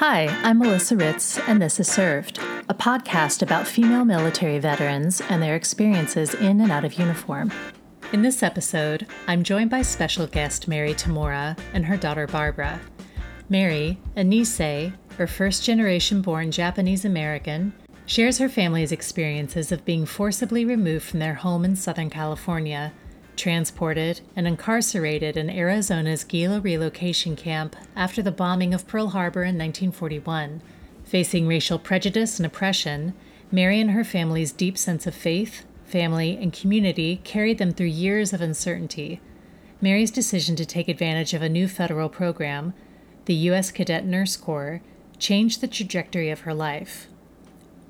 Hi, 0.00 0.28
I'm 0.42 0.60
Melissa 0.60 0.96
Ritz, 0.96 1.38
and 1.40 1.60
this 1.60 1.78
is 1.78 1.86
Served, 1.86 2.38
a 2.70 2.74
podcast 2.74 3.42
about 3.42 3.66
female 3.66 4.06
military 4.06 4.58
veterans 4.58 5.20
and 5.28 5.42
their 5.42 5.54
experiences 5.54 6.32
in 6.32 6.62
and 6.62 6.72
out 6.72 6.86
of 6.86 6.94
uniform. 6.94 7.52
In 8.10 8.22
this 8.22 8.42
episode, 8.42 9.06
I'm 9.28 9.44
joined 9.44 9.68
by 9.68 9.82
special 9.82 10.26
guest 10.26 10.68
Mary 10.68 10.94
Tamura 10.94 11.58
and 11.74 11.84
her 11.84 11.98
daughter 11.98 12.26
Barbara. 12.26 12.80
Mary, 13.50 13.98
a 14.16 14.22
Nisei, 14.22 14.94
or 15.18 15.26
first 15.26 15.64
generation 15.64 16.22
born 16.22 16.50
Japanese 16.50 17.04
American, 17.04 17.74
shares 18.06 18.38
her 18.38 18.48
family's 18.48 18.92
experiences 18.92 19.70
of 19.70 19.84
being 19.84 20.06
forcibly 20.06 20.64
removed 20.64 21.04
from 21.04 21.18
their 21.18 21.34
home 21.34 21.62
in 21.62 21.76
Southern 21.76 22.08
California 22.08 22.94
transported, 23.40 24.20
and 24.36 24.46
incarcerated 24.46 25.34
in 25.34 25.48
Arizona's 25.48 26.24
Gila 26.24 26.60
relocation 26.60 27.36
camp 27.36 27.74
after 27.96 28.22
the 28.22 28.30
bombing 28.30 28.74
of 28.74 28.86
Pearl 28.86 29.08
Harbor 29.08 29.42
in 29.42 29.56
1941. 29.56 30.60
Facing 31.04 31.48
racial 31.48 31.78
prejudice 31.78 32.38
and 32.38 32.44
oppression, 32.44 33.14
Mary 33.50 33.80
and 33.80 33.92
her 33.92 34.04
family's 34.04 34.52
deep 34.52 34.76
sense 34.76 35.06
of 35.06 35.14
faith, 35.14 35.64
family, 35.86 36.36
and 36.36 36.52
community 36.52 37.22
carried 37.24 37.56
them 37.56 37.72
through 37.72 37.86
years 37.86 38.34
of 38.34 38.42
uncertainty. 38.42 39.22
Mary's 39.80 40.10
decision 40.10 40.54
to 40.56 40.66
take 40.66 40.88
advantage 40.88 41.32
of 41.32 41.40
a 41.40 41.48
new 41.48 41.66
federal 41.66 42.10
program, 42.10 42.74
the 43.24 43.34
U.S. 43.34 43.72
Cadet 43.72 44.04
Nurse 44.04 44.36
Corps, 44.36 44.82
changed 45.18 45.62
the 45.62 45.68
trajectory 45.68 46.28
of 46.28 46.40
her 46.40 46.52
life. 46.52 47.08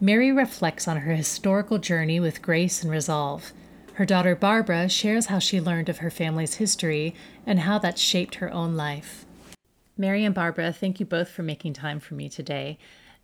Mary 0.00 0.30
reflects 0.30 0.86
on 0.86 0.98
her 0.98 1.14
historical 1.14 1.78
journey 1.78 2.20
with 2.20 2.40
grace 2.40 2.84
and 2.84 2.90
resolve 2.92 3.52
her 3.94 4.06
daughter 4.06 4.34
Barbara 4.34 4.88
shares 4.88 5.26
how 5.26 5.38
she 5.38 5.60
learned 5.60 5.88
of 5.88 5.98
her 5.98 6.10
family's 6.10 6.54
history 6.54 7.14
and 7.46 7.60
how 7.60 7.78
that 7.78 7.98
shaped 7.98 8.36
her 8.36 8.52
own 8.52 8.76
life. 8.76 9.24
Mary 9.96 10.24
and 10.24 10.34
Barbara, 10.34 10.72
thank 10.72 11.00
you 11.00 11.06
both 11.06 11.28
for 11.28 11.42
making 11.42 11.74
time 11.74 12.00
for 12.00 12.14
me 12.14 12.28
today. 12.28 12.78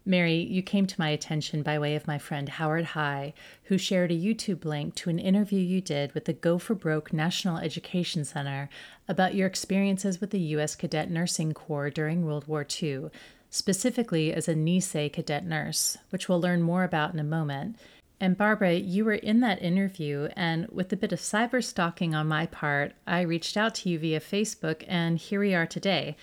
Mary, 0.08 0.36
you 0.36 0.62
came 0.62 0.86
to 0.86 1.00
my 1.00 1.08
attention 1.08 1.62
by 1.62 1.78
way 1.78 1.96
of 1.96 2.06
my 2.06 2.16
friend 2.16 2.48
Howard 2.48 2.84
High, 2.84 3.34
who 3.64 3.76
shared 3.76 4.12
a 4.12 4.14
YouTube 4.14 4.64
link 4.64 4.94
to 4.96 5.10
an 5.10 5.18
interview 5.18 5.58
you 5.58 5.80
did 5.80 6.12
with 6.12 6.26
the 6.26 6.32
Go 6.32 6.58
for 6.58 6.76
Broke 6.76 7.12
National 7.12 7.58
Education 7.58 8.24
Center 8.24 8.68
about 9.08 9.34
your 9.34 9.48
experiences 9.48 10.20
with 10.20 10.30
the 10.30 10.38
U.S. 10.38 10.76
Cadet 10.76 11.10
Nursing 11.10 11.52
Corps 11.52 11.90
during 11.90 12.24
World 12.24 12.46
War 12.46 12.64
II, 12.80 13.10
specifically 13.50 14.32
as 14.32 14.46
a 14.46 14.54
Nisei 14.54 15.12
cadet 15.12 15.44
nurse, 15.44 15.96
which 16.10 16.28
we'll 16.28 16.40
learn 16.40 16.62
more 16.62 16.84
about 16.84 17.12
in 17.12 17.18
a 17.18 17.24
moment. 17.24 17.76
And 18.18 18.36
Barbara, 18.36 18.74
you 18.74 19.04
were 19.04 19.14
in 19.14 19.40
that 19.40 19.62
interview, 19.62 20.28
and 20.34 20.68
with 20.68 20.92
a 20.92 20.96
bit 20.96 21.12
of 21.12 21.18
cyber 21.18 21.62
stalking 21.62 22.14
on 22.14 22.26
my 22.26 22.46
part, 22.46 22.92
I 23.06 23.20
reached 23.20 23.56
out 23.56 23.74
to 23.76 23.90
you 23.90 23.98
via 23.98 24.20
Facebook, 24.20 24.84
and 24.88 25.18
here 25.18 25.40
we 25.40 25.54
are 25.54 25.66
today. 25.66 26.16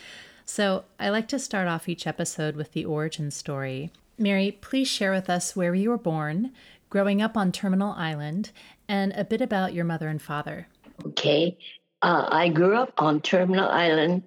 So 0.44 0.85
I 1.00 1.09
like 1.09 1.27
to 1.30 1.39
start 1.39 1.67
off 1.67 1.88
each 1.88 2.08
episode 2.08 2.55
with 2.55 2.72
the 2.72 2.83
origin 2.83 3.30
story. 3.30 3.91
Mary, 4.17 4.58
please 4.59 4.88
share 4.88 5.11
with 5.11 5.30
us 5.30 5.55
where 5.55 5.75
you 5.75 5.91
were 5.91 5.97
born, 5.97 6.52
growing 6.89 7.22
up 7.22 7.38
on 7.38 7.52
Terminal 7.52 7.94
Island, 7.94 8.52
and 8.88 9.13
a 9.13 9.23
bit 9.23 9.41
about 9.41 9.73
your 9.73 9.85
mother 9.85 10.07
and 10.07 10.22
father. 10.22 10.67
Okay. 11.05 11.57
Uh, 12.02 12.28
I 12.30 12.50
grew 12.50 12.75
up 12.75 12.94
on 12.97 13.22
Terminal 13.22 13.69
Island 13.69 14.23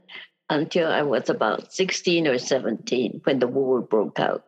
until 0.48 0.89
I 0.89 1.03
was 1.03 1.28
about 1.28 1.73
16 1.73 2.27
or 2.27 2.39
17 2.39 3.20
when 3.25 3.39
the 3.41 3.48
war 3.48 3.80
broke 3.83 4.19
out. 4.19 4.45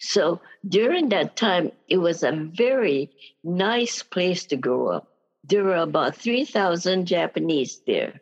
So 0.00 0.40
during 0.68 1.08
that 1.10 1.36
time, 1.36 1.72
it 1.88 1.98
was 1.98 2.22
a 2.22 2.32
very 2.32 3.10
nice 3.44 4.02
place 4.02 4.44
to 4.46 4.56
grow 4.56 4.88
up. 4.88 5.08
There 5.44 5.64
were 5.64 5.76
about 5.76 6.16
3,000 6.16 7.06
Japanese 7.06 7.80
there. 7.86 8.20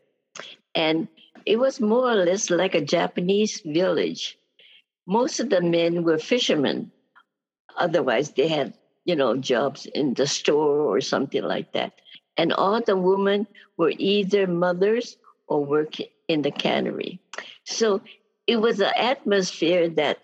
And 0.74 1.08
it 1.44 1.58
was 1.58 1.80
more 1.80 2.10
or 2.10 2.24
less 2.24 2.50
like 2.50 2.74
a 2.74 2.84
Japanese 2.84 3.60
village. 3.64 4.38
Most 5.06 5.40
of 5.40 5.50
the 5.50 5.60
men 5.60 6.02
were 6.02 6.18
fishermen. 6.18 6.90
Otherwise, 7.76 8.32
they 8.32 8.48
had, 8.48 8.74
you 9.04 9.16
know, 9.16 9.36
jobs 9.36 9.86
in 9.86 10.14
the 10.14 10.26
store 10.26 10.80
or 10.80 11.00
something 11.00 11.42
like 11.42 11.72
that. 11.72 11.92
And 12.36 12.52
all 12.52 12.80
the 12.80 12.96
women 12.96 13.46
were 13.76 13.92
either 13.96 14.46
mothers 14.46 15.16
or 15.46 15.64
working 15.64 16.08
in 16.28 16.42
the 16.42 16.50
cannery. 16.50 17.20
So 17.64 18.02
it 18.46 18.56
was 18.56 18.80
an 18.80 18.92
atmosphere 18.96 19.88
that 19.90 20.18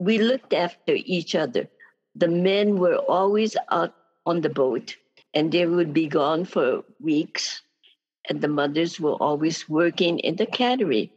we 0.00 0.18
looked 0.18 0.54
after 0.54 0.94
each 0.96 1.34
other. 1.34 1.68
The 2.16 2.28
men 2.28 2.78
were 2.78 2.96
always 2.96 3.56
out 3.70 3.94
on 4.26 4.40
the 4.40 4.48
boat 4.48 4.96
and 5.34 5.52
they 5.52 5.66
would 5.66 5.92
be 5.92 6.08
gone 6.08 6.46
for 6.46 6.82
weeks. 6.98 7.62
And 8.28 8.40
the 8.40 8.48
mothers 8.48 8.98
were 8.98 9.14
always 9.14 9.68
working 9.68 10.18
in 10.18 10.36
the 10.36 10.46
cannery. 10.46 11.12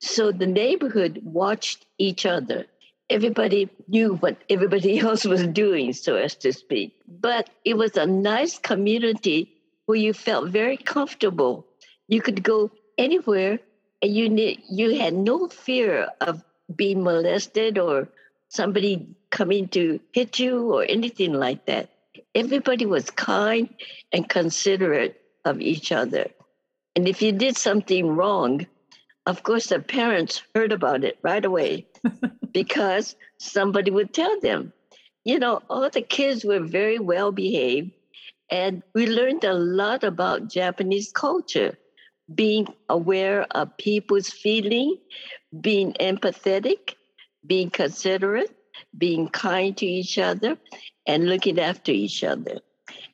So 0.00 0.32
the 0.32 0.46
neighborhood 0.46 1.20
watched 1.22 1.86
each 1.96 2.26
other. 2.26 2.66
Everybody 3.08 3.70
knew 3.88 4.16
what 4.16 4.36
everybody 4.50 4.98
else 5.06 5.24
was 5.24 5.46
doing, 5.46 5.92
so 5.92 6.16
as 6.16 6.34
to 6.36 6.52
speak. 6.52 6.96
But 7.06 7.50
it 7.64 7.76
was 7.76 7.96
a 7.96 8.06
nice 8.06 8.58
community 8.58 9.52
where 9.86 9.98
you 9.98 10.12
felt 10.12 10.50
very 10.50 10.76
comfortable. 10.76 11.66
You 12.08 12.20
could 12.20 12.42
go 12.42 12.72
anywhere 12.98 13.60
and 14.02 14.14
you, 14.14 14.56
you 14.68 14.98
had 14.98 15.14
no 15.14 15.48
fear 15.48 16.08
of 16.20 16.42
being 16.74 17.02
molested 17.02 17.78
or 17.78 18.08
somebody 18.54 19.06
coming 19.30 19.66
to 19.68 19.98
hit 20.12 20.38
you 20.38 20.72
or 20.72 20.84
anything 20.84 21.32
like 21.32 21.66
that. 21.66 21.90
Everybody 22.34 22.86
was 22.86 23.10
kind 23.10 23.68
and 24.12 24.28
considerate 24.28 25.20
of 25.44 25.60
each 25.60 25.90
other. 25.90 26.26
And 26.94 27.08
if 27.08 27.20
you 27.20 27.32
did 27.32 27.56
something 27.56 28.14
wrong, 28.14 28.66
of 29.26 29.42
course, 29.42 29.66
the 29.68 29.80
parents 29.80 30.42
heard 30.54 30.70
about 30.70 31.02
it 31.02 31.18
right 31.22 31.44
away 31.44 31.86
because 32.52 33.16
somebody 33.38 33.90
would 33.90 34.14
tell 34.14 34.38
them. 34.40 34.72
You 35.24 35.38
know, 35.38 35.62
all 35.68 35.88
the 35.90 36.02
kids 36.02 36.44
were 36.44 36.60
very 36.60 36.98
well 36.98 37.32
behaved, 37.32 37.90
and 38.50 38.82
we 38.94 39.06
learned 39.06 39.42
a 39.44 39.54
lot 39.54 40.04
about 40.04 40.50
Japanese 40.50 41.10
culture 41.10 41.78
being 42.32 42.68
aware 42.88 43.46
of 43.50 43.76
people's 43.78 44.28
feeling, 44.28 44.98
being 45.60 45.94
empathetic, 45.94 46.94
being 47.46 47.70
considerate, 47.70 48.50
being 48.96 49.28
kind 49.28 49.76
to 49.76 49.86
each 49.86 50.18
other, 50.18 50.56
and 51.06 51.28
looking 51.28 51.58
after 51.60 51.92
each 51.92 52.24
other. 52.24 52.60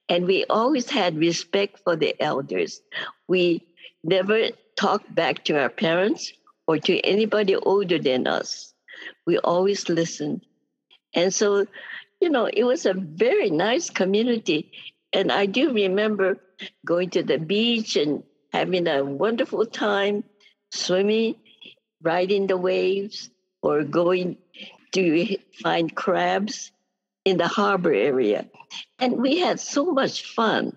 And 0.08 0.26
we 0.26 0.44
always 0.46 0.90
had 0.90 1.16
respect 1.16 1.80
for 1.84 1.96
the 1.96 2.20
elders. 2.20 2.80
We 3.28 3.66
never 4.02 4.48
talked 4.76 5.14
back 5.14 5.44
to 5.44 5.60
our 5.60 5.68
parents 5.68 6.32
or 6.66 6.78
to 6.78 7.00
anybody 7.00 7.56
older 7.56 7.98
than 7.98 8.26
us. 8.26 8.72
We 9.26 9.38
always 9.38 9.88
listened. 9.88 10.44
And 11.14 11.32
so, 11.34 11.66
you 12.20 12.30
know, 12.30 12.46
it 12.46 12.64
was 12.64 12.86
a 12.86 12.94
very 12.94 13.50
nice 13.50 13.90
community. 13.90 14.72
And 15.12 15.32
I 15.32 15.46
do 15.46 15.72
remember 15.72 16.38
going 16.84 17.10
to 17.10 17.22
the 17.22 17.38
beach 17.38 17.96
and 17.96 18.22
having 18.52 18.86
a 18.86 19.04
wonderful 19.04 19.66
time, 19.66 20.24
swimming, 20.72 21.36
riding 22.02 22.46
the 22.46 22.56
waves, 22.56 23.30
or 23.62 23.84
going 23.84 24.36
to 24.92 25.36
find 25.62 25.94
crabs 25.94 26.72
in 27.24 27.36
the 27.36 27.48
harbor 27.48 27.92
area. 27.92 28.46
And 28.98 29.20
we 29.20 29.38
had 29.38 29.60
so 29.60 29.92
much 29.92 30.24
fun. 30.34 30.76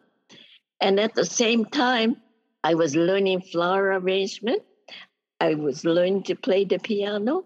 And 0.82 1.00
at 1.00 1.16
the 1.16 1.26
same 1.26 1.66
time, 1.66 2.18
I 2.64 2.76
was 2.76 2.96
learning 2.96 3.42
flower 3.42 4.00
arrangement. 4.00 4.64
I 5.40 5.56
was 5.56 5.86
learning 5.86 6.24
to 6.24 6.36
play 6.36 6.66
the 6.66 6.80
piano. 6.80 7.46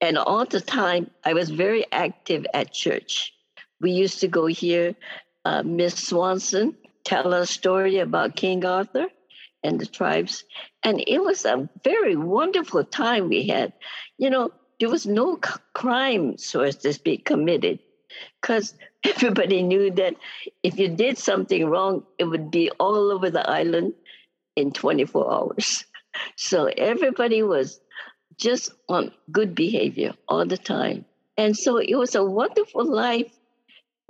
And 0.00 0.16
all 0.16 0.46
the 0.46 0.60
time, 0.60 1.10
I 1.24 1.34
was 1.34 1.50
very 1.50 1.84
active 1.92 2.46
at 2.54 2.72
church. 2.72 3.32
We 3.80 3.92
used 3.92 4.20
to 4.20 4.28
go 4.28 4.46
hear 4.46 4.94
uh, 5.44 5.62
Miss 5.62 5.94
Swanson 5.94 6.76
tell 7.04 7.32
a 7.32 7.46
story 7.46 7.98
about 7.98 8.36
King 8.36 8.64
Arthur 8.64 9.06
and 9.62 9.80
the 9.80 9.86
tribes. 9.86 10.44
And 10.82 11.02
it 11.06 11.22
was 11.22 11.44
a 11.44 11.68
very 11.84 12.16
wonderful 12.16 12.84
time 12.84 13.28
we 13.28 13.46
had. 13.46 13.72
You 14.18 14.30
know, 14.30 14.50
there 14.80 14.88
was 14.88 15.06
no 15.06 15.38
crime, 15.74 16.38
so 16.38 16.62
as 16.62 16.76
to 16.76 16.92
speak, 16.92 17.24
committed 17.26 17.78
because 18.40 18.74
everybody 19.04 19.62
knew 19.62 19.90
that 19.92 20.14
if 20.62 20.78
you 20.78 20.88
did 20.88 21.18
something 21.18 21.66
wrong, 21.66 22.04
it 22.18 22.24
would 22.24 22.50
be 22.50 22.70
all 22.80 23.12
over 23.12 23.30
the 23.30 23.48
island 23.48 23.94
in 24.56 24.72
24 24.72 25.32
hours. 25.32 25.84
So 26.34 26.64
everybody 26.66 27.44
was 27.44 27.80
just 28.36 28.72
on 28.88 29.12
good 29.30 29.54
behavior 29.54 30.14
all 30.26 30.44
the 30.44 30.58
time. 30.58 31.04
And 31.36 31.56
so 31.56 31.76
it 31.76 31.94
was 31.94 32.16
a 32.16 32.24
wonderful 32.24 32.84
life 32.84 33.32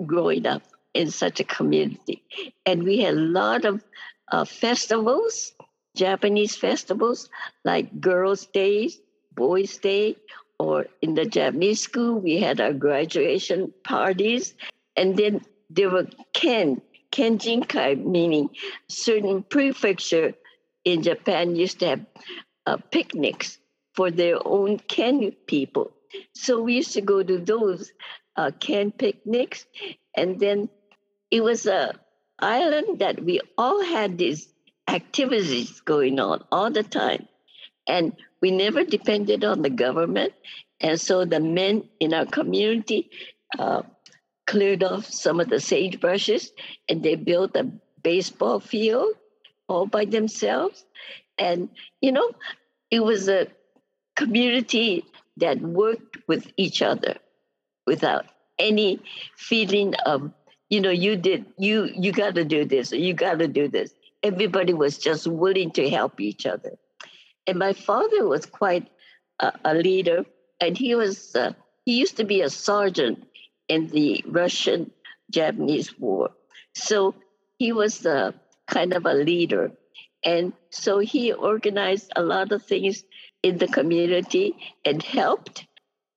growing 0.03 0.47
up 0.47 0.63
in 0.95 1.11
such 1.11 1.39
a 1.39 1.43
community. 1.43 2.23
And 2.65 2.81
we 2.81 2.97
had 3.01 3.13
a 3.13 3.19
lot 3.19 3.65
of 3.65 3.83
uh, 4.31 4.45
festivals, 4.45 5.53
Japanese 5.95 6.55
festivals 6.55 7.29
like 7.63 8.01
Girls' 8.01 8.47
Day, 8.47 8.89
Boys' 9.35 9.77
Day, 9.77 10.15
or 10.61 10.85
in 11.01 11.15
the 11.15 11.25
Japanese 11.25 11.81
school, 11.81 12.19
we 12.19 12.37
had 12.37 12.61
our 12.61 12.73
graduation 12.73 13.73
parties. 13.83 14.53
And 14.95 15.17
then 15.17 15.41
there 15.71 15.89
were 15.89 16.07
ken, 16.33 16.81
kenjinkai, 17.11 18.05
meaning 18.05 18.51
certain 18.87 19.41
prefecture 19.41 20.35
in 20.85 21.01
Japan 21.01 21.55
used 21.55 21.79
to 21.79 21.87
have 21.87 22.05
uh, 22.67 22.77
picnics 22.77 23.57
for 23.95 24.11
their 24.11 24.37
own 24.45 24.77
ken 24.77 25.31
people. 25.47 25.91
So 26.35 26.61
we 26.61 26.75
used 26.75 26.93
to 26.93 27.01
go 27.01 27.23
to 27.23 27.39
those 27.39 27.91
uh, 28.35 28.51
camp 28.59 28.99
picnics, 28.99 29.65
and 30.15 30.39
then 30.39 30.69
it 31.31 31.41
was 31.41 31.65
a 31.65 31.95
island 32.39 32.99
that 32.99 33.23
we 33.23 33.39
all 33.57 33.83
had 33.83 34.17
these 34.17 34.47
activities 34.87 35.81
going 35.81 36.19
on 36.19 36.43
all 36.51 36.69
the 36.69 36.83
time, 36.83 37.27
and 37.87 38.13
we 38.41 38.51
never 38.51 38.83
depended 38.83 39.43
on 39.43 39.61
the 39.61 39.69
government. 39.69 40.33
And 40.79 40.99
so 40.99 41.25
the 41.25 41.39
men 41.39 41.89
in 41.99 42.13
our 42.13 42.25
community 42.25 43.09
uh, 43.57 43.83
cleared 44.47 44.83
off 44.83 45.05
some 45.05 45.39
of 45.39 45.49
the 45.49 45.57
sagebrushes, 45.57 46.49
and 46.89 47.03
they 47.03 47.15
built 47.15 47.55
a 47.55 47.71
baseball 48.03 48.59
field 48.59 49.13
all 49.67 49.85
by 49.85 50.05
themselves. 50.05 50.83
And 51.37 51.69
you 52.01 52.11
know, 52.11 52.31
it 52.89 53.03
was 53.03 53.29
a 53.29 53.47
community 54.15 55.05
that 55.37 55.61
worked 55.61 56.17
with 56.27 56.51
each 56.57 56.81
other 56.81 57.15
without 57.85 58.25
any 58.59 58.99
feeling 59.37 59.95
of 60.05 60.31
you 60.69 60.79
know 60.81 60.91
you 60.91 61.15
did 61.15 61.45
you 61.57 61.89
you 61.95 62.11
got 62.11 62.35
to 62.35 62.45
do 62.45 62.63
this 62.65 62.93
or 62.93 62.97
you 62.97 63.13
got 63.13 63.39
to 63.39 63.47
do 63.47 63.67
this 63.67 63.93
everybody 64.23 64.73
was 64.73 64.97
just 64.97 65.25
willing 65.25 65.71
to 65.71 65.89
help 65.89 66.21
each 66.21 66.45
other 66.45 66.77
and 67.47 67.57
my 67.59 67.73
father 67.73 68.27
was 68.27 68.45
quite 68.45 68.87
a, 69.39 69.51
a 69.65 69.73
leader 69.75 70.25
and 70.59 70.77
he 70.77 70.95
was 70.95 71.35
uh, 71.35 71.53
he 71.85 71.97
used 71.97 72.17
to 72.17 72.23
be 72.23 72.41
a 72.41 72.49
sergeant 72.49 73.25
in 73.67 73.87
the 73.87 74.23
russian 74.27 74.91
japanese 75.29 75.97
war 75.99 76.29
so 76.75 77.15
he 77.57 77.71
was 77.71 77.99
the 77.99 78.33
kind 78.67 78.93
of 78.93 79.05
a 79.05 79.13
leader 79.13 79.71
and 80.23 80.53
so 80.69 80.99
he 80.99 81.33
organized 81.33 82.11
a 82.15 82.21
lot 82.21 82.51
of 82.51 82.63
things 82.63 83.03
in 83.43 83.57
the 83.57 83.67
community 83.67 84.55
and 84.85 85.01
helped. 85.01 85.65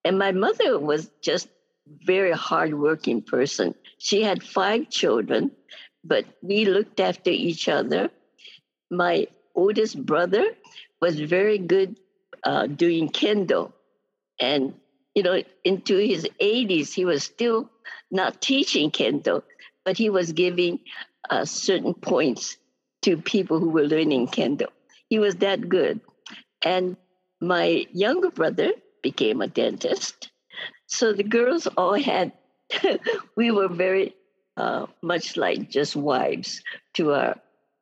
And 0.05 0.19
my 0.19 0.33
mother 0.33 0.79
was 0.79 1.11
just 1.23 1.49
very 1.87 2.33
hardworking 2.33 3.23
person. 3.23 3.75
She 3.99 4.23
had 4.23 4.43
five 4.43 4.91
children, 4.91 5.51
but 6.03 6.27
we 6.43 6.67
looked 6.67 7.01
after 7.01 7.31
each 7.31 7.69
other. 7.69 8.11
My 8.91 9.29
oldest 9.55 10.05
brother 10.05 10.45
was 11.05 11.21
very 11.21 11.59
good 11.59 11.97
uh, 12.45 12.67
doing 12.67 13.11
kendo, 13.11 13.73
and 14.41 14.73
you 15.15 15.23
know, 15.23 15.43
into 15.63 15.99
his 15.99 16.27
80s, 16.41 16.95
he 16.95 17.05
was 17.05 17.23
still 17.23 17.71
not 18.11 18.41
teaching 18.41 18.91
kendo, 18.91 19.43
but 19.85 19.99
he 19.99 20.09
was 20.09 20.33
giving 20.33 20.81
uh, 21.29 21.45
certain 21.45 21.93
points 21.93 22.57
to 23.03 23.19
people 23.19 23.61
who 23.61 23.69
were 23.69 23.85
learning 23.85 24.29
kendo. 24.29 24.69
He 25.11 25.19
was 25.19 25.37
that 25.37 25.69
good, 25.69 26.01
and 26.65 26.97
my 27.39 27.87
younger 27.93 28.31
brother 28.31 28.71
became 29.03 29.43
a 29.43 29.47
dentist. 29.47 30.31
So 30.87 31.13
the 31.13 31.29
girls 31.39 31.67
all 31.77 32.01
had, 32.01 32.33
we 33.37 33.51
were 33.51 33.69
very 33.69 34.15
uh, 34.57 34.87
much 35.03 35.37
like 35.37 35.69
just 35.69 35.97
wives 35.97 36.63
to 36.95 37.13
our 37.13 37.35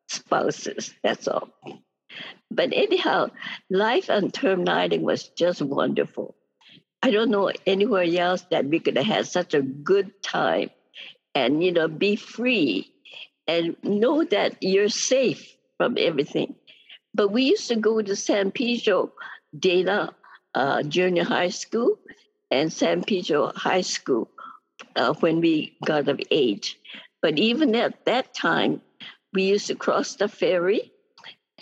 spouses. 0.08 0.92
That's 1.04 1.28
all. 1.28 1.50
But 2.50 2.72
anyhow, 2.72 3.30
life 3.70 4.10
on 4.10 4.30
Terminal 4.30 4.74
Island 4.74 5.02
was 5.02 5.28
just 5.28 5.62
wonderful. 5.62 6.34
I 7.02 7.10
don't 7.10 7.30
know 7.30 7.50
anywhere 7.66 8.04
else 8.04 8.42
that 8.50 8.66
we 8.66 8.78
could 8.78 8.96
have 8.96 9.06
had 9.06 9.26
such 9.26 9.54
a 9.54 9.62
good 9.62 10.22
time 10.22 10.70
and, 11.34 11.64
you 11.64 11.72
know, 11.72 11.88
be 11.88 12.16
free 12.16 12.92
and 13.48 13.76
know 13.82 14.22
that 14.24 14.62
you're 14.62 14.88
safe 14.88 15.56
from 15.78 15.96
everything. 15.98 16.54
But 17.14 17.28
we 17.28 17.42
used 17.42 17.68
to 17.68 17.76
go 17.76 18.00
to 18.00 18.14
San 18.14 18.52
Pedro 18.52 19.12
Dana 19.58 20.14
uh, 20.54 20.82
Junior 20.82 21.24
High 21.24 21.48
School 21.48 21.98
and 22.50 22.72
San 22.72 23.02
Pedro 23.02 23.52
High 23.54 23.80
School 23.80 24.28
uh, 24.94 25.14
when 25.14 25.40
we 25.40 25.76
got 25.84 26.08
of 26.08 26.20
age. 26.30 26.78
But 27.20 27.38
even 27.38 27.74
at 27.74 28.04
that 28.04 28.34
time, 28.34 28.80
we 29.32 29.44
used 29.44 29.66
to 29.68 29.74
cross 29.74 30.16
the 30.16 30.28
ferry 30.28 30.91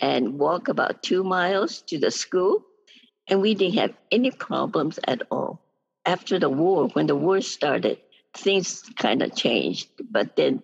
and 0.01 0.39
walk 0.39 0.67
about 0.67 1.03
two 1.03 1.23
miles 1.23 1.81
to 1.83 1.99
the 1.99 2.11
school, 2.11 2.65
and 3.27 3.39
we 3.39 3.53
didn't 3.53 3.77
have 3.77 3.93
any 4.11 4.31
problems 4.31 4.99
at 5.07 5.21
all. 5.31 5.61
After 6.05 6.39
the 6.39 6.49
war, 6.49 6.87
when 6.89 7.05
the 7.05 7.15
war 7.15 7.39
started, 7.41 7.99
things 8.33 8.81
kind 8.97 9.21
of 9.21 9.35
changed. 9.35 9.87
But 10.09 10.35
then, 10.35 10.63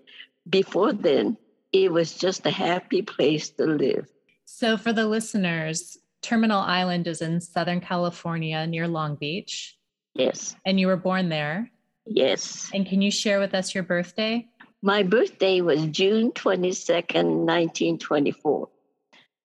before 0.49 0.91
then, 0.91 1.37
it 1.71 1.91
was 1.91 2.17
just 2.17 2.45
a 2.45 2.51
happy 2.51 3.03
place 3.03 3.49
to 3.51 3.65
live. 3.65 4.07
So, 4.45 4.77
for 4.77 4.91
the 4.91 5.05
listeners, 5.05 5.99
Terminal 6.23 6.61
Island 6.61 7.05
is 7.07 7.21
in 7.21 7.39
Southern 7.39 7.79
California 7.79 8.65
near 8.65 8.87
Long 8.87 9.15
Beach. 9.15 9.77
Yes. 10.15 10.55
And 10.65 10.79
you 10.79 10.87
were 10.87 10.97
born 10.97 11.29
there? 11.29 11.69
Yes. 12.07 12.71
And 12.73 12.87
can 12.87 13.01
you 13.01 13.11
share 13.11 13.39
with 13.39 13.53
us 13.53 13.75
your 13.75 13.83
birthday? 13.83 14.47
My 14.81 15.03
birthday 15.03 15.61
was 15.61 15.85
June 15.87 16.31
22nd, 16.31 17.45
1924. 17.45 18.69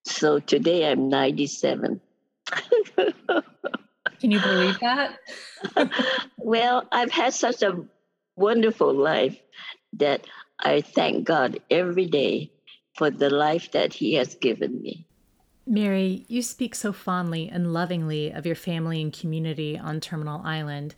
So 0.04 0.38
today 0.38 0.90
I'm 0.90 1.08
97. 1.08 2.00
Can 4.20 4.30
you 4.30 4.40
believe 4.40 4.78
that? 4.80 5.18
well, 6.38 6.86
I've 6.92 7.10
had 7.10 7.34
such 7.34 7.62
a 7.62 7.84
wonderful 8.36 8.94
life 8.94 9.38
that 9.94 10.26
I 10.58 10.80
thank 10.80 11.24
God 11.24 11.60
every 11.70 12.06
day 12.06 12.52
for 12.96 13.10
the 13.10 13.30
life 13.30 13.72
that 13.72 13.92
He 13.92 14.14
has 14.14 14.34
given 14.34 14.80
me. 14.80 15.06
Mary, 15.66 16.24
you 16.28 16.42
speak 16.42 16.74
so 16.74 16.92
fondly 16.92 17.48
and 17.52 17.72
lovingly 17.72 18.30
of 18.30 18.44
your 18.44 18.54
family 18.54 19.00
and 19.00 19.12
community 19.12 19.78
on 19.78 20.00
Terminal 20.00 20.40
Island. 20.44 20.94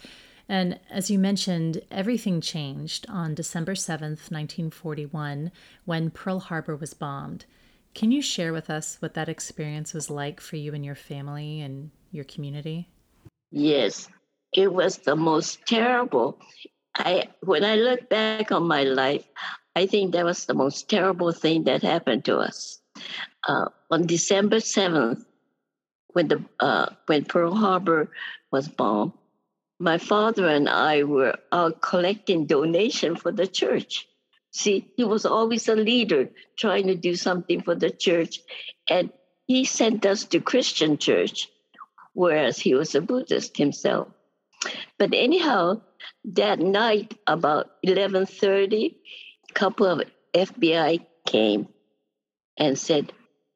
And 0.49 0.79
as 0.91 1.11
you 1.11 1.19
mentioned, 1.19 1.83
everything 1.91 2.41
changed 2.41 3.07
on 3.09 3.35
December 3.35 3.75
7th, 3.75 4.31
1941, 4.31 5.51
when 5.85 6.11
Pearl 6.11 6.41
Harbor 6.41 6.77
was 6.77 6.95
bombed. 6.95 7.47
Can 7.95 8.11
you 8.11 8.23
share 8.23 8.53
with 8.53 8.71
us 8.71 8.97
what 9.01 9.15
that 9.15 9.29
experience 9.29 9.95
was 9.95 10.11
like 10.11 10.41
for 10.41 10.57
you 10.57 10.75
and 10.75 10.85
your 10.85 10.95
family 10.95 11.61
and 11.61 11.91
your 12.11 12.25
community? 12.25 12.89
Yes, 13.51 14.09
it 14.53 14.73
was 14.73 14.99
the 14.99 15.17
most 15.17 15.65
terrible. 15.67 16.39
I 16.97 17.29
when 17.41 17.65
I 17.65 17.77
look 17.77 18.09
back 18.09 18.53
on 18.53 18.65
my 18.67 18.85
life, 18.85 19.25
I 19.77 19.87
think 19.87 20.13
that 20.13 20.25
was 20.25 20.45
the 20.45 20.55
most 20.55 20.89
terrible 20.89 21.33
thing 21.33 21.65
that 21.65 21.83
happened 21.83 22.25
to 22.27 22.39
us 22.39 22.81
uh, 23.47 23.69
on 23.91 24.07
December 24.07 24.57
7th, 24.57 25.25
when, 26.09 26.29
the, 26.29 26.45
uh, 26.61 26.87
when 27.07 27.25
Pearl 27.25 27.55
Harbor 27.55 28.11
was 28.51 28.69
bombed, 28.69 29.13
my 29.81 29.99
father 29.99 30.47
and 30.47 30.69
I 30.69 31.03
were 31.03 31.37
out 31.51 31.81
collecting 31.81 32.47
donation 32.47 33.17
for 33.17 33.33
the 33.33 33.47
church. 33.47 34.07
See, 34.55 34.87
he 34.97 35.03
was 35.03 35.27
always 35.27 35.69
a 35.69 35.75
leader 35.75 36.31
trying 36.57 36.87
to 36.87 36.95
do 36.95 37.17
something 37.17 37.61
for 37.61 37.75
the 37.75 37.91
church. 37.91 38.39
And 38.89 39.11
he 39.47 39.65
sent 39.65 40.07
us 40.07 40.25
to 40.27 40.41
Christian 40.41 40.97
church, 40.97 41.49
whereas 42.13 42.57
he 42.57 42.73
was 42.75 42.95
a 42.95 43.01
Buddhist 43.01 43.57
himself. 43.57 44.09
But 44.97 45.13
anyhow, 45.13 45.83
that 46.25 46.61
night 46.61 47.19
about 47.27 47.73
11:30, 47.85 48.95
a 49.51 49.53
couple 49.55 49.87
of 49.87 50.09
FBI 50.33 51.05
came 51.27 51.67
and 52.57 52.79
said 52.79 53.13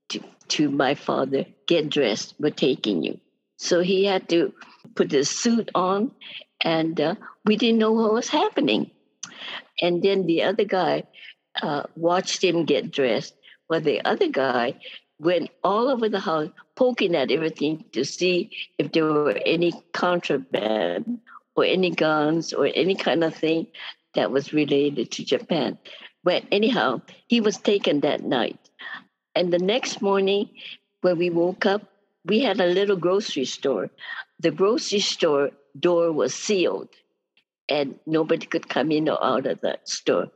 to, 0.09 0.21
to 0.49 0.69
my 0.69 0.97
father, 0.97 1.47
Get 1.69 1.91
dressed, 1.91 2.35
we're 2.41 2.51
taking 2.51 3.05
you. 3.05 3.21
So 3.57 3.83
he 3.83 4.05
had 4.05 4.29
to 4.31 4.53
put 4.97 5.13
his 5.13 5.31
suit 5.31 5.71
on, 5.77 6.11
and 6.61 7.01
uh, 7.01 7.15
we 7.45 7.57
didn't 7.57 7.79
know 7.79 7.93
what 7.93 8.13
was 8.13 8.29
happening. 8.29 8.91
And 9.81 10.03
then 10.03 10.27
the 10.27 10.43
other 10.43 10.65
guy 10.65 11.05
uh, 11.63 11.85
watched 11.97 12.43
him 12.43 12.65
get 12.65 12.91
dressed. 12.91 13.35
while 13.69 13.81
the 13.81 14.05
other 14.05 14.29
guy 14.29 14.75
went 15.19 15.51
all 15.63 15.89
over 15.89 16.09
the 16.09 16.21
house 16.21 16.49
poking 16.77 17.15
at 17.15 17.31
everything 17.31 17.85
to 17.93 18.05
see 18.05 18.51
if 18.79 18.93
there 18.93 19.05
were 19.05 19.39
any 19.45 19.73
contraband 19.93 21.19
or 21.57 21.65
any 21.65 21.91
guns 21.91 22.53
or 22.53 22.71
any 22.75 22.95
kind 22.95 23.25
of 23.25 23.35
thing 23.35 23.67
that 24.15 24.31
was 24.31 24.53
related 24.53 25.11
to 25.11 25.25
Japan. 25.25 25.79
But 26.25 26.45
anyhow, 26.51 27.03
he 27.27 27.41
was 27.41 27.59
taken 27.59 28.01
that 28.01 28.23
night. 28.23 28.59
And 29.35 29.53
the 29.53 29.59
next 29.59 30.01
morning, 30.01 30.51
when 31.03 31.19
we 31.19 31.31
woke 31.31 31.67
up, 31.67 31.83
we 32.25 32.41
had 32.41 32.61
a 32.61 32.67
little 32.67 32.97
grocery 32.97 33.45
store. 33.45 33.91
The 34.41 34.51
grocery 34.51 35.01
store 35.01 35.51
door 35.79 36.13
was 36.13 36.35
sealed, 36.35 36.89
and 37.69 37.99
nobody 38.07 38.47
could 38.47 38.69
come 38.69 38.91
in 38.91 39.09
or 39.09 39.23
out 39.23 39.47
of 39.47 39.61
that 39.61 39.89
store. 39.89 40.29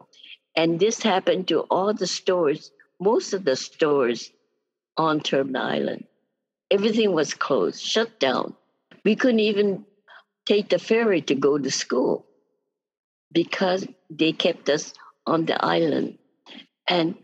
And 0.56 0.78
this 0.78 1.02
happened 1.02 1.48
to 1.48 1.60
all 1.70 1.94
the 1.94 2.06
stores, 2.06 2.70
most 3.00 3.32
of 3.32 3.44
the 3.44 3.56
stores 3.56 4.30
on 4.96 5.20
Terminal 5.20 5.62
Island. 5.62 6.04
Everything 6.70 7.12
was 7.12 7.34
closed, 7.34 7.82
shut 7.82 8.20
down. 8.20 8.54
We 9.04 9.16
couldn't 9.16 9.40
even 9.40 9.84
take 10.46 10.68
the 10.68 10.78
ferry 10.78 11.22
to 11.22 11.34
go 11.34 11.58
to 11.58 11.70
school 11.70 12.26
because 13.32 13.86
they 14.10 14.32
kept 14.32 14.68
us 14.68 14.92
on 15.26 15.46
the 15.46 15.62
island. 15.64 16.18
And 16.88 17.16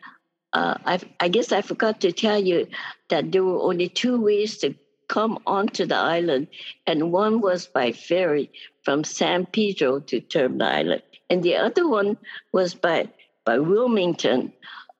uh, 0.52 0.78
I, 0.84 1.00
I 1.20 1.28
guess 1.28 1.52
I 1.52 1.62
forgot 1.62 2.00
to 2.02 2.12
tell 2.12 2.42
you 2.42 2.68
that 3.10 3.32
there 3.32 3.44
were 3.44 3.60
only 3.60 3.88
two 3.88 4.20
ways 4.20 4.58
to 4.58 4.74
come 5.08 5.38
onto 5.46 5.86
the 5.86 5.96
island, 5.96 6.48
and 6.86 7.12
one 7.12 7.40
was 7.40 7.66
by 7.66 7.92
ferry 7.92 8.50
from 8.84 9.04
San 9.04 9.46
Pedro 9.46 10.00
to 10.00 10.20
Terminal 10.20 10.68
Island, 10.68 11.02
and 11.30 11.42
the 11.42 11.56
other 11.56 11.88
one 11.88 12.16
was 12.52 12.74
by 12.74 13.08
by 13.44 13.58
Wilmington, 13.58 14.52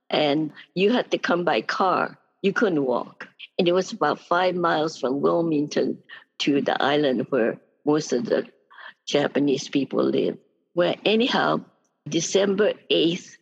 and 0.09 0.50
you 0.75 0.91
had 0.91 1.11
to 1.11 1.19
come 1.19 1.45
by 1.45 1.61
car. 1.61 2.19
You 2.41 2.53
couldn't 2.53 2.85
walk, 2.85 3.29
and 3.59 3.69
it 3.69 3.73
was 3.73 3.93
about 3.93 4.21
five 4.21 4.55
miles 4.55 4.99
from 4.99 5.21
Wilmington 5.21 5.99
to 6.38 6.62
the 6.62 6.83
island 6.83 7.27
where 7.31 7.61
most 7.85 8.12
of 8.12 8.25
the 8.25 8.47
Japanese 9.07 9.69
people 9.69 10.05
live. 10.05 10.38
Well, 10.75 10.95
anyhow, 11.05 11.65
December 12.09 12.73
8th, 12.91 13.37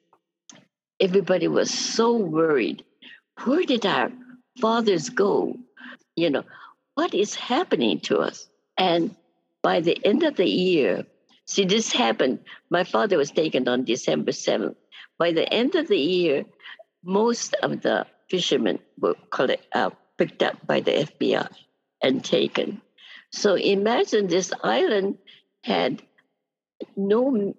everybody 0.99 1.49
was 1.49 1.71
so 1.71 2.17
worried. 2.17 2.85
Where 3.45 3.65
did 3.65 3.85
our 3.85 4.11
fathers 4.61 5.11
go? 5.11 5.57
You 6.17 6.31
know, 6.31 6.45
what 6.95 7.15
is 7.15 7.35
happening 7.35 8.01
to 8.01 8.19
us? 8.19 8.49
And 8.77 9.15
by 9.63 9.81
the 9.81 9.99
end 10.05 10.23
of 10.23 10.37
the 10.37 10.49
year, 10.49 11.05
see, 11.47 11.65
this 11.65 11.93
happened. 11.93 12.41
My 12.71 12.85
father 12.85 13.19
was 13.19 13.31
taken 13.31 13.69
on 13.69 13.85
December 13.85 14.33
7th. 14.33 14.77
By 15.19 15.33
the 15.33 15.51
end 15.53 15.75
of 15.75 15.89
the 15.89 15.99
year, 15.99 16.45
most 17.05 17.55
of 17.63 17.83
the 17.83 18.07
fishermen 18.29 18.79
were 18.99 19.15
collect, 19.31 19.65
uh, 19.75 19.91
picked 20.19 20.43
up 20.43 20.67
by 20.67 20.81
the 20.81 20.93
FBI 20.93 21.49
and 22.03 22.25
taken. 22.25 22.81
So 23.31 23.55
imagine 23.55 24.27
this 24.27 24.53
island 24.63 25.19
had 25.63 26.03
no 26.97 27.55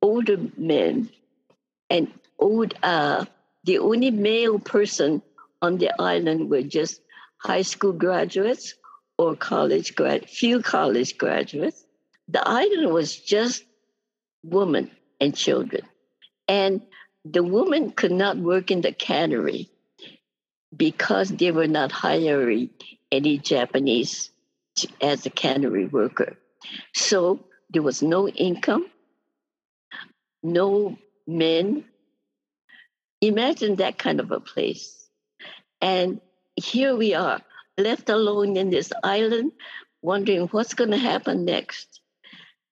older 0.00 0.38
men 0.56 1.10
and 1.90 2.12
old 2.38 2.74
uh, 2.82 3.24
the 3.64 3.78
only 3.78 4.10
male 4.10 4.58
person 4.58 5.22
on 5.60 5.78
the 5.78 5.90
island 6.00 6.50
were 6.50 6.62
just 6.62 7.00
high 7.38 7.62
school 7.62 7.92
graduates 7.92 8.74
or 9.16 9.36
college 9.36 9.94
grad 9.94 10.28
few 10.28 10.62
college 10.62 11.18
graduates 11.18 11.84
the 12.28 12.46
island 12.46 12.92
was 12.92 13.16
just 13.16 13.64
women 14.42 14.90
and 15.20 15.36
children 15.36 15.82
and 16.46 16.82
the 17.24 17.42
women 17.42 17.90
could 17.90 18.12
not 18.12 18.36
work 18.36 18.70
in 18.70 18.80
the 18.80 18.92
cannery 18.92 19.68
because 20.76 21.30
they 21.30 21.50
were 21.50 21.66
not 21.66 21.92
hiring 21.92 22.70
any 23.10 23.38
japanese 23.38 24.30
as 25.00 25.26
a 25.26 25.30
cannery 25.30 25.86
worker 25.86 26.36
so 26.94 27.44
there 27.70 27.82
was 27.82 28.02
no 28.02 28.28
income 28.28 28.86
no 30.42 30.96
men. 31.26 31.84
Imagine 33.20 33.76
that 33.76 33.98
kind 33.98 34.20
of 34.20 34.30
a 34.30 34.40
place. 34.40 35.08
And 35.80 36.20
here 36.58 36.96
we 36.96 37.14
are, 37.14 37.40
left 37.76 38.08
alone 38.08 38.56
in 38.56 38.70
this 38.70 38.92
island, 39.02 39.52
wondering 40.02 40.48
what's 40.48 40.74
going 40.74 40.90
to 40.90 40.96
happen 40.96 41.44
next. 41.44 42.00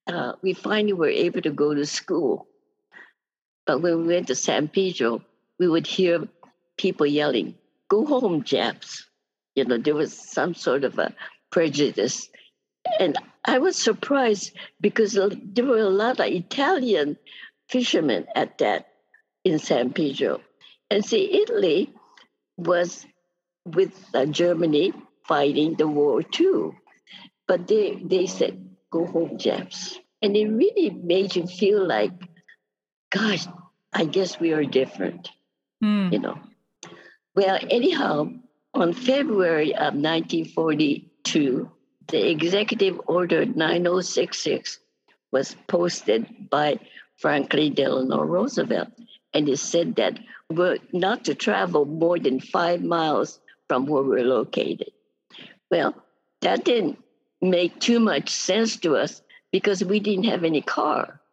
Uh, 0.06 0.32
we 0.42 0.52
finally 0.52 0.92
were 0.92 1.08
able 1.08 1.42
to 1.42 1.50
go 1.50 1.74
to 1.74 1.86
school. 1.86 2.46
But 3.66 3.82
when 3.82 4.02
we 4.02 4.14
went 4.14 4.28
to 4.28 4.34
San 4.34 4.68
Pedro, 4.68 5.22
we 5.58 5.68
would 5.68 5.86
hear 5.86 6.28
people 6.76 7.06
yelling, 7.06 7.54
Go 7.88 8.04
home, 8.04 8.42
Japs. 8.42 9.06
You 9.54 9.64
know, 9.64 9.78
there 9.78 9.94
was 9.94 10.12
some 10.12 10.54
sort 10.54 10.84
of 10.84 10.98
a 10.98 11.14
prejudice. 11.50 12.28
And 12.98 13.16
I 13.44 13.58
was 13.58 13.76
surprised 13.76 14.52
because 14.80 15.12
there 15.12 15.64
were 15.64 15.78
a 15.78 15.88
lot 15.88 16.20
of 16.20 16.26
Italian 16.26 17.16
fishermen 17.68 18.26
at 18.34 18.58
that 18.58 18.88
in 19.44 19.58
San 19.58 19.92
Pedro. 19.92 20.40
And 20.90 21.04
see, 21.04 21.42
Italy 21.42 21.92
was 22.56 23.06
with 23.66 23.92
uh, 24.14 24.26
Germany 24.26 24.92
fighting 25.24 25.74
the 25.74 25.88
war 25.88 26.22
too. 26.22 26.74
But 27.46 27.66
they, 27.66 28.00
they 28.02 28.26
said, 28.26 28.70
go 28.90 29.06
home, 29.06 29.38
Japs. 29.38 29.98
And 30.22 30.36
it 30.36 30.48
really 30.48 30.90
made 30.90 31.36
you 31.36 31.46
feel 31.46 31.86
like, 31.86 32.12
gosh, 33.10 33.46
I 33.92 34.04
guess 34.04 34.40
we 34.40 34.52
are 34.52 34.64
different, 34.64 35.30
mm. 35.82 36.12
you 36.12 36.18
know. 36.18 36.38
Well, 37.34 37.58
anyhow, 37.70 38.30
on 38.74 38.92
February 38.92 39.74
of 39.74 39.94
1942, 39.94 41.70
the 42.08 42.30
Executive 42.30 43.00
Order 43.06 43.44
9066 43.44 44.78
was 45.32 45.56
posted 45.66 46.48
by 46.50 46.78
Franklin 47.18 47.74
Delano 47.74 48.22
Roosevelt. 48.22 48.88
And 49.34 49.48
it 49.48 49.58
said 49.58 49.96
that 49.96 50.18
we're 50.50 50.78
not 50.92 51.24
to 51.24 51.34
travel 51.34 51.84
more 51.84 52.18
than 52.18 52.40
five 52.40 52.82
miles 52.82 53.40
from 53.68 53.86
where 53.86 54.02
we're 54.02 54.24
located. 54.24 54.90
Well, 55.70 55.94
that 56.42 56.64
didn't 56.64 56.98
make 57.40 57.80
too 57.80 58.00
much 58.00 58.30
sense 58.30 58.76
to 58.78 58.96
us 58.96 59.22
because 59.52 59.84
we 59.84 60.00
didn't 60.00 60.24
have 60.24 60.44
any 60.44 60.62
car. 60.62 61.20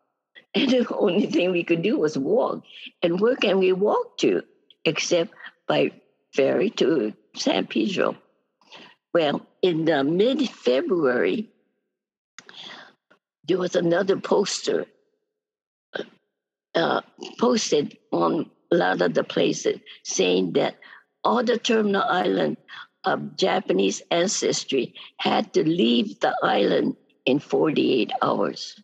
And 0.56 0.70
the 0.70 0.96
only 0.96 1.26
thing 1.26 1.52
we 1.52 1.64
could 1.64 1.82
do 1.82 1.98
was 1.98 2.16
walk. 2.16 2.64
And 3.02 3.20
where 3.20 3.36
can 3.36 3.58
we 3.58 3.74
walk 3.74 4.20
to 4.20 4.44
except 4.86 5.34
by 5.68 5.94
ferry 6.32 6.70
to 6.72 7.14
San 7.36 7.66
Pedro? 7.66 8.16
Well, 9.16 9.48
in 9.64 9.86
the 9.86 10.04
mid 10.04 10.48
February, 10.48 11.50
there 13.48 13.58
was 13.58 13.76
another 13.76 14.18
poster 14.18 14.86
uh, 16.76 17.02
posted 17.40 17.98
on 18.12 18.50
a 18.72 18.76
lot 18.76 19.02
of 19.02 19.14
the 19.14 19.24
places 19.24 19.80
saying 20.04 20.54
that 20.54 20.76
all 21.24 21.44
the 21.44 21.58
terminal 21.58 22.04
island 22.04 22.58
of 23.06 23.36
Japanese 23.36 24.02
ancestry 24.12 24.94
had 25.18 25.54
to 25.54 25.68
leave 25.68 26.20
the 26.20 26.36
island 26.42 26.96
in 27.26 27.40
48 27.40 28.12
hours. 28.22 28.82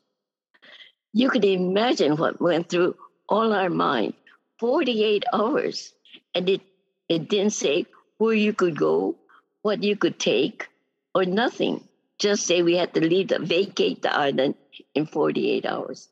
You 1.14 1.30
could 1.30 1.46
imagine 1.46 2.18
what 2.18 2.42
went 2.42 2.70
through 2.70 2.96
all 3.28 3.54
our 3.54 3.70
mind 3.70 4.14
48 4.60 5.24
hours. 5.34 5.94
And 6.36 6.50
it, 6.50 6.62
it 7.08 7.30
didn't 7.30 7.54
say 7.54 7.86
where 8.18 8.34
you 8.34 8.54
could 8.54 8.78
go, 8.78 9.16
what 9.62 9.84
you 9.84 9.96
could 9.96 10.20
take, 10.20 10.68
or 11.16 11.26
nothing. 11.26 11.88
Just 12.20 12.46
say 12.46 12.62
we 12.62 12.76
had 12.76 12.94
to 12.94 13.02
leave 13.02 13.30
the 13.30 13.40
vacate 13.40 14.02
the 14.02 14.14
island 14.14 14.56
in 14.94 15.06
48 15.06 15.66
hours. 15.66 16.10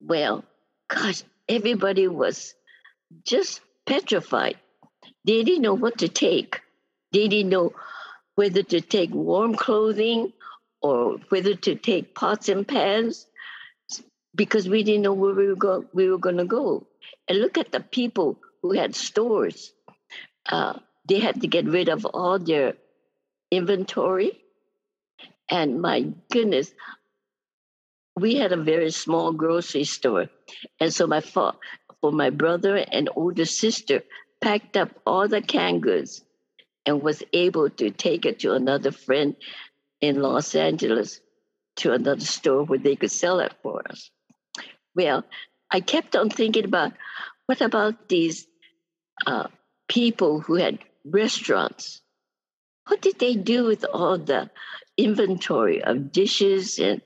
Well, 0.00 0.44
gosh, 0.88 1.24
everybody 1.48 2.06
was 2.06 2.54
just 3.24 3.60
petrified. 3.84 4.56
They 5.24 5.44
didn't 5.44 5.62
know 5.62 5.74
what 5.74 5.98
to 5.98 6.08
take. 6.08 6.60
They 7.12 7.28
didn't 7.28 7.50
know 7.50 7.72
whether 8.34 8.62
to 8.62 8.80
take 8.80 9.10
warm 9.12 9.54
clothing 9.54 10.32
or 10.80 11.18
whether 11.28 11.54
to 11.54 11.74
take 11.76 12.14
pots 12.14 12.48
and 12.48 12.66
pans 12.66 13.26
because 14.34 14.68
we 14.68 14.82
didn't 14.82 15.02
know 15.02 15.12
where 15.12 15.34
we 15.34 15.48
were, 15.48 15.56
go- 15.56 15.84
we 15.92 16.08
were 16.10 16.18
going 16.18 16.38
to 16.38 16.44
go. 16.44 16.86
And 17.28 17.38
look 17.40 17.58
at 17.58 17.72
the 17.72 17.80
people 17.80 18.38
who 18.62 18.72
had 18.72 18.94
stores. 18.94 19.72
Uh, 20.46 20.78
they 21.08 21.18
had 21.20 21.40
to 21.42 21.46
get 21.48 21.66
rid 21.66 21.88
of 21.88 22.04
all 22.06 22.38
their 22.38 22.74
inventory. 23.50 24.40
And 25.50 25.80
my 25.82 26.12
goodness, 26.30 26.72
we 28.16 28.36
had 28.36 28.52
a 28.52 28.56
very 28.62 28.90
small 28.90 29.32
grocery 29.32 29.84
store. 29.84 30.28
And 30.80 30.92
so 30.92 31.06
my 31.06 31.20
fa- 31.20 31.54
for 32.00 32.12
my 32.12 32.30
brother 32.30 32.76
and 32.76 33.08
older 33.16 33.44
sister 33.44 34.02
packed 34.42 34.76
up 34.76 34.90
all 35.06 35.28
the 35.28 35.40
canned 35.40 35.82
goods 35.82 36.22
and 36.84 37.02
was 37.02 37.22
able 37.32 37.70
to 37.70 37.90
take 37.90 38.26
it 38.26 38.40
to 38.40 38.54
another 38.54 38.90
friend 38.90 39.36
in 40.00 40.20
Los 40.20 40.54
Angeles 40.54 41.20
to 41.76 41.92
another 41.92 42.20
store 42.20 42.64
where 42.64 42.78
they 42.78 42.96
could 42.96 43.10
sell 43.10 43.40
it 43.40 43.54
for 43.62 43.82
us. 43.88 44.10
Well, 44.94 45.24
I 45.70 45.80
kept 45.80 46.16
on 46.16 46.28
thinking 46.28 46.64
about 46.64 46.92
what 47.46 47.60
about 47.60 48.08
these 48.08 48.46
uh, 49.26 49.46
people 49.88 50.40
who 50.40 50.56
had 50.56 50.80
restaurants? 51.04 52.00
What 52.88 53.00
did 53.00 53.18
they 53.18 53.36
do 53.36 53.64
with 53.64 53.84
all 53.84 54.18
the 54.18 54.50
inventory 54.96 55.82
of 55.82 56.12
dishes 56.12 56.78
and 56.78 57.00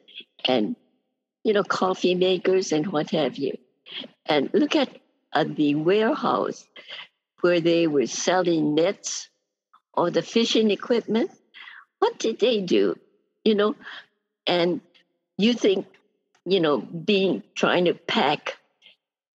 and 0.44 0.76
you 1.46 1.52
know, 1.52 1.62
coffee 1.62 2.16
makers 2.16 2.72
and 2.72 2.88
what 2.88 3.10
have 3.10 3.36
you. 3.36 3.56
And 4.26 4.50
look 4.52 4.74
at, 4.74 4.88
at 5.32 5.54
the 5.54 5.76
warehouse 5.76 6.66
where 7.40 7.60
they 7.60 7.86
were 7.86 8.06
selling 8.06 8.74
nets 8.74 9.28
or 9.92 10.10
the 10.10 10.22
fishing 10.22 10.70
equipment. 10.70 11.30
What 11.98 12.18
did 12.18 12.38
they 12.38 12.60
do? 12.60 12.96
You 13.44 13.54
know, 13.54 13.74
and 14.46 14.80
you 15.38 15.54
think, 15.54 15.86
you 16.44 16.60
know, 16.60 16.78
being 16.78 17.42
trying 17.54 17.86
to 17.86 17.94
pack 17.94 18.58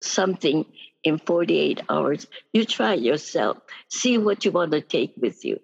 something 0.01 0.65
in 1.03 1.17
48 1.17 1.81
hours, 1.89 2.27
you 2.53 2.65
try 2.65 2.93
yourself, 2.93 3.57
see 3.89 4.17
what 4.17 4.45
you 4.45 4.51
want 4.51 4.71
to 4.71 4.81
take 4.81 5.13
with 5.17 5.45
you. 5.45 5.59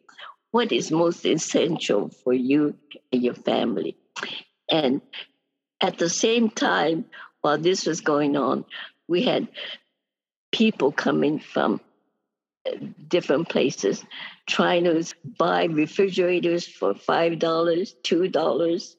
What 0.51 0.71
is 0.71 0.91
most 0.91 1.25
essential 1.25 2.09
for 2.09 2.33
you 2.33 2.75
and 3.11 3.23
your 3.23 3.33
family? 3.33 3.97
And 4.69 5.01
at 5.81 5.97
the 5.97 6.09
same 6.09 6.49
time, 6.49 7.05
while 7.41 7.57
this 7.57 7.85
was 7.85 8.01
going 8.01 8.37
on, 8.37 8.65
we 9.07 9.23
had 9.23 9.47
people 10.51 10.91
coming 10.91 11.39
from 11.39 11.81
different 13.07 13.49
places 13.49 14.03
trying 14.47 14.83
to 14.85 15.03
buy 15.37 15.65
refrigerators 15.65 16.67
for 16.67 16.93
$5, 16.93 17.39
$2, 17.39 18.95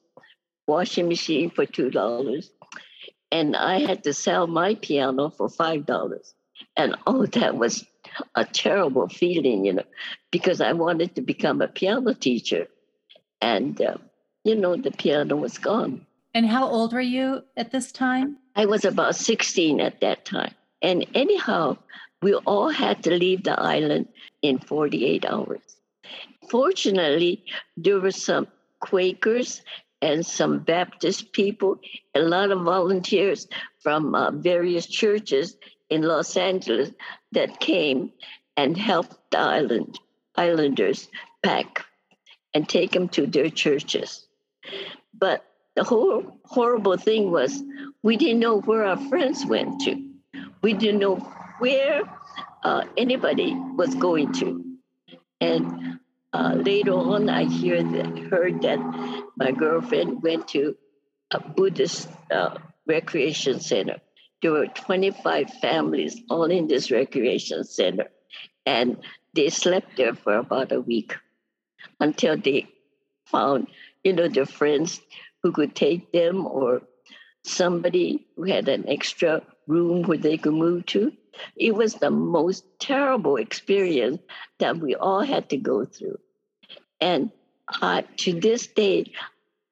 washing 0.67 1.07
machine 1.07 1.49
for 1.49 1.65
$2. 1.65 2.49
And 3.31 3.55
I 3.55 3.79
had 3.79 4.03
to 4.03 4.13
sell 4.13 4.47
my 4.47 4.75
piano 4.75 5.29
for 5.29 5.47
$5. 5.47 6.33
And 6.77 6.95
oh, 7.05 7.25
that 7.27 7.57
was 7.57 7.85
a 8.35 8.45
terrible 8.45 9.09
feeling, 9.09 9.65
you 9.65 9.73
know, 9.73 9.83
because 10.31 10.61
I 10.61 10.73
wanted 10.73 11.15
to 11.15 11.21
become 11.21 11.61
a 11.61 11.67
piano 11.67 12.13
teacher. 12.13 12.67
And, 13.41 13.81
uh, 13.81 13.97
you 14.43 14.55
know, 14.55 14.75
the 14.75 14.91
piano 14.91 15.35
was 15.35 15.57
gone. 15.57 16.05
And 16.33 16.45
how 16.45 16.67
old 16.67 16.93
were 16.93 17.01
you 17.01 17.43
at 17.57 17.71
this 17.71 17.91
time? 17.91 18.37
I 18.55 18.65
was 18.65 18.85
about 18.85 19.15
16 19.15 19.79
at 19.79 20.01
that 20.01 20.25
time. 20.25 20.53
And 20.81 21.05
anyhow, 21.13 21.77
we 22.25 22.33
all 22.33 22.69
had 22.69 23.03
to 23.03 23.11
leave 23.11 23.43
the 23.43 23.53
island 23.59 24.07
in 24.41 24.57
48 24.57 25.25
hours. 25.25 25.61
Fortunately, 26.49 27.43
there 27.77 27.99
were 27.99 28.09
some 28.09 28.47
Quakers 28.79 29.61
and 30.01 30.25
some 30.25 30.57
Baptist 30.57 31.33
people, 31.33 31.79
a 32.15 32.19
lot 32.19 32.49
of 32.49 32.63
volunteers 32.63 33.47
from 33.77 34.15
uh, 34.15 34.31
various 34.31 34.87
churches 34.87 35.55
in 35.91 36.01
Los 36.01 36.35
Angeles 36.35 36.89
that 37.33 37.59
came 37.59 38.11
and 38.57 38.75
helped 38.75 39.15
the 39.29 39.37
island 39.37 39.99
islanders 40.35 41.07
pack 41.43 41.85
and 42.55 42.67
take 42.67 42.91
them 42.91 43.07
to 43.09 43.27
their 43.27 43.51
churches. 43.51 44.25
But 45.13 45.45
the 45.75 45.83
whole 45.83 46.39
horrible 46.43 46.97
thing 46.97 47.29
was 47.29 47.61
we 48.01 48.17
didn't 48.17 48.39
know 48.39 48.61
where 48.61 48.83
our 48.83 48.97
friends 49.09 49.45
went 49.45 49.81
to. 49.81 49.93
We 50.63 50.73
didn't 50.73 51.01
know 51.01 51.34
where 51.59 52.01
uh, 52.63 52.85
anybody 52.97 53.55
was 53.75 53.93
going 53.95 54.33
to. 54.33 54.63
And 55.39 55.99
uh, 56.33 56.53
later 56.55 56.93
on, 56.93 57.29
I 57.29 57.45
hear 57.45 57.81
that, 57.81 58.17
heard 58.29 58.61
that 58.63 58.79
my 59.37 59.51
girlfriend 59.51 60.21
went 60.21 60.47
to 60.49 60.75
a 61.31 61.39
Buddhist 61.39 62.09
uh, 62.31 62.57
recreation 62.87 63.59
center. 63.59 63.97
There 64.41 64.51
were 64.51 64.67
25 64.67 65.49
families 65.61 66.21
all 66.29 66.51
in 66.51 66.67
this 66.67 66.91
recreation 66.91 67.63
center, 67.63 68.07
and 68.65 68.97
they 69.33 69.49
slept 69.49 69.97
there 69.97 70.13
for 70.13 70.35
about 70.35 70.71
a 70.71 70.81
week 70.81 71.15
until 71.99 72.37
they 72.37 72.67
found, 73.25 73.67
you 74.03 74.13
know, 74.13 74.27
their 74.27 74.45
friends 74.45 75.01
who 75.41 75.51
could 75.51 75.75
take 75.75 76.11
them 76.11 76.45
or 76.45 76.81
somebody 77.43 78.25
who 78.35 78.43
had 78.43 78.67
an 78.67 78.89
extra 78.89 79.41
room 79.67 80.03
where 80.03 80.17
they 80.17 80.37
could 80.37 80.53
move 80.53 80.85
to. 80.87 81.11
It 81.55 81.75
was 81.75 81.95
the 81.95 82.11
most 82.11 82.63
terrible 82.79 83.37
experience 83.37 84.21
that 84.59 84.77
we 84.77 84.95
all 84.95 85.21
had 85.21 85.49
to 85.49 85.57
go 85.57 85.85
through. 85.85 86.19
And 87.01 87.31
uh, 87.81 88.03
to 88.17 88.39
this 88.39 88.67
day, 88.67 89.11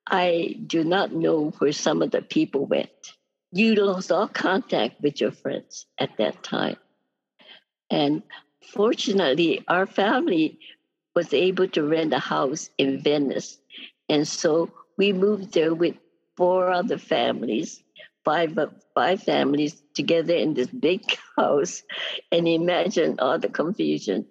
I 0.07 0.55
do 0.67 0.83
not 0.83 1.13
know 1.13 1.51
where 1.59 1.71
some 1.71 2.01
of 2.01 2.11
the 2.11 2.21
people 2.21 2.65
went. 2.65 2.89
You 3.51 3.75
lost 3.75 4.11
all 4.11 4.27
contact 4.27 5.01
with 5.01 5.21
your 5.21 5.31
friends 5.31 5.85
at 5.97 6.17
that 6.17 6.43
time. 6.43 6.77
And 7.89 8.23
fortunately, 8.73 9.63
our 9.67 9.85
family 9.85 10.59
was 11.15 11.33
able 11.33 11.67
to 11.69 11.83
rent 11.83 12.13
a 12.13 12.19
house 12.19 12.69
in 12.77 13.01
Venice. 13.01 13.59
And 14.09 14.27
so 14.27 14.71
we 14.97 15.13
moved 15.13 15.53
there 15.53 15.73
with 15.73 15.95
four 16.35 16.71
other 16.71 16.97
families, 16.97 17.83
five 18.25 18.57
five 18.95 19.21
families 19.21 19.82
together 19.93 20.35
in 20.35 20.53
this 20.53 20.67
big 20.67 21.03
house, 21.37 21.83
and 22.31 22.47
imagine 22.47 23.19
all 23.19 23.39
the 23.39 23.49
confusion. 23.49 24.25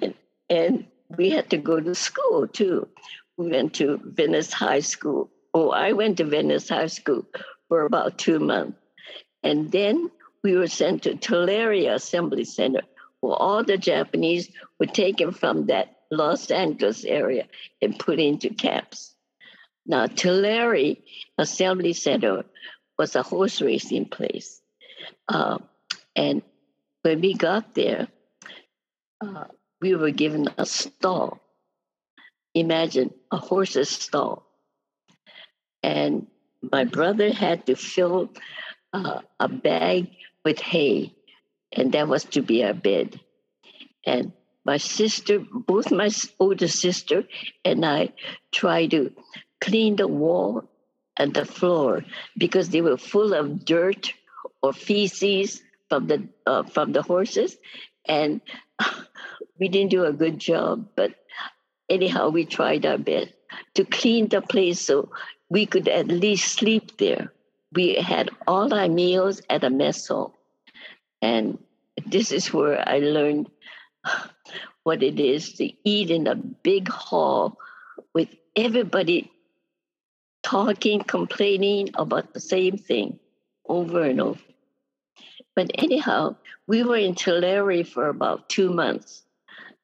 And 0.00 0.14
and 0.50 0.86
we 1.16 1.30
had 1.30 1.50
to 1.50 1.58
go 1.58 1.80
to 1.80 1.94
school 1.94 2.48
too. 2.48 2.88
We 3.36 3.50
went 3.50 3.74
to 3.74 4.00
Venice 4.04 4.52
High 4.52 4.80
School. 4.80 5.30
Oh, 5.52 5.70
I 5.70 5.92
went 5.92 6.18
to 6.18 6.24
Venice 6.24 6.68
High 6.68 6.88
School 6.88 7.26
for 7.68 7.84
about 7.84 8.18
two 8.18 8.38
months. 8.38 8.78
And 9.42 9.70
then 9.70 10.10
we 10.42 10.56
were 10.56 10.68
sent 10.68 11.02
to 11.02 11.16
Tulare 11.16 11.92
Assembly 11.94 12.44
Center, 12.44 12.82
where 13.20 13.34
all 13.34 13.64
the 13.64 13.76
Japanese 13.76 14.50
were 14.78 14.86
taken 14.86 15.32
from 15.32 15.66
that 15.66 15.96
Los 16.10 16.50
Angeles 16.50 17.04
area 17.04 17.46
and 17.82 17.98
put 17.98 18.20
into 18.20 18.50
camps. 18.50 19.14
Now, 19.86 20.06
Tulare 20.06 20.96
Assembly 21.38 21.92
Center 21.92 22.44
was 22.98 23.16
a 23.16 23.22
horse 23.22 23.60
racing 23.60 24.06
place. 24.06 24.60
Uh, 25.28 25.58
and 26.16 26.42
when 27.02 27.20
we 27.20 27.34
got 27.34 27.74
there, 27.74 28.08
uh, 29.20 29.44
we 29.80 29.94
were 29.94 30.10
given 30.10 30.48
a 30.58 30.66
stall. 30.66 31.40
Imagine 32.54 33.12
a 33.30 33.36
horse's 33.36 33.90
stall. 33.90 34.46
And 35.82 36.26
my 36.62 36.84
brother 36.84 37.32
had 37.32 37.66
to 37.66 37.76
fill 37.76 38.30
uh, 38.92 39.20
a 39.38 39.48
bag 39.48 40.10
with 40.44 40.60
hay, 40.60 41.12
and 41.72 41.92
that 41.92 42.08
was 42.08 42.24
to 42.24 42.42
be 42.42 42.64
our 42.64 42.72
bed. 42.74 43.20
And 44.06 44.32
my 44.64 44.78
sister, 44.78 45.40
both 45.52 45.90
my 45.90 46.10
older 46.38 46.68
sister 46.68 47.24
and 47.64 47.84
I, 47.84 48.12
tried 48.52 48.92
to 48.92 49.12
clean 49.60 49.96
the 49.96 50.08
wall 50.08 50.64
and 51.16 51.34
the 51.34 51.44
floor 51.44 52.04
because 52.36 52.70
they 52.70 52.80
were 52.80 52.96
full 52.96 53.34
of 53.34 53.64
dirt 53.64 54.12
or 54.64 54.72
feces 54.72 55.62
from 55.90 56.06
the 56.06 56.26
uh, 56.46 56.62
from 56.62 56.92
the 56.92 57.02
horses, 57.02 57.56
and 58.06 58.40
we 59.60 59.68
didn't 59.68 59.90
do 59.90 60.04
a 60.04 60.12
good 60.12 60.38
job. 60.38 60.88
But 60.96 61.14
anyhow, 61.90 62.30
we 62.30 62.46
tried 62.46 62.86
our 62.86 62.96
best 62.96 63.32
to 63.74 63.84
clean 63.84 64.28
the 64.28 64.40
place 64.40 64.80
so 64.80 65.10
we 65.50 65.66
could 65.66 65.88
at 65.88 66.08
least 66.08 66.52
sleep 66.52 66.96
there. 66.96 67.32
We 67.72 67.94
had 67.96 68.30
all 68.46 68.72
our 68.72 68.88
meals 68.88 69.42
at 69.50 69.64
a 69.64 69.70
mess 69.70 70.08
hall, 70.08 70.34
and 71.20 71.58
this 72.06 72.32
is 72.32 72.52
where 72.52 72.80
I 72.88 72.98
learned 73.00 73.50
what 74.84 75.02
it 75.02 75.20
is 75.20 75.52
to 75.54 75.70
eat 75.84 76.10
in 76.10 76.26
a 76.26 76.34
big 76.36 76.88
hall 76.88 77.58
with 78.14 78.28
everybody 78.56 79.30
talking, 80.42 81.00
complaining 81.00 81.90
about 81.94 82.32
the 82.32 82.40
same 82.40 82.78
thing 82.78 83.18
over 83.68 84.02
and 84.02 84.20
over. 84.20 84.40
But 85.56 85.70
anyhow, 85.74 86.36
we 86.66 86.82
were 86.82 86.96
in 86.96 87.14
Tulare 87.14 87.84
for 87.84 88.08
about 88.08 88.48
two 88.48 88.70
months. 88.70 89.22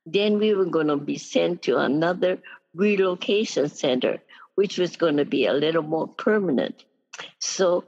Then 0.06 0.38
we 0.38 0.54
were 0.54 0.66
going 0.66 0.88
to 0.88 0.96
be 0.96 1.18
sent 1.18 1.62
to 1.62 1.78
another 1.78 2.38
relocation 2.74 3.68
center, 3.68 4.18
which 4.54 4.78
was 4.78 4.96
going 4.96 5.18
to 5.18 5.24
be 5.24 5.46
a 5.46 5.52
little 5.52 5.82
more 5.82 6.08
permanent. 6.08 6.84
So 7.38 7.84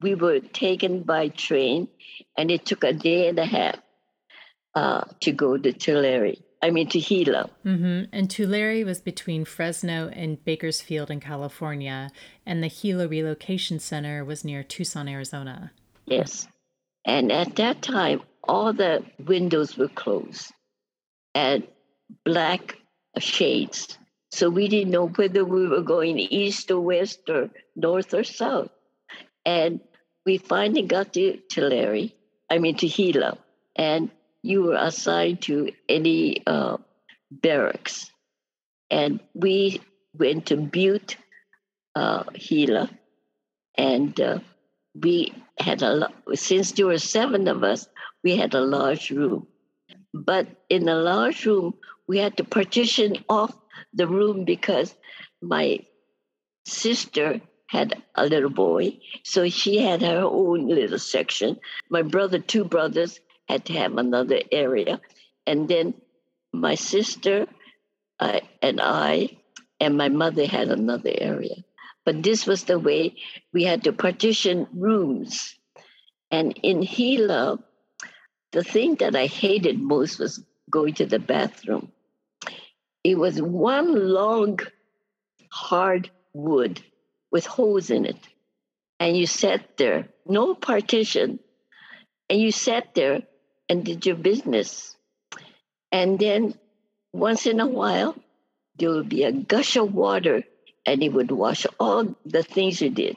we 0.00 0.14
were 0.14 0.40
taken 0.40 1.02
by 1.02 1.28
train, 1.28 1.88
and 2.36 2.50
it 2.50 2.64
took 2.64 2.84
a 2.84 2.92
day 2.92 3.28
and 3.28 3.38
a 3.38 3.46
half 3.46 3.76
uh, 4.74 5.04
to 5.20 5.32
go 5.32 5.56
to 5.56 5.72
Tulare. 5.72 6.34
I 6.62 6.70
mean, 6.70 6.88
to 6.88 7.00
Gila. 7.00 7.50
Mm-hmm. 7.64 8.04
And 8.12 8.30
Tulare 8.30 8.84
was 8.84 9.00
between 9.00 9.44
Fresno 9.44 10.08
and 10.08 10.42
Bakersfield 10.42 11.10
in 11.10 11.20
California, 11.20 12.10
and 12.46 12.62
the 12.62 12.70
Gila 12.70 13.08
Relocation 13.08 13.78
Center 13.78 14.24
was 14.24 14.44
near 14.44 14.62
Tucson, 14.62 15.06
Arizona. 15.06 15.72
Yes. 16.06 16.48
And 17.06 17.30
at 17.30 17.56
that 17.56 17.82
time, 17.82 18.20
all 18.42 18.72
the 18.72 19.04
windows 19.24 19.78
were 19.78 19.88
closed 19.88 20.52
and 21.34 21.66
black 22.24 22.76
shades. 23.18 23.96
So 24.32 24.50
we 24.50 24.68
didn't 24.68 24.90
know 24.90 25.06
whether 25.06 25.44
we 25.44 25.68
were 25.68 25.82
going 25.82 26.18
east 26.18 26.70
or 26.70 26.80
west 26.80 27.20
or 27.30 27.50
north 27.76 28.12
or 28.12 28.24
south. 28.24 28.70
And 29.44 29.80
we 30.26 30.38
finally 30.38 30.82
got 30.82 31.14
to 31.14 31.38
Tulare, 31.48 32.10
I 32.50 32.58
mean 32.58 32.76
to 32.78 32.88
Gila. 32.88 33.38
And 33.76 34.10
you 34.42 34.64
were 34.64 34.76
assigned 34.76 35.42
to 35.42 35.70
any 35.88 36.42
uh, 36.46 36.78
barracks. 37.30 38.10
And 38.90 39.20
we 39.34 39.80
went 40.12 40.46
to 40.46 40.56
Butte, 40.56 41.16
uh, 41.94 42.24
Gila, 42.34 42.90
and 43.76 44.20
uh, 44.20 44.38
we 45.02 45.32
had 45.58 45.82
a 45.82 46.08
since 46.34 46.72
there 46.72 46.86
were 46.86 46.98
seven 46.98 47.48
of 47.48 47.64
us, 47.64 47.88
we 48.22 48.36
had 48.36 48.54
a 48.54 48.60
large 48.60 49.10
room. 49.10 49.46
But 50.12 50.48
in 50.68 50.84
the 50.84 50.94
large 50.94 51.44
room, 51.46 51.74
we 52.08 52.18
had 52.18 52.36
to 52.36 52.44
partition 52.44 53.24
off 53.28 53.54
the 53.92 54.06
room 54.06 54.44
because 54.44 54.94
my 55.42 55.80
sister 56.66 57.40
had 57.68 58.02
a 58.14 58.26
little 58.26 58.50
boy, 58.50 58.98
so 59.24 59.48
she 59.48 59.78
had 59.78 60.02
her 60.02 60.22
own 60.22 60.68
little 60.68 60.98
section. 60.98 61.58
My 61.90 62.02
brother, 62.02 62.38
two 62.38 62.64
brothers, 62.64 63.20
had 63.48 63.64
to 63.66 63.72
have 63.74 63.96
another 63.96 64.40
area. 64.52 65.00
And 65.46 65.68
then 65.68 65.94
my 66.52 66.74
sister 66.74 67.46
uh, 68.20 68.40
and 68.62 68.80
I 68.80 69.36
and 69.80 69.96
my 69.96 70.08
mother 70.08 70.46
had 70.46 70.68
another 70.68 71.12
area. 71.16 71.56
But 72.06 72.22
this 72.22 72.46
was 72.46 72.64
the 72.64 72.78
way 72.78 73.16
we 73.52 73.64
had 73.64 73.82
to 73.84 73.92
partition 73.92 74.68
rooms. 74.72 75.58
And 76.30 76.56
in 76.62 76.82
Gila, 76.82 77.58
the 78.52 78.62
thing 78.62 78.94
that 78.96 79.16
I 79.16 79.26
hated 79.26 79.80
most 79.80 80.20
was 80.20 80.42
going 80.70 80.94
to 80.94 81.06
the 81.06 81.18
bathroom. 81.18 81.90
It 83.02 83.18
was 83.18 83.42
one 83.42 84.08
long, 84.08 84.60
hard 85.50 86.10
wood 86.32 86.80
with 87.32 87.44
holes 87.44 87.90
in 87.90 88.06
it. 88.06 88.16
And 89.00 89.16
you 89.16 89.26
sat 89.26 89.76
there, 89.76 90.08
no 90.26 90.54
partition, 90.54 91.40
and 92.30 92.40
you 92.40 92.52
sat 92.52 92.94
there 92.94 93.22
and 93.68 93.84
did 93.84 94.06
your 94.06 94.16
business. 94.16 94.96
And 95.90 96.18
then 96.18 96.54
once 97.12 97.46
in 97.46 97.58
a 97.58 97.66
while, 97.66 98.16
there 98.78 98.90
would 98.90 99.08
be 99.08 99.24
a 99.24 99.32
gush 99.32 99.76
of 99.76 99.92
water 99.92 100.44
and 100.86 101.02
he 101.02 101.08
would 101.08 101.30
wash 101.30 101.66
all 101.78 102.16
the 102.24 102.44
things 102.44 102.80
you 102.80 102.90
did. 102.90 103.16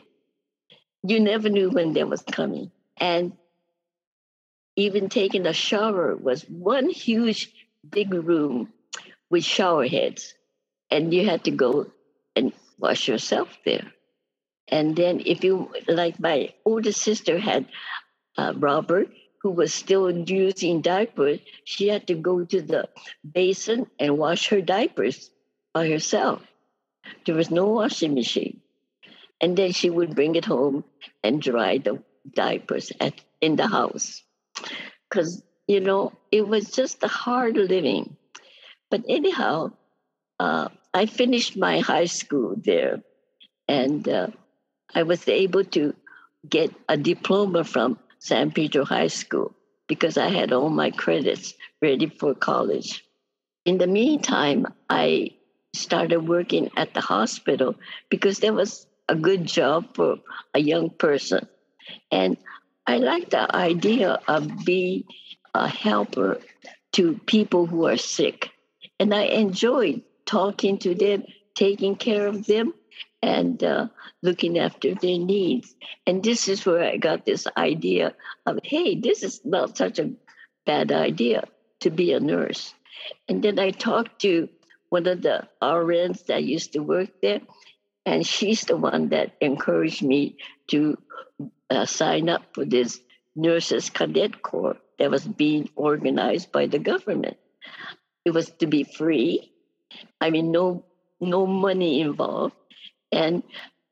You 1.04 1.20
never 1.20 1.50
knew 1.50 1.70
when 1.70 1.94
that 1.94 2.10
was 2.10 2.24
coming. 2.24 2.72
And 2.98 3.34
even 4.76 5.08
taking 5.08 5.46
a 5.46 5.54
shower 5.54 6.16
was 6.16 6.42
one 6.44 6.90
huge 6.90 7.54
big 7.88 8.14
room 8.14 8.74
with 9.30 9.44
shower 9.44 9.88
heads. 9.88 10.34
And 10.90 11.14
you 11.14 11.26
had 11.26 11.46
to 11.46 11.52
go 11.52 11.92
and 12.36 12.52
wash 12.78 13.08
yourself 13.08 13.56
there. 13.66 13.94
And 14.68 14.96
then, 14.96 15.22
if 15.26 15.44
you 15.44 15.72
like, 15.88 16.20
my 16.20 16.54
older 16.66 16.92
sister 16.92 17.40
had 17.40 17.66
uh, 18.38 18.54
Robert, 18.56 19.10
who 19.42 19.52
was 19.52 19.74
still 19.74 20.12
using 20.12 20.82
diapers, 20.82 21.40
she 21.64 21.88
had 21.88 22.08
to 22.08 22.16
go 22.16 22.44
to 22.44 22.62
the 22.62 22.90
basin 23.34 23.88
and 24.00 24.18
wash 24.18 24.50
her 24.50 24.62
diapers 24.62 25.30
by 25.74 25.90
herself. 25.90 26.42
There 27.26 27.36
was 27.36 27.52
no 27.52 27.66
washing 27.66 28.14
machine. 28.14 28.62
And 29.42 29.58
then 29.58 29.72
she 29.72 29.90
would 29.90 30.16
bring 30.16 30.36
it 30.36 30.46
home 30.46 30.84
and 31.24 31.42
dry 31.42 31.78
the 31.78 32.04
diapers 32.36 32.92
at, 33.00 33.14
in 33.42 33.56
the 33.56 33.68
house. 33.68 34.24
Because, 35.10 35.44
you 35.68 35.80
know, 35.80 36.14
it 36.32 36.48
was 36.48 36.72
just 36.72 37.04
a 37.04 37.08
hard 37.08 37.56
living. 37.56 38.18
But 38.90 39.04
anyhow, 39.08 39.72
uh, 40.40 40.70
I 40.94 41.06
finished 41.06 41.58
my 41.58 41.80
high 41.80 42.06
school 42.06 42.56
there. 42.58 43.02
And 43.68 44.08
uh, 44.08 44.28
I 44.94 45.04
was 45.04 45.28
able 45.28 45.64
to 45.66 45.94
get 46.50 46.74
a 46.88 46.98
diploma 46.98 47.64
from 47.64 48.00
San 48.20 48.52
Pedro 48.52 48.86
High 48.86 49.08
School 49.08 49.56
because 49.88 50.18
I 50.18 50.30
had 50.30 50.52
all 50.52 50.70
my 50.70 50.92
credits 50.92 51.54
ready 51.82 52.08
for 52.08 52.34
college. 52.34 53.06
In 53.66 53.78
the 53.78 53.88
meantime, 53.88 54.66
I 54.90 55.32
started 55.74 56.28
working 56.28 56.72
at 56.76 56.94
the 56.94 57.02
hospital 57.02 57.76
because 58.10 58.40
there 58.40 58.54
was 58.54 58.88
a 59.08 59.16
good 59.16 59.46
job 59.46 59.96
for 59.96 60.18
a 60.54 60.60
young 60.60 60.90
person. 60.90 61.48
And 62.12 62.38
I 62.86 62.98
like 62.98 63.30
the 63.30 63.56
idea 63.56 64.20
of 64.28 64.66
being 64.66 65.04
a 65.54 65.68
helper 65.68 66.40
to 66.94 67.20
people 67.26 67.66
who 67.66 67.86
are 67.86 67.98
sick. 67.98 68.52
And 69.00 69.14
I 69.14 69.24
enjoyed 69.24 70.04
talking 70.26 70.78
to 70.80 70.96
them, 70.96 71.24
taking 71.56 71.96
care 71.96 72.28
of 72.28 72.46
them, 72.46 72.74
and 73.22 73.64
uh, 73.64 73.88
looking 74.22 74.60
after 74.60 74.96
their 74.96 75.18
needs. 75.18 75.76
And 76.06 76.24
this 76.24 76.48
is 76.48 76.66
where 76.66 76.84
I 76.84 76.98
got 76.98 77.26
this 77.26 77.48
idea 77.58 78.16
of 78.46 78.60
hey, 78.64 78.96
this 78.96 79.24
is 79.24 79.42
not 79.44 79.78
such 79.78 80.00
a 80.00 80.12
bad 80.66 80.92
idea 80.92 81.46
to 81.82 81.90
be 81.90 82.14
a 82.14 82.20
nurse. 82.20 82.74
And 83.28 83.44
then 83.44 83.60
I 83.60 83.72
talked 83.72 84.22
to 84.22 84.50
one 84.90 85.08
of 85.08 85.22
the 85.22 85.48
RNs 85.62 86.26
that 86.26 86.44
used 86.44 86.74
to 86.74 86.80
work 86.80 87.10
there, 87.22 87.42
and 88.06 88.26
she's 88.26 88.62
the 88.66 88.78
one 88.78 89.10
that 89.10 89.36
encouraged 89.40 90.02
me 90.02 90.38
to 90.68 90.98
uh, 91.70 91.86
sign 91.86 92.30
up 92.30 92.44
for 92.54 92.66
this 92.66 93.00
nurses 93.36 93.90
cadet 93.90 94.42
corps 94.42 94.78
that 94.98 95.12
was 95.12 95.26
being 95.26 95.70
organized 95.76 96.52
by 96.52 96.66
the 96.66 96.80
government. 96.80 97.38
It 98.26 98.32
was 98.32 98.50
to 98.60 98.68
be 98.68 98.84
free. 98.84 99.52
I 100.20 100.30
mean, 100.30 100.52
no 100.52 100.86
no 101.22 101.46
money 101.46 102.02
involved. 102.02 102.56
And 103.12 103.44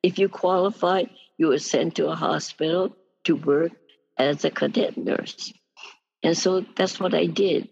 if 0.04 0.20
you 0.20 0.30
qualify, 0.30 1.04
you 1.38 1.48
were 1.48 1.60
sent 1.60 1.96
to 1.96 2.08
a 2.08 2.16
hospital 2.16 2.96
to 3.26 3.36
work 3.36 3.72
as 4.18 4.46
a 4.46 4.50
cadet 4.50 4.98
nurse. 4.98 5.54
And 6.24 6.38
so 6.38 6.66
that's 6.76 7.00
what 7.00 7.14
I 7.14 7.26
did. 7.26 7.70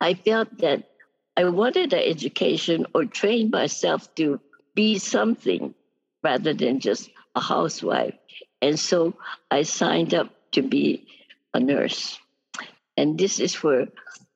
I 0.00 0.14
felt 0.14 0.58
that 0.58 0.90
I 1.36 1.44
wanted 1.44 1.92
an 1.92 2.02
education 2.02 2.86
or 2.94 3.04
train 3.04 3.50
myself 3.50 4.14
to 4.16 4.40
be 4.74 4.98
something 4.98 5.74
rather 6.22 6.54
than 6.54 6.80
just 6.80 7.10
a 7.34 7.40
housewife. 7.40 8.14
And 8.60 8.78
so 8.78 9.14
I 9.50 9.62
signed 9.62 10.14
up 10.14 10.30
to 10.52 10.62
be 10.62 11.06
a 11.54 11.60
nurse. 11.60 12.18
And 12.96 13.18
this 13.18 13.40
is 13.40 13.62
where, 13.62 13.88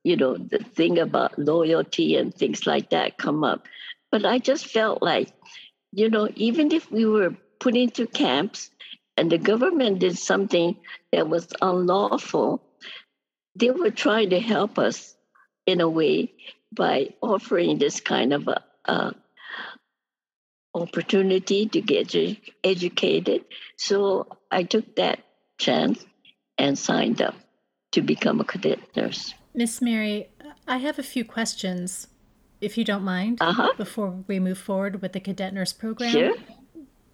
you 0.02 0.16
know, 0.16 0.36
the 0.36 0.58
thing 0.58 0.98
about 0.98 1.38
loyalty 1.38 2.16
and 2.16 2.34
things 2.34 2.66
like 2.66 2.90
that 2.90 3.18
come 3.18 3.44
up. 3.44 3.66
But 4.10 4.24
I 4.24 4.38
just 4.38 4.66
felt 4.66 5.02
like 5.02 5.32
you 5.96 6.10
know, 6.10 6.28
even 6.36 6.72
if 6.72 6.92
we 6.92 7.06
were 7.06 7.34
put 7.58 7.74
into 7.74 8.06
camps 8.06 8.70
and 9.16 9.32
the 9.32 9.38
government 9.38 9.98
did 10.00 10.18
something 10.18 10.76
that 11.10 11.26
was 11.26 11.48
unlawful, 11.62 12.62
they 13.54 13.70
were 13.70 13.90
trying 13.90 14.30
to 14.30 14.38
help 14.38 14.78
us 14.78 15.16
in 15.64 15.80
a 15.80 15.88
way 15.88 16.34
by 16.76 17.14
offering 17.20 17.78
this 17.78 18.00
kind 18.00 18.32
of 18.32 18.46
a, 18.46 18.62
a 18.84 19.14
opportunity 20.74 21.66
to 21.66 21.80
get 21.80 22.08
edu- 22.08 22.38
educated. 22.62 23.44
So 23.76 24.26
I 24.50 24.62
took 24.62 24.96
that 24.96 25.20
chance 25.58 26.04
and 26.58 26.78
signed 26.78 27.20
up 27.22 27.34
to 27.92 28.02
become 28.02 28.40
a 28.40 28.44
cadet 28.44 28.78
nurse. 28.94 29.34
Miss 29.54 29.80
Mary, 29.80 30.28
I 30.68 30.76
have 30.78 30.98
a 30.98 31.02
few 31.02 31.24
questions 31.24 32.08
if 32.60 32.78
you 32.78 32.84
don't 32.84 33.02
mind, 33.02 33.38
uh-huh. 33.40 33.72
before 33.76 34.24
we 34.26 34.38
move 34.40 34.58
forward 34.58 35.02
with 35.02 35.12
the 35.12 35.20
cadet 35.20 35.52
nurse 35.52 35.72
program. 35.72 36.10
Sure. 36.10 36.34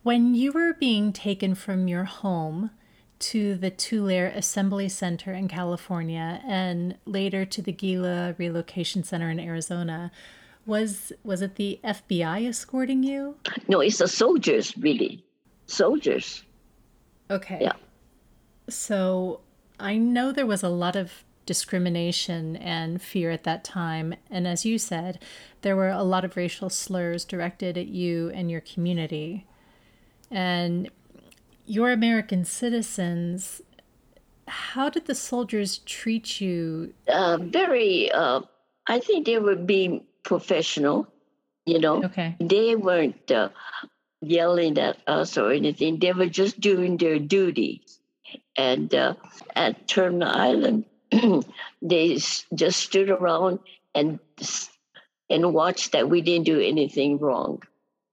When 0.03 0.35
you 0.35 0.53
were 0.53 0.73
being 0.75 1.13
taken 1.13 1.55
from 1.55 1.89
your 1.89 2.05
home 2.05 2.71
to 3.23 3.55
the 3.55 3.71
Tulare 3.71 4.33
Assembly 4.35 4.89
Center 4.89 5.33
in 5.33 5.49
California 5.49 6.41
and 6.47 6.97
later 7.07 7.45
to 7.45 7.63
the 7.63 7.73
Gila 7.73 8.35
Relocation 8.39 9.05
Center 9.05 9.31
in 9.31 9.39
Arizona, 9.39 10.11
was 10.67 11.13
was 11.25 11.43
it 11.43 11.57
the 11.57 11.81
FBI 11.85 12.49
escorting 12.49 13.03
you? 13.03 13.37
No, 13.69 13.81
it's 13.81 13.99
the 13.99 14.09
soldiers, 14.09 14.77
really. 14.77 15.25
Soldiers. 15.67 16.43
Okay. 17.31 17.59
Yeah. 17.63 17.73
So 18.69 19.41
I 19.79 19.97
know 19.97 20.33
there 20.33 20.47
was 20.47 20.63
a 20.63 20.69
lot 20.69 20.97
of 20.97 21.25
discrimination 21.47 22.57
and 22.57 23.03
fear 23.03 23.31
at 23.31 23.45
that 23.45 23.65
time. 23.65 24.15
And 24.31 24.47
as 24.47 24.65
you 24.65 24.79
said, 24.79 25.19
there 25.63 25.77
were 25.77 25.89
a 25.89 26.03
lot 26.03 26.25
of 26.25 26.37
racial 26.37 26.71
slurs 26.71 27.25
directed 27.25 27.77
at 27.77 27.89
you 27.89 28.31
and 28.31 28.51
your 28.51 28.61
community. 28.61 29.47
And 30.31 30.91
your 31.73 31.91
American 31.91 32.45
citizens, 32.45 33.63
how 34.47 34.91
did 34.91 35.07
the 35.07 35.15
soldiers 35.15 35.79
treat 35.79 36.39
you? 36.39 36.93
Uh, 37.09 37.39
very, 37.41 38.13
uh, 38.13 38.43
I 38.87 39.01
think 39.01 39.25
they 39.25 39.39
were 39.39 39.57
being 39.57 40.05
professional, 40.23 41.07
you 41.65 41.79
know. 41.79 42.05
Okay. 42.05 42.37
They 42.39 42.77
weren't 42.77 43.31
uh, 43.31 43.49
yelling 44.21 44.77
at 44.77 44.99
us 45.07 45.39
or 45.39 45.51
anything, 45.51 45.99
they 45.99 46.13
were 46.13 46.27
just 46.27 46.61
doing 46.61 46.99
their 46.99 47.19
duty. 47.19 47.83
And 48.55 48.95
uh, 48.95 49.15
at 49.57 49.89
Terminal 49.89 50.29
Island, 50.29 50.85
they 51.83 52.19
just 52.55 52.81
stood 52.81 53.09
around 53.09 53.61
and 53.95 54.19
and 55.31 55.55
watched 55.55 55.93
that 55.93 56.11
we 56.11 56.21
didn't 56.21 56.45
do 56.45 56.61
anything 56.61 57.19
wrong. 57.19 57.63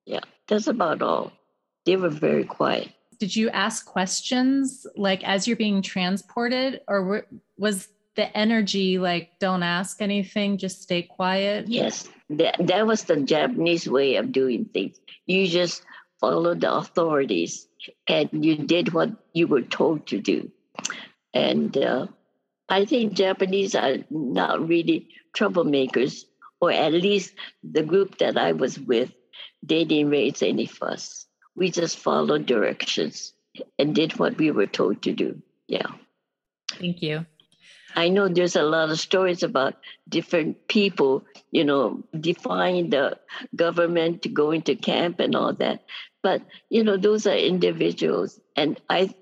Yeah, 0.05 0.23
that's 0.47 0.67
about 0.67 1.01
all. 1.01 1.33
They 1.85 1.97
were 1.97 2.09
very 2.09 2.45
quiet. 2.45 2.93
Did 3.19 3.35
you 3.35 3.49
ask 3.49 3.85
questions 3.85 4.87
like 4.95 5.23
as 5.23 5.47
you're 5.47 5.57
being 5.57 5.81
transported, 5.81 6.81
or 6.87 7.25
was 7.57 7.89
the 8.15 8.35
energy 8.37 8.97
like 8.97 9.37
don't 9.39 9.63
ask 9.63 10.01
anything, 10.01 10.57
just 10.57 10.81
stay 10.81 11.03
quiet? 11.03 11.67
Yes, 11.67 12.09
that 12.29 12.55
that 12.59 12.87
was 12.87 13.03
the 13.03 13.17
Japanese 13.17 13.87
way 13.87 14.15
of 14.15 14.31
doing 14.31 14.65
things. 14.65 14.99
You 15.25 15.47
just 15.47 15.83
followed 16.19 16.61
the 16.61 16.73
authorities 16.73 17.67
and 18.07 18.29
you 18.43 18.55
did 18.57 18.93
what 18.93 19.11
you 19.33 19.47
were 19.47 19.61
told 19.61 20.07
to 20.07 20.19
do, 20.19 20.51
and. 21.33 21.75
Uh, 21.77 22.07
I 22.69 22.85
think 22.85 23.13
Japanese 23.13 23.73
are 23.73 23.97
not 24.11 24.67
really 24.67 25.09
troublemakers, 25.35 26.25
or 26.61 26.71
at 26.71 26.93
least 26.93 27.33
the 27.63 27.81
group 27.81 28.19
that 28.19 28.37
I 28.37 28.51
was 28.51 28.79
with, 28.79 29.11
they 29.63 29.85
didn't 29.85 30.11
raise 30.11 30.43
any 30.43 30.67
fuss. 30.67 31.25
We 31.59 31.71
just 31.71 31.99
followed 31.99 32.47
directions 32.47 33.33
and 33.77 33.93
did 33.95 34.17
what 34.19 34.37
we 34.39 34.51
were 34.51 34.67
told 34.67 35.03
to 35.03 35.13
do. 35.13 35.41
Yeah. 35.67 35.87
Thank 36.71 37.03
you. 37.03 37.25
I 37.95 38.09
know 38.09 38.27
there's 38.29 38.55
a 38.55 38.63
lot 38.63 38.89
of 38.91 38.99
stories 38.99 39.43
about 39.43 39.75
different 40.07 40.67
people, 40.67 41.25
you 41.51 41.65
know, 41.65 42.03
defying 42.19 42.89
the 42.89 43.19
government 43.55 44.23
to 44.23 44.29
go 44.29 44.51
into 44.51 44.75
camp 44.75 45.19
and 45.19 45.35
all 45.35 45.53
that. 45.53 45.83
But, 46.23 46.43
you 46.69 46.83
know, 46.83 46.97
those 46.97 47.27
are 47.27 47.35
individuals. 47.35 48.39
And 48.55 48.79
I 48.89 49.13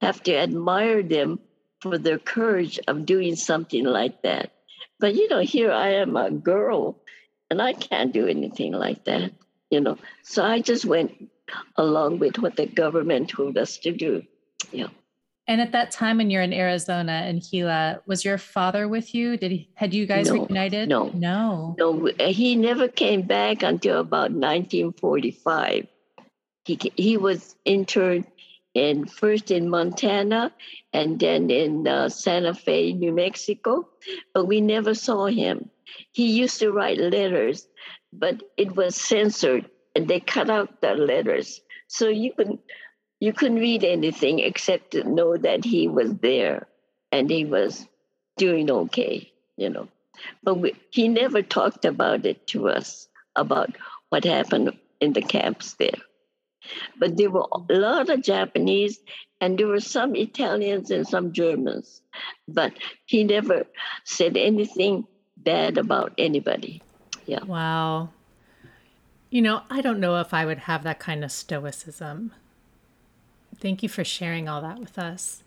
have 0.00 0.22
to 0.24 0.36
admire 0.36 1.02
them 1.02 1.40
for 1.80 1.98
their 1.98 2.18
courage 2.18 2.80
of 2.88 3.06
doing 3.06 3.36
something 3.36 3.84
like 3.84 4.22
that 4.22 4.52
But 5.00 5.14
you 5.14 5.28
know, 5.28 5.40
here 5.40 5.72
I 5.72 5.94
am 5.94 6.16
a 6.16 6.30
girl 6.30 7.02
and 7.50 7.60
I 7.60 7.74
can't 7.74 8.12
do 8.12 8.26
anything 8.26 8.72
like 8.72 9.04
that, 9.04 9.32
you 9.70 9.80
know. 9.80 9.98
So 10.22 10.44
I 10.44 10.60
just 10.60 10.84
went 10.84 11.30
along 11.76 12.18
with 12.18 12.38
what 12.38 12.56
the 12.56 12.66
government 12.66 13.28
told 13.30 13.56
us 13.58 13.78
to 13.78 13.92
do. 13.92 14.22
Yeah. 14.72 14.88
And 15.46 15.60
at 15.60 15.72
that 15.72 15.90
time 15.90 16.16
when 16.16 16.30
you're 16.30 16.42
in 16.42 16.54
Arizona 16.54 17.12
and 17.12 17.42
Gila, 17.42 18.00
was 18.06 18.24
your 18.24 18.38
father 18.38 18.88
with 18.88 19.14
you? 19.14 19.36
Did 19.36 19.50
he 19.50 19.68
had 19.74 19.92
you 19.92 20.06
guys 20.06 20.28
No, 20.30 20.46
reunited? 20.46 20.88
no. 20.88 21.10
No. 21.12 21.76
No, 21.78 22.10
he 22.18 22.56
never 22.56 22.88
came 22.88 23.22
back 23.22 23.62
until 23.62 24.00
about 24.00 24.30
1945. 24.32 25.86
He 26.64 26.78
he 26.96 27.16
was 27.18 27.56
interned 27.66 28.26
in 28.72 29.06
first 29.06 29.50
in 29.50 29.68
Montana 29.68 30.50
and 30.94 31.20
then 31.20 31.50
in 31.50 31.86
uh, 31.86 32.08
Santa 32.08 32.54
Fe, 32.54 32.94
New 32.94 33.12
Mexico, 33.12 33.86
but 34.32 34.46
we 34.46 34.62
never 34.62 34.94
saw 34.94 35.26
him. 35.26 35.68
He 36.12 36.32
used 36.32 36.58
to 36.60 36.72
write 36.72 36.98
letters, 36.98 37.68
but 38.12 38.42
it 38.56 38.74
was 38.74 38.96
censored 38.96 39.68
and 39.94 40.08
they 40.08 40.20
cut 40.20 40.50
out 40.50 40.80
the 40.80 40.94
letters, 40.94 41.60
so 41.88 42.08
you 42.08 42.32
couldn't 42.32 42.60
you 43.20 43.32
couldn't 43.32 43.58
read 43.58 43.84
anything 43.84 44.40
except 44.40 44.90
to 44.92 45.04
know 45.04 45.36
that 45.36 45.64
he 45.64 45.88
was 45.88 46.14
there 46.16 46.66
and 47.10 47.30
he 47.30 47.44
was 47.44 47.86
doing 48.36 48.70
okay, 48.70 49.32
you 49.56 49.70
know. 49.70 49.88
But 50.42 50.56
we, 50.56 50.74
he 50.90 51.08
never 51.08 51.42
talked 51.42 51.84
about 51.84 52.26
it 52.26 52.46
to 52.48 52.68
us 52.68 53.08
about 53.34 53.70
what 54.10 54.24
happened 54.24 54.76
in 55.00 55.12
the 55.12 55.22
camps 55.22 55.74
there. 55.74 55.98
But 56.98 57.16
there 57.16 57.30
were 57.30 57.46
a 57.52 57.72
lot 57.72 58.10
of 58.10 58.22
Japanese 58.22 58.98
and 59.40 59.58
there 59.58 59.66
were 59.66 59.80
some 59.80 60.16
Italians 60.16 60.90
and 60.90 61.06
some 61.06 61.32
Germans. 61.32 62.00
But 62.48 62.72
he 63.04 63.24
never 63.24 63.64
said 64.04 64.36
anything 64.36 65.06
bad 65.36 65.78
about 65.78 66.14
anybody. 66.18 66.82
Yeah. 67.26 67.44
Wow. 67.44 68.10
You 69.34 69.42
know, 69.42 69.62
I 69.68 69.80
don't 69.80 69.98
know 69.98 70.20
if 70.20 70.32
I 70.32 70.46
would 70.46 70.58
have 70.58 70.84
that 70.84 71.00
kind 71.00 71.24
of 71.24 71.32
stoicism. 71.32 72.30
Thank 73.58 73.82
you 73.82 73.88
for 73.88 74.04
sharing 74.04 74.48
all 74.48 74.62
that 74.62 74.78
with 74.78 74.96
us. 74.96 75.42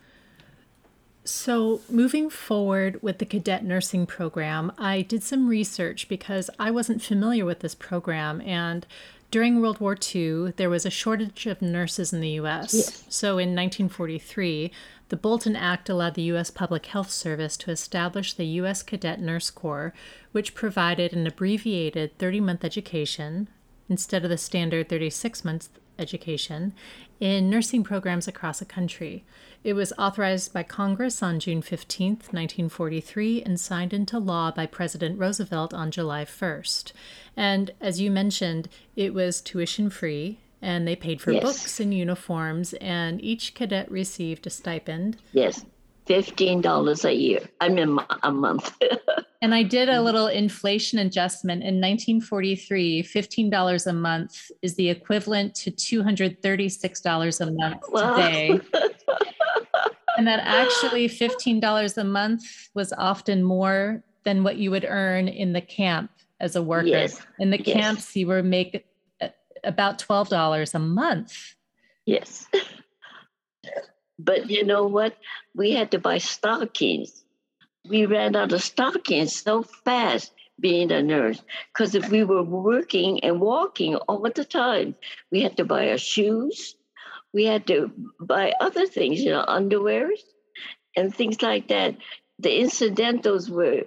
So, 1.23 1.80
moving 1.89 2.30
forward 2.30 3.02
with 3.02 3.19
the 3.19 3.26
cadet 3.26 3.63
nursing 3.63 4.06
program, 4.06 4.73
I 4.78 5.04
did 5.04 5.23
some 5.23 5.47
research 5.47 6.10
because 6.10 6.50
I 6.60 6.69
wasn't 6.69 7.02
familiar 7.02 7.45
with 7.45 7.62
this 7.62 7.76
program. 7.76 8.41
And 8.41 8.86
during 9.32 9.62
World 9.62 9.80
War 9.80 9.95
II, 9.95 10.52
there 10.58 10.69
was 10.69 10.86
a 10.86 10.89
shortage 10.89 11.45
of 11.45 11.62
nurses 11.62 12.12
in 12.12 12.19
the 12.19 12.41
US. 12.41 12.73
Yes. 12.73 13.06
So, 13.08 13.38
in 13.38 13.56
1943, 13.56 14.69
the 15.08 15.15
Bolton 15.15 15.56
Act 15.56 15.88
allowed 15.88 16.15
the 16.15 16.23
U.S. 16.23 16.52
Public 16.52 16.88
Health 16.88 17.10
Service 17.10 17.56
to 17.56 17.71
establish 17.71 18.34
the 18.34 18.47
U.S. 18.47 18.84
Cadet 18.84 19.21
Nurse 19.21 19.50
Corps, 19.50 19.93
which 20.34 20.56
provided 20.56 21.13
an 21.13 21.26
abbreviated 21.26 22.17
30 22.17 22.41
month 22.41 22.65
education 22.65 23.47
instead 23.89 24.23
of 24.23 24.30
the 24.30 24.38
standard 24.38 24.89
36 24.89 25.43
month 25.45 25.69
education 26.00 26.73
in 27.19 27.50
nursing 27.50 27.84
programs 27.84 28.28
across 28.28 28.60
the 28.60 28.65
country. 28.65 29.23
It 29.63 29.73
was 29.73 29.91
authorized 29.97 30.54
by 30.54 30.63
Congress 30.63 31.23
on 31.23 31.39
June 31.39 31.62
15, 31.62 32.10
1943, 32.32 33.41
and 33.41 33.60
signed 33.60 33.93
into 33.93 34.19
law 34.19 34.52
by 34.52 34.65
President 34.67 35.19
Roosevelt 35.19 35.73
on 35.73 35.89
July 35.91 36.26
1st. 36.26 36.93
And 37.36 37.71
as 37.82 38.00
you 38.00 38.12
mentioned, 38.12 38.69
it 38.95 39.13
was 39.13 39.41
tuition 39.41 39.89
free, 39.89 40.38
and 40.62 40.88
they 40.88 40.95
paid 40.95 41.19
for 41.21 41.32
Yes. 41.32 41.43
books 41.43 41.80
and 41.80 41.93
uniforms, 41.93 42.73
and 42.76 43.21
each 43.23 43.56
cadet 43.56 43.89
received 43.91 44.45
a 44.45 44.52
stipend. 44.52 45.17
Yes. 45.34 45.65
$15 46.08 47.06
a 47.06 47.13
year. 47.13 47.41
I 47.60 47.70
mean, 47.70 48.00
a 48.24 48.32
month. 48.32 48.72
And 49.39 49.54
I 49.54 49.62
did 49.62 49.88
a 49.88 50.02
little 50.02 50.26
inflation 50.26 50.98
adjustment. 50.98 51.62
In 51.62 51.76
1943, 51.80 53.04
$15 53.04 53.86
a 53.86 53.93
month 53.93 54.50
is 54.63 54.74
the 54.78 54.89
equivalent 54.89 55.54
to 55.56 55.70
$236 55.70 57.41
a 57.41 57.52
month 57.52 57.84
Wow. 57.89 58.15
today. 58.15 58.50
and 60.17 60.28
that 60.28 60.39
actually 60.43 61.08
$15 61.08 61.98
a 61.98 62.04
month 62.04 62.41
was 62.74 62.91
often 62.98 63.43
more 63.43 64.04
than 64.24 64.43
what 64.43 64.58
you 64.58 64.72
would 64.72 64.86
earn 64.89 65.28
in 65.28 65.54
the 65.54 65.62
camp 65.62 66.10
as 66.39 66.56
a 66.56 66.62
worker. 66.62 66.88
Yes. 66.88 67.22
In 67.38 67.52
the 67.52 67.62
Yes. 67.62 67.74
camps, 67.78 68.15
you 68.15 68.26
were 68.26 68.41
make 68.41 68.88
uh, 69.22 69.28
about 69.63 70.00
$12 70.00 70.74
a 70.74 70.80
month. 70.80 71.54
Yes. 72.08 72.48
But 74.20 74.50
you 74.50 74.64
know 74.66 74.86
what? 74.88 75.16
We 75.56 75.72
had 75.72 75.92
to 75.92 76.00
buy 76.00 76.18
stockings. 76.18 77.24
We 77.88 78.06
ran 78.06 78.36
out 78.36 78.52
of 78.52 78.64
stockings 78.64 79.36
so 79.36 79.64
fast 79.64 80.34
being 80.60 80.92
a 80.92 81.02
nurse 81.04 81.42
because 81.72 81.94
if 81.96 82.10
we 82.10 82.24
were 82.24 82.44
working 82.44 83.24
and 83.24 83.40
walking 83.40 83.96
all 83.96 84.22
the 84.34 84.44
time, 84.44 84.96
we 85.32 85.42
had 85.42 85.56
to 85.58 85.66
buy 85.66 85.90
our 85.90 85.98
shoes. 85.98 86.76
We 87.34 87.46
had 87.46 87.68
to 87.68 87.92
buy 88.20 88.54
other 88.60 88.88
things, 88.88 89.22
you 89.22 89.30
know, 89.32 89.46
underwears 89.48 90.20
and 90.96 91.14
things 91.14 91.42
like 91.42 91.68
that. 91.68 91.96
The 92.40 92.60
incidentals 92.60 93.50
were 93.50 93.84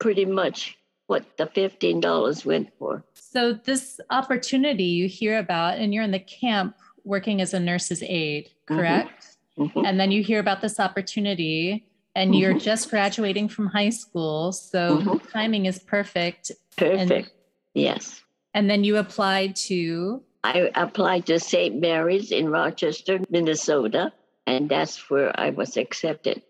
pretty 0.00 0.24
much 0.24 0.76
what 1.06 1.36
the 1.36 1.46
$15 1.46 2.44
went 2.44 2.70
for. 2.78 3.04
So, 3.14 3.52
this 3.52 4.00
opportunity 4.10 4.84
you 4.84 5.08
hear 5.08 5.38
about, 5.38 5.78
and 5.78 5.92
you're 5.94 6.04
in 6.04 6.10
the 6.10 6.18
camp 6.20 6.76
working 7.04 7.40
as 7.40 7.54
a 7.54 7.60
nurse's 7.60 8.02
aide, 8.02 8.50
Mhm. 8.68 8.76
correct? 8.76 9.29
Mhm. 9.60 9.84
And 9.86 10.00
then 10.00 10.10
you 10.10 10.22
hear 10.22 10.40
about 10.40 10.60
this 10.62 10.80
opportunity, 10.80 11.84
and 12.14 12.34
you're 12.34 12.54
Mhm. 12.54 12.62
just 12.62 12.90
graduating 12.90 13.48
from 13.48 13.66
high 13.68 13.90
school. 13.90 14.52
So, 14.52 14.98
Mhm. 14.98 15.30
timing 15.30 15.66
is 15.66 15.78
perfect. 15.78 16.50
Perfect. 16.76 17.30
yes. 17.74 18.22
And 18.54 18.68
then 18.70 18.82
you 18.84 18.96
applied 18.96 19.54
to, 19.68 20.22
I 20.42 20.70
applied 20.74 21.26
to 21.26 21.38
St. 21.38 21.78
Mary's 21.78 22.32
in 22.32 22.48
Rochester, 22.48 23.20
Minnesota, 23.30 24.12
and 24.46 24.68
that's 24.68 25.08
where 25.10 25.30
I 25.38 25.50
was 25.50 25.76
accepted. 25.76 26.42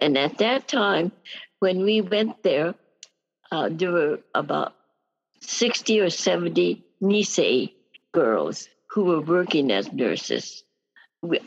And 0.00 0.18
at 0.18 0.38
that 0.38 0.66
time, 0.68 1.12
when 1.60 1.82
we 1.82 2.00
went 2.02 2.42
there, 2.42 2.74
uh, 3.52 3.68
there 3.70 3.92
were 3.92 4.20
about 4.34 4.74
60 5.40 6.00
or 6.00 6.10
70 6.10 6.82
Nisei 7.00 7.72
girls 8.12 8.68
who 8.88 9.04
were 9.04 9.20
working 9.20 9.70
as 9.70 9.92
nurses. 9.92 10.64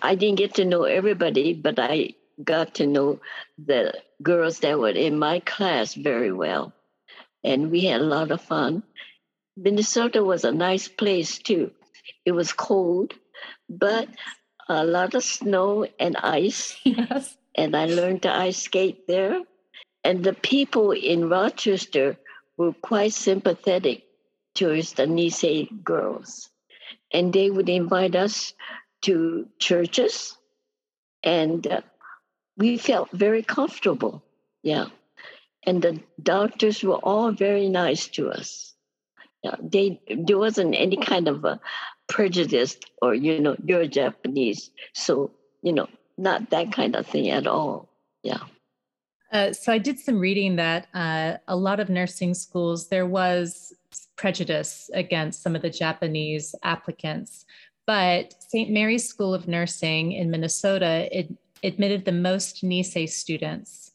I 0.01 0.15
didn't 0.15 0.37
get 0.37 0.55
to 0.55 0.65
know 0.65 0.83
everybody, 0.83 1.53
but 1.53 1.79
I 1.79 2.13
got 2.43 2.75
to 2.75 2.87
know 2.87 3.19
the 3.57 3.93
girls 4.21 4.59
that 4.59 4.79
were 4.79 4.89
in 4.89 5.17
my 5.17 5.39
class 5.39 5.93
very 5.93 6.31
well. 6.31 6.73
And 7.43 7.71
we 7.71 7.81
had 7.81 8.01
a 8.01 8.05
lot 8.05 8.31
of 8.31 8.41
fun. 8.41 8.83
Minnesota 9.57 10.23
was 10.23 10.43
a 10.43 10.51
nice 10.51 10.87
place 10.87 11.37
too. 11.37 11.71
It 12.25 12.31
was 12.31 12.53
cold, 12.53 13.13
but 13.69 14.07
a 14.69 14.85
lot 14.85 15.13
of 15.13 15.23
snow 15.23 15.87
and 15.99 16.15
ice, 16.17 16.77
yes. 16.83 17.35
and 17.55 17.75
I 17.75 17.85
learned 17.85 18.23
to 18.23 18.35
ice 18.35 18.61
skate 18.61 19.07
there. 19.07 19.41
And 20.03 20.23
the 20.23 20.33
people 20.33 20.91
in 20.91 21.29
Rochester 21.29 22.17
were 22.57 22.73
quite 22.73 23.13
sympathetic 23.13 24.03
towards 24.53 24.93
the 24.93 25.05
Nisei 25.05 25.83
girls. 25.83 26.49
And 27.11 27.31
they 27.31 27.49
would 27.49 27.69
invite 27.69 28.15
us 28.15 28.53
to 29.03 29.47
churches, 29.59 30.37
and 31.23 31.65
uh, 31.67 31.81
we 32.57 32.77
felt 32.77 33.11
very 33.11 33.43
comfortable. 33.43 34.23
Yeah. 34.63 34.87
And 35.65 35.81
the 35.81 35.99
doctors 36.21 36.83
were 36.83 36.97
all 36.97 37.31
very 37.31 37.69
nice 37.69 38.07
to 38.09 38.29
us. 38.29 38.73
Yeah, 39.43 39.55
they 39.61 39.99
there 40.09 40.37
wasn't 40.37 40.75
any 40.77 40.97
kind 40.97 41.27
of 41.27 41.43
a 41.43 41.59
prejudice 42.07 42.77
or 43.01 43.13
you 43.13 43.39
know 43.39 43.57
you're 43.65 43.87
Japanese, 43.87 44.71
so 44.93 45.31
you 45.61 45.73
know 45.73 45.87
not 46.17 46.49
that 46.51 46.71
kind 46.71 46.95
of 46.95 47.05
thing 47.05 47.29
at 47.29 47.45
all. 47.47 47.89
Yeah. 48.23 48.39
Uh, 49.33 49.51
so 49.51 49.73
I 49.73 49.79
did 49.79 49.99
some 49.99 50.19
reading 50.19 50.57
that 50.57 50.87
uh, 50.93 51.37
a 51.47 51.55
lot 51.55 51.79
of 51.79 51.89
nursing 51.89 52.33
schools 52.33 52.87
there 52.87 53.07
was 53.07 53.73
prejudice 54.15 54.89
against 54.93 55.41
some 55.41 55.55
of 55.55 55.61
the 55.61 55.69
Japanese 55.69 56.55
applicants, 56.63 57.45
but 57.85 58.33
St. 58.39 58.69
Mary's 58.69 59.05
School 59.07 59.33
of 59.33 59.47
Nursing 59.47 60.11
in 60.11 60.29
Minnesota 60.31 61.07
it 61.11 61.33
admitted 61.63 62.05
the 62.05 62.11
most 62.11 62.63
Nisei 62.63 63.09
students 63.09 63.91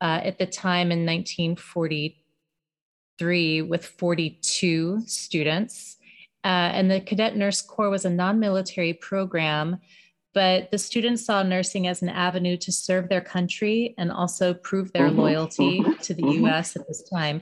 uh, 0.00 0.20
at 0.22 0.38
the 0.38 0.46
time 0.46 0.92
in 0.92 1.04
1943 1.06 3.62
with 3.62 3.86
42 3.86 5.00
students. 5.06 5.96
Uh, 6.44 6.70
and 6.72 6.88
the 6.90 7.00
Cadet 7.00 7.36
Nurse 7.36 7.62
Corps 7.62 7.90
was 7.90 8.04
a 8.04 8.10
non 8.10 8.40
military 8.40 8.94
program 8.94 9.78
but 10.34 10.70
the 10.70 10.78
students 10.78 11.24
saw 11.24 11.42
nursing 11.42 11.86
as 11.88 12.02
an 12.02 12.08
avenue 12.08 12.56
to 12.58 12.70
serve 12.70 13.08
their 13.08 13.20
country 13.20 13.94
and 13.98 14.12
also 14.12 14.54
prove 14.54 14.92
their 14.92 15.10
Mhm, 15.10 15.16
loyalty 15.16 15.80
mhm, 15.80 15.98
to 16.00 16.14
the 16.14 16.22
mhm. 16.22 16.46
US 16.46 16.76
at 16.76 16.86
this 16.86 17.02
time. 17.02 17.40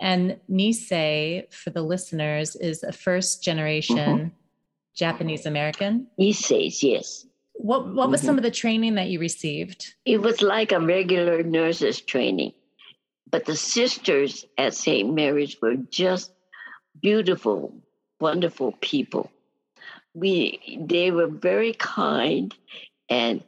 And 0.00 0.38
Nisei, 0.48 1.52
for 1.52 1.68
the 1.68 1.82
listeners, 1.82 2.56
is 2.56 2.82
a 2.82 2.92
first 2.92 3.42
generation 3.42 4.32
Japanese 4.98 5.46
American. 5.46 6.08
He 6.16 6.32
says 6.32 6.82
yes. 6.82 7.24
What, 7.54 7.92
what 7.94 8.10
was 8.10 8.22
Mhm. 8.22 8.26
some 8.26 8.36
of 8.38 8.42
the 8.42 8.50
training 8.50 8.94
that 8.96 9.08
you 9.08 9.18
received? 9.20 9.94
It 10.04 10.20
was 10.20 10.42
like 10.42 10.72
a 10.72 10.80
regular 10.80 11.42
nurse's 11.42 12.00
training. 12.00 12.52
But 13.30 13.44
the 13.44 13.56
sisters 13.56 14.44
at 14.56 14.74
St. 14.74 15.12
Mary's 15.12 15.60
were 15.60 15.76
just 15.76 16.32
beautiful, 17.00 17.74
wonderful 18.20 18.72
people. 18.80 19.30
We 20.14 20.78
they 20.80 21.10
were 21.10 21.28
very 21.28 21.74
kind 21.74 22.54
and 23.08 23.42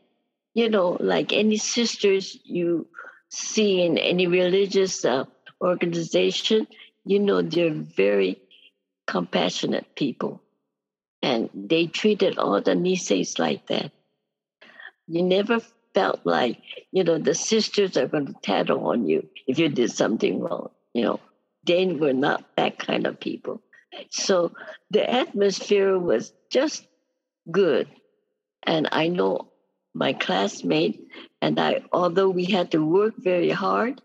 you 0.55 0.69
know, 0.69 0.97
like 1.01 1.33
any 1.33 1.57
sisters 1.57 2.37
you 2.45 2.87
see 3.29 3.83
in 3.83 3.99
any 3.99 4.27
religious 4.27 5.05
uh, 5.05 5.25
organization, 5.61 6.67
you 7.05 7.21
know, 7.21 7.41
they're 7.41 7.71
very 7.73 8.41
compassionate 9.07 9.95
people. 9.95 10.43
And 11.23 11.51
they 11.55 11.87
treated 11.87 12.39
all 12.39 12.61
the 12.61 12.73
Niseis 12.73 13.39
like 13.39 13.67
that. 13.67 13.93
You 15.07 15.23
never 15.23 15.61
felt 15.95 16.21
like, 16.25 16.61
you 16.93 17.05
know, 17.05 17.19
the 17.19 17.35
sisters 17.35 17.97
are 17.97 18.07
going 18.07 18.27
to 18.27 18.35
tattle 18.43 18.87
on 18.87 19.07
you 19.07 19.29
if 19.47 19.59
you 19.59 19.69
did 19.69 19.91
something 19.91 20.41
wrong. 20.41 20.71
You 20.95 21.03
know, 21.03 21.21
they 21.67 21.87
were 21.87 22.13
not 22.13 22.45
that 22.57 22.79
kind 22.79 23.07
of 23.07 23.21
people. 23.21 23.61
So 24.11 24.53
the 24.91 25.09
atmosphere 25.11 25.99
was 25.99 26.33
just 26.51 26.87
good. 27.51 27.89
And 28.63 28.89
I 28.93 29.09
know 29.09 29.49
my 29.95 30.13
classmate 30.13 31.09
and 31.43 31.59
I, 31.59 31.83
although 31.93 32.31
we 32.31 32.45
had 32.45 32.71
to 32.73 32.85
work 32.85 33.15
very 33.19 33.51
hard, 33.51 34.01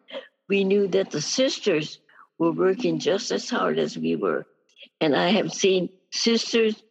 we 0.50 0.64
knew 0.64 0.88
that 0.90 1.12
the 1.12 1.22
sisters 1.22 2.00
were 2.38 2.52
working 2.52 3.00
just 3.00 3.32
as 3.32 3.50
hard 3.50 3.80
as 3.80 3.98
we 3.98 4.16
were. 4.16 4.46
And 5.00 5.16
I 5.16 5.30
have 5.30 5.52
seen 5.52 5.90
sisters 6.12 6.82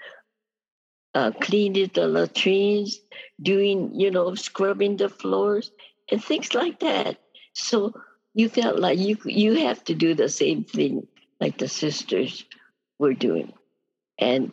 uh, 1.14 1.30
cleaning 1.40 1.90
the 1.94 2.06
latrines, 2.06 3.00
doing, 3.40 3.98
you 3.98 4.10
know, 4.10 4.34
scrubbing 4.34 4.96
the 4.96 5.08
floors 5.08 5.70
and 6.10 6.22
things 6.22 6.54
like 6.54 6.80
that. 6.80 7.18
So 7.52 7.94
you 8.34 8.48
felt 8.48 8.78
like 8.78 8.98
you 8.98 9.16
you 9.24 9.54
have 9.66 9.82
to 9.84 9.94
do 9.94 10.14
the 10.14 10.28
same 10.28 10.64
thing 10.64 11.06
like 11.40 11.58
the 11.58 11.68
sisters 11.68 12.44
were 12.98 13.14
doing, 13.14 13.52
and 14.18 14.52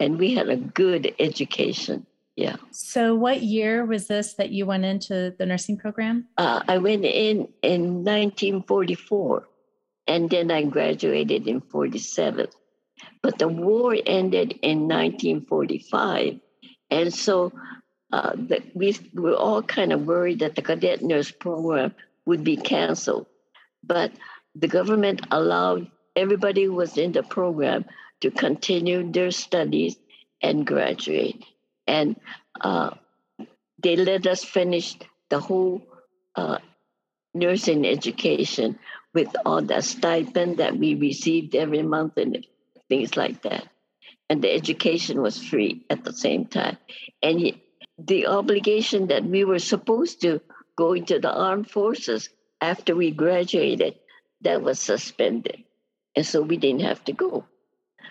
and 0.00 0.18
we 0.18 0.34
had 0.34 0.48
a 0.48 0.56
good 0.56 1.14
education. 1.18 2.06
Yeah. 2.36 2.56
So, 2.70 3.14
what 3.14 3.42
year 3.42 3.84
was 3.84 4.08
this 4.08 4.34
that 4.34 4.50
you 4.50 4.64
went 4.64 4.86
into 4.86 5.34
the 5.38 5.44
nursing 5.44 5.76
program? 5.76 6.28
Uh, 6.38 6.62
I 6.66 6.78
went 6.78 7.04
in 7.04 7.48
in 7.60 8.04
1944, 8.04 9.46
and 10.06 10.30
then 10.30 10.50
I 10.50 10.64
graduated 10.64 11.46
in 11.46 11.60
47. 11.60 12.48
But 13.22 13.38
the 13.38 13.48
war 13.48 13.96
ended 14.06 14.58
in 14.62 14.88
1945, 14.88 16.40
and 16.90 17.14
so 17.14 17.52
uh, 18.12 18.32
the, 18.34 18.62
we 18.74 18.96
were 19.14 19.34
all 19.34 19.62
kind 19.62 19.92
of 19.92 20.06
worried 20.06 20.40
that 20.40 20.54
the 20.54 20.62
cadet 20.62 21.02
nurse 21.02 21.30
program 21.30 21.94
would 22.26 22.44
be 22.44 22.56
canceled. 22.56 23.26
But 23.82 24.12
the 24.54 24.68
government 24.68 25.26
allowed 25.30 25.90
everybody 26.14 26.64
who 26.64 26.74
was 26.74 26.98
in 26.98 27.12
the 27.12 27.22
program 27.22 27.84
to 28.20 28.30
continue 28.30 29.10
their 29.10 29.30
studies 29.30 29.96
and 30.42 30.66
graduate. 30.66 31.44
And 31.86 32.20
uh, 32.60 32.90
they 33.82 33.96
let 33.96 34.26
us 34.26 34.44
finish 34.44 34.96
the 35.30 35.40
whole 35.40 35.82
uh, 36.36 36.58
nursing 37.34 37.86
education 37.86 38.78
with 39.14 39.28
all 39.44 39.62
the 39.62 39.80
stipend 39.80 40.58
that 40.58 40.76
we 40.76 40.94
received 40.94 41.54
every 41.54 41.82
month 41.82 42.16
and 42.16 42.46
things 42.92 43.16
like 43.16 43.40
that. 43.40 43.66
And 44.28 44.42
the 44.42 44.52
education 44.52 45.22
was 45.22 45.42
free 45.42 45.86
at 45.88 46.04
the 46.04 46.12
same 46.12 46.44
time. 46.44 46.76
And 47.22 47.58
the 47.98 48.26
obligation 48.26 49.06
that 49.06 49.24
we 49.24 49.44
were 49.44 49.58
supposed 49.58 50.20
to 50.20 50.42
go 50.76 50.92
into 50.92 51.18
the 51.18 51.32
armed 51.32 51.70
forces 51.70 52.28
after 52.60 52.94
we 52.94 53.10
graduated, 53.10 53.94
that 54.42 54.60
was 54.62 54.78
suspended. 54.78 55.64
And 56.14 56.26
so 56.26 56.42
we 56.42 56.58
didn't 56.58 56.82
have 56.82 57.02
to 57.04 57.14
go. 57.14 57.46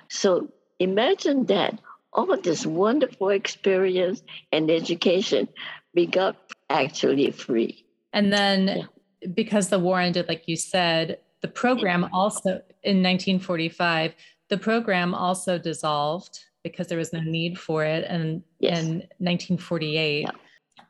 So 0.09 0.49
imagine 0.79 1.45
that 1.45 1.79
all 2.11 2.33
of 2.33 2.41
this 2.41 2.65
wonderful 2.65 3.29
experience 3.29 4.23
and 4.51 4.71
education 4.71 5.47
we 5.93 6.07
got 6.07 6.35
actually 6.71 7.29
free. 7.29 7.85
And 8.13 8.33
then 8.33 8.67
yeah. 8.67 9.27
because 9.31 9.69
the 9.69 9.79
war 9.79 9.99
ended, 9.99 10.27
like 10.27 10.43
you 10.47 10.55
said, 10.55 11.19
the 11.41 11.47
program 11.47 12.09
also 12.13 12.61
in 12.83 13.03
1945, 13.03 14.13
the 14.51 14.57
program 14.57 15.15
also 15.15 15.57
dissolved 15.57 16.43
because 16.61 16.87
there 16.87 16.97
was 16.97 17.13
no 17.13 17.21
need 17.21 17.57
for 17.57 17.85
it. 17.85 18.05
And 18.07 18.43
yes. 18.59 18.79
in 18.79 18.95
1948, 19.17 20.21
yeah. 20.21 20.31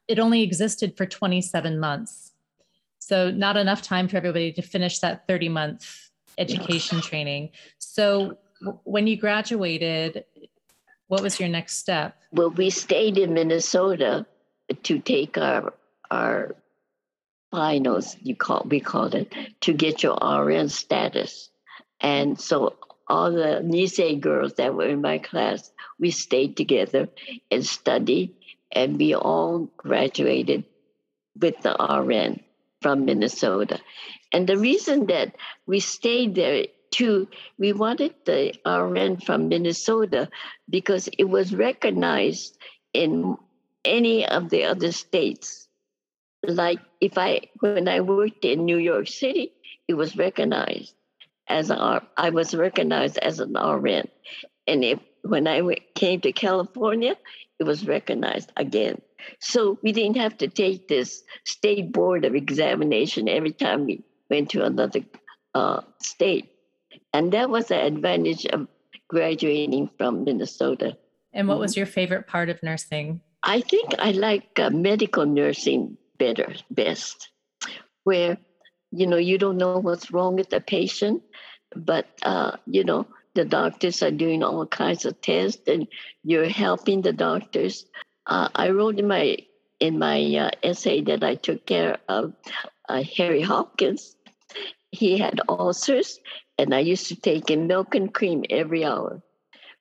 it 0.08 0.18
only 0.18 0.42
existed 0.42 0.98
for 0.98 1.06
27 1.06 1.80
months. 1.80 2.32
So, 2.98 3.30
not 3.30 3.58
enough 3.58 3.84
time 3.84 4.08
for 4.08 4.18
everybody 4.18 4.52
to 4.54 4.62
finish 4.62 5.00
that 5.00 5.28
30 5.28 5.50
month 5.50 6.10
education 6.38 7.02
training. 7.02 7.52
So, 7.78 8.38
w- 8.62 8.80
when 8.84 9.06
you 9.06 9.16
graduated, 9.16 10.26
what 11.08 11.22
was 11.22 11.40
your 11.40 11.50
next 11.50 11.78
step? 11.78 12.18
Well, 12.32 12.50
we 12.50 12.72
stayed 12.72 13.18
in 13.18 13.34
Minnesota 13.34 14.26
to 14.84 15.00
take 15.00 15.38
our 15.38 15.74
our 16.10 16.56
finals, 17.52 18.16
you 18.22 18.36
call 18.36 18.66
we 18.68 18.80
called 18.80 19.14
it, 19.14 19.32
to 19.62 19.74
get 19.74 20.02
your 20.02 20.18
RN 20.18 20.70
status. 20.70 21.50
And 22.00 22.40
so 22.40 22.76
all 23.08 23.32
the 23.32 23.62
Nisei 23.64 24.20
girls 24.20 24.54
that 24.56 24.74
were 24.74 24.88
in 24.88 25.02
my 25.02 25.18
class, 25.18 25.72
we 26.00 26.12
stayed 26.12 26.58
together 26.58 27.10
and 27.50 27.66
studied, 27.66 28.36
and 28.72 28.98
we 28.98 29.16
all 29.16 29.70
graduated 29.78 30.64
with 31.40 31.60
the 31.62 31.76
RN 31.76 32.42
from 32.82 33.06
Minnesota. 33.06 33.80
And 34.32 34.48
the 34.48 34.58
reason 34.58 35.08
that 35.08 35.36
we 35.66 35.80
stayed 35.80 36.36
there 36.36 36.66
too, 36.90 37.28
we 37.58 37.74
wanted 37.74 38.14
the 38.26 38.54
RN 38.66 39.18
from 39.18 39.50
Minnesota 39.50 40.30
because 40.70 41.10
it 41.18 41.26
was 41.26 41.54
recognized 41.54 42.58
in 42.94 43.38
any 43.86 44.28
of 44.28 44.50
the 44.50 44.66
other 44.66 44.92
states. 44.92 45.68
Like 46.44 46.80
if 47.00 47.18
I, 47.18 47.42
when 47.60 47.88
I 47.88 48.02
worked 48.02 48.46
in 48.46 48.66
New 48.66 48.78
York 48.78 49.08
City, 49.08 49.54
it 49.88 49.94
was 49.94 50.18
recognized 50.18 50.94
as 51.52 51.70
an 51.70 52.02
I 52.18 52.30
was 52.30 52.56
recognized 52.56 53.18
as 53.18 53.40
an 53.40 53.54
RN, 53.54 54.08
and 54.68 54.84
if 54.84 55.00
when 55.24 55.48
I 55.48 55.62
came 55.96 56.22
to 56.22 56.32
California, 56.32 57.16
it 57.60 57.64
was 57.64 57.86
recognized 57.86 58.52
again. 58.58 59.02
So 59.40 59.78
we 59.84 59.92
didn't 59.92 60.18
have 60.18 60.38
to 60.40 60.48
take 60.48 60.88
this 60.88 61.24
state 61.46 61.92
board 61.92 62.26
of 62.26 62.34
examination 62.34 63.30
every 63.30 63.52
time 63.52 63.86
we 63.86 64.04
went 64.30 64.50
to 64.52 64.64
another 64.64 65.02
uh, 65.54 65.82
state, 66.02 66.50
and 67.14 67.32
that 67.34 67.50
was 67.50 67.68
the 67.68 67.80
advantage 67.80 68.46
of 68.46 68.68
graduating 69.10 69.90
from 69.98 70.24
Minnesota. 70.24 70.98
And 71.34 71.48
what 71.48 71.60
was 71.60 71.74
mm-hmm. 71.74 71.80
your 71.80 71.88
favorite 71.88 72.28
part 72.28 72.50
of 72.50 72.64
nursing? 72.64 73.22
I 73.44 73.62
think 73.62 73.96
I 74.00 74.12
like 74.12 74.60
uh, 74.60 74.70
medical 74.70 75.26
nursing 75.26 75.98
better, 76.18 76.54
best, 76.70 77.30
where 78.04 78.38
you 78.92 79.08
know 79.08 79.18
you 79.18 79.38
don't 79.38 79.58
know 79.58 79.80
what's 79.80 80.12
wrong 80.12 80.36
with 80.36 80.50
the 80.50 80.62
patient 80.62 81.24
but 81.76 82.08
uh, 82.24 82.58
you 82.66 82.84
know 82.84 83.08
the 83.36 83.46
doctors 83.46 84.04
are 84.04 84.12
doing 84.12 84.44
all 84.44 84.66
kinds 84.66 85.06
of 85.06 85.20
tests 85.22 85.68
and 85.68 85.88
you're 86.24 86.50
helping 86.50 87.02
the 87.02 87.14
doctors. 87.14 87.86
Uh, 88.28 88.50
i 88.56 88.70
wrote 88.70 89.00
in 89.00 89.08
my 89.08 89.38
in 89.80 89.98
my 89.98 90.20
uh, 90.36 90.52
essay 90.64 91.02
that 91.02 91.24
i 91.24 91.36
took 91.36 91.66
care 91.66 91.98
of 92.08 92.34
uh, 92.90 93.04
harry 93.18 93.42
hopkins. 93.42 94.16
He 94.92 95.18
had 95.18 95.42
ulcers 95.48 96.20
and 96.58 96.74
i 96.76 96.80
used 96.80 97.08
to 97.08 97.16
take 97.16 97.50
him 97.50 97.68
milk 97.68 97.96
and 97.96 98.14
cream 98.14 98.44
every 98.50 98.86
hour 98.86 99.24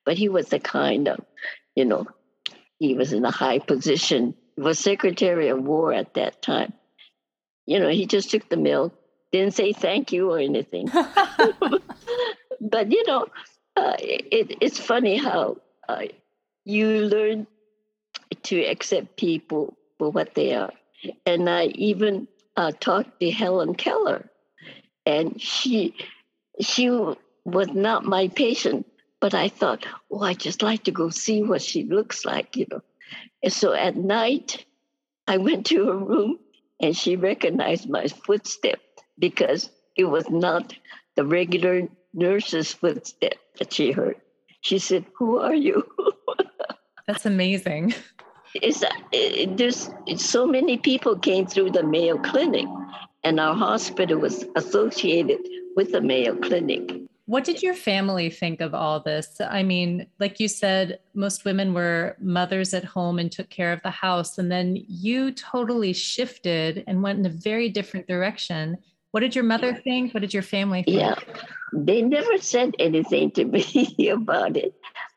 but 0.05 0.17
he 0.17 0.29
was 0.29 0.49
the 0.49 0.59
kind 0.59 1.07
of 1.07 1.19
you 1.75 1.85
know 1.85 2.07
he 2.79 2.95
was 2.95 3.13
in 3.13 3.25
a 3.25 3.31
high 3.31 3.59
position 3.59 4.33
he 4.55 4.61
was 4.61 4.79
secretary 4.79 5.49
of 5.49 5.63
war 5.63 5.93
at 5.93 6.13
that 6.15 6.41
time. 6.41 6.73
You 7.65 7.79
know 7.79 7.89
he 7.89 8.05
just 8.05 8.31
took 8.31 8.49
the 8.49 8.57
milk 8.57 8.93
didn't 9.31 9.53
say 9.53 9.73
thank 9.73 10.11
you 10.11 10.31
or 10.31 10.39
anything. 10.39 10.89
but 12.61 12.91
you 12.91 13.05
know, 13.07 13.27
uh, 13.75 13.95
it, 13.99 14.57
it's 14.61 14.79
funny 14.79 15.17
how 15.17 15.57
uh, 15.87 16.03
you 16.65 16.87
learn 16.87 17.47
to 18.43 18.61
accept 18.63 19.17
people 19.17 19.77
for 19.97 20.11
what 20.11 20.35
they 20.35 20.53
are. 20.53 20.71
And 21.25 21.49
I 21.49 21.65
even 21.65 22.27
uh, 22.55 22.71
talked 22.79 23.19
to 23.19 23.31
Helen 23.31 23.75
Keller, 23.75 24.29
and 25.05 25.41
she 25.41 25.95
she 26.59 26.89
was 26.89 27.67
not 27.69 28.05
my 28.05 28.27
patient, 28.27 28.85
but 29.19 29.33
I 29.33 29.49
thought, 29.49 29.85
oh, 30.11 30.21
I 30.21 30.33
just 30.33 30.61
like 30.61 30.83
to 30.83 30.91
go 30.91 31.09
see 31.09 31.41
what 31.41 31.61
she 31.61 31.83
looks 31.83 32.25
like, 32.25 32.55
you 32.55 32.67
know. 32.69 32.81
And 33.41 33.51
so 33.51 33.73
at 33.73 33.95
night, 33.95 34.65
I 35.27 35.37
went 35.37 35.65
to 35.67 35.85
her 35.85 35.97
room, 35.97 36.37
and 36.79 36.95
she 36.95 37.15
recognized 37.15 37.89
my 37.89 38.07
footstep 38.07 38.79
because 39.19 39.69
it 39.97 40.05
was 40.05 40.29
not 40.29 40.73
the 41.15 41.25
regular 41.25 41.87
nurse's 42.13 42.73
footstep 42.73 43.35
that 43.59 43.73
she 43.73 43.91
heard. 43.91 44.15
She 44.61 44.79
said, 44.79 45.05
Who 45.17 45.39
are 45.39 45.55
you? 45.55 45.83
That's 47.07 47.25
amazing. 47.25 47.93
It's, 48.53 48.83
uh, 48.83 48.89
it, 49.11 49.57
there's 49.57 49.89
so 50.17 50.45
many 50.45 50.77
people 50.77 51.17
came 51.17 51.45
through 51.45 51.71
the 51.71 51.83
Mayo 51.83 52.17
Clinic, 52.17 52.67
and 53.23 53.39
our 53.39 53.55
hospital 53.55 54.19
was 54.19 54.45
associated 54.55 55.39
with 55.75 55.91
the 55.91 56.01
Mayo 56.01 56.35
Clinic. 56.35 56.91
What 57.25 57.45
did 57.45 57.63
your 57.63 57.75
family 57.75 58.29
think 58.29 58.59
of 58.59 58.73
all 58.73 58.99
this? 58.99 59.39
I 59.39 59.63
mean, 59.63 60.07
like 60.19 60.41
you 60.41 60.49
said, 60.49 60.99
most 61.13 61.45
women 61.45 61.73
were 61.73 62.17
mothers 62.19 62.73
at 62.73 62.83
home 62.83 63.19
and 63.19 63.31
took 63.31 63.49
care 63.49 63.71
of 63.71 63.81
the 63.83 63.89
house. 63.89 64.37
And 64.37 64.51
then 64.51 64.75
you 64.75 65.31
totally 65.31 65.93
shifted 65.93 66.83
and 66.87 67.01
went 67.01 67.19
in 67.19 67.25
a 67.25 67.29
very 67.29 67.69
different 67.69 68.07
direction. 68.07 68.77
What 69.11 69.21
did 69.21 69.35
your 69.35 69.43
mother 69.43 69.73
think? 69.75 70.13
What 70.13 70.21
did 70.21 70.33
your 70.33 70.43
family 70.43 70.83
think? 70.83 70.97
Yeah, 70.97 71.15
they 71.73 72.01
never 72.01 72.37
said 72.37 72.75
anything 72.79 73.31
to 73.31 73.45
me 73.45 74.09
about 74.09 74.57
it, 74.57 74.73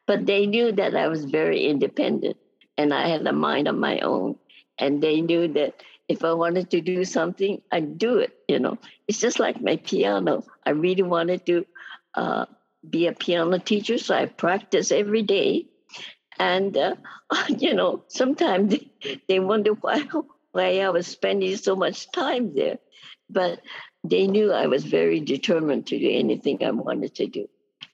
but 0.07 0.27
they 0.27 0.47
knew 0.47 0.73
that 0.73 0.97
I 0.97 1.09
was 1.09 1.25
very 1.25 1.67
independent 1.67 2.37
and 2.77 2.93
I 2.93 3.09
had 3.09 3.27
a 3.27 3.33
mind 3.33 3.69
of 3.69 3.77
my 3.77 4.01
own. 4.01 4.37
And 4.79 5.03
they 5.03 5.21
knew 5.21 5.47
that 5.55 5.83
if 6.09 6.25
I 6.25 6.33
wanted 6.33 6.71
to 6.71 6.81
do 6.81 7.05
something, 7.05 7.63
I'd 7.71 7.99
do 7.99 8.19
it. 8.19 8.37
You 8.49 8.59
know, 8.59 8.79
it's 9.07 9.21
just 9.21 9.39
like 9.39 9.61
my 9.61 9.77
piano. 9.77 10.45
I 10.67 10.71
really 10.71 11.03
wanted 11.03 11.47
to 11.47 11.67
uh, 12.15 12.47
be 12.89 13.07
a 13.07 13.13
piano 13.13 13.59
teacher, 13.59 13.99
so 13.99 14.15
I 14.15 14.27
practice 14.27 14.91
every 14.91 15.23
day. 15.23 15.67
And 16.39 16.77
uh, 16.77 16.97
you 17.49 17.75
know, 17.75 18.05
sometimes 18.09 18.71
they, 19.03 19.21
they 19.29 19.41
wonder 19.41 19.73
why 19.73 20.07
why 20.53 20.79
I 20.81 20.91
was 20.91 21.07
spending 21.07 21.57
so 21.57 21.75
much 21.75 22.11
time 22.13 22.55
there, 22.55 22.79
but 23.31 23.61
they 24.03 24.27
knew 24.27 24.53
I 24.53 24.67
was 24.67 24.85
very 24.85 25.21
determined 25.21 25.87
to 25.89 25.99
do 25.99 26.11
anything 26.11 26.63
I 26.65 26.71
wanted 26.71 27.15
to 27.17 27.27
do. 27.27 27.49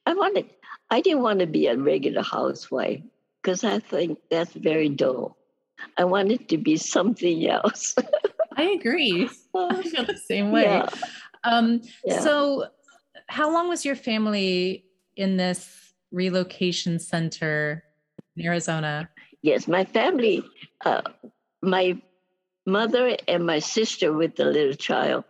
I 0.06 0.14
wanted, 0.14 0.46
I 0.90 1.00
didn't 1.00 1.22
want 1.22 1.40
to 1.40 1.46
be 1.46 1.66
a 1.66 1.76
regular 1.76 2.22
housewife 2.22 3.00
because 3.42 3.64
I 3.64 3.78
think 3.78 4.18
that's 4.30 4.52
very 4.52 4.88
dull. 4.88 5.36
I 5.96 6.04
wanted 6.04 6.48
to 6.48 6.58
be 6.58 6.76
something 6.76 7.46
else. 7.48 7.94
I 8.56 8.64
agree. 8.64 9.28
I 9.54 9.82
feel 9.82 10.04
the 10.04 10.16
same 10.16 10.50
way. 10.52 10.64
Yeah. 10.64 10.88
Um, 11.44 11.80
yeah. 12.04 12.20
So, 12.20 12.66
how 13.28 13.52
long 13.52 13.68
was 13.68 13.84
your 13.84 13.94
family 13.94 14.84
in 15.16 15.36
this 15.36 15.94
relocation 16.10 16.98
center 16.98 17.84
in 18.36 18.44
Arizona? 18.44 19.08
Yes, 19.42 19.68
my 19.68 19.84
family, 19.84 20.42
uh, 20.84 21.02
my 21.62 22.00
mother 22.66 23.16
and 23.26 23.46
my 23.46 23.58
sister 23.58 24.12
with 24.12 24.36
the 24.36 24.44
little 24.44 24.74
child, 24.74 25.24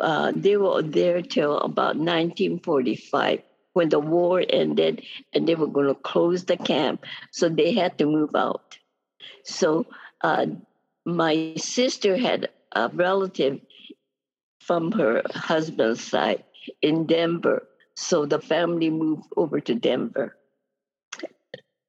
uh, 0.00 0.32
they 0.34 0.56
were 0.56 0.82
there 0.82 1.22
till 1.22 1.58
about 1.58 1.96
1945 1.96 3.42
when 3.74 3.88
the 3.88 3.98
war 3.98 4.42
ended 4.48 5.02
and 5.32 5.46
they 5.46 5.54
were 5.54 5.66
going 5.66 5.88
to 5.88 5.94
close 5.94 6.44
the 6.44 6.56
camp. 6.56 7.04
So 7.32 7.48
they 7.48 7.72
had 7.72 7.98
to 7.98 8.06
move 8.06 8.34
out. 8.34 8.78
So 9.44 9.86
uh, 10.20 10.46
my 11.04 11.54
sister 11.56 12.16
had 12.16 12.48
a 12.72 12.88
relative 12.88 13.60
from 14.60 14.92
her 14.92 15.22
husband's 15.34 16.02
side 16.02 16.44
in 16.80 17.06
Denver. 17.06 17.66
So 17.96 18.26
the 18.26 18.40
family 18.40 18.90
moved 18.90 19.26
over 19.36 19.60
to 19.60 19.74
Denver. 19.74 20.36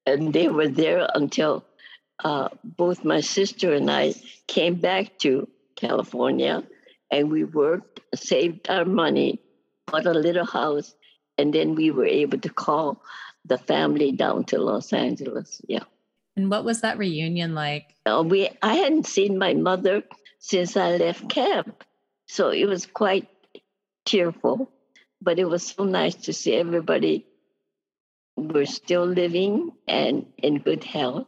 And 0.05 0.33
they 0.33 0.49
were 0.49 0.67
there 0.67 1.07
until 1.15 1.65
uh, 2.23 2.49
both 2.63 3.03
my 3.03 3.21
sister 3.21 3.73
and 3.73 3.89
I 3.89 4.13
came 4.47 4.75
back 4.75 5.19
to 5.19 5.47
California 5.75 6.63
and 7.11 7.31
we 7.31 7.43
worked, 7.43 7.99
saved 8.15 8.69
our 8.69 8.85
money, 8.85 9.41
bought 9.87 10.05
a 10.05 10.13
little 10.13 10.45
house, 10.45 10.93
and 11.37 11.53
then 11.53 11.75
we 11.75 11.91
were 11.91 12.05
able 12.05 12.39
to 12.39 12.49
call 12.49 13.01
the 13.45 13.57
family 13.57 14.11
down 14.11 14.45
to 14.45 14.57
Los 14.57 14.93
Angeles. 14.93 15.61
Yeah. 15.67 15.83
And 16.35 16.49
what 16.49 16.65
was 16.65 16.81
that 16.81 16.97
reunion 16.97 17.53
like? 17.53 17.93
Uh, 18.05 18.23
we 18.25 18.49
I 18.61 18.75
hadn't 18.75 19.07
seen 19.07 19.37
my 19.37 19.53
mother 19.53 20.03
since 20.39 20.75
I 20.75 20.97
left 20.97 21.29
camp, 21.29 21.83
so 22.27 22.49
it 22.49 22.65
was 22.65 22.85
quite 22.85 23.27
tearful 24.05 24.71
but 25.25 25.39
it 25.39 25.45
was 25.45 25.63
so 25.63 25.83
nice 25.83 26.15
to 26.15 26.33
see 26.33 26.53
everybody 26.53 27.25
were 28.37 28.65
still 28.65 29.05
living 29.05 29.71
and 29.87 30.27
in 30.37 30.59
good 30.59 30.83
health. 30.83 31.27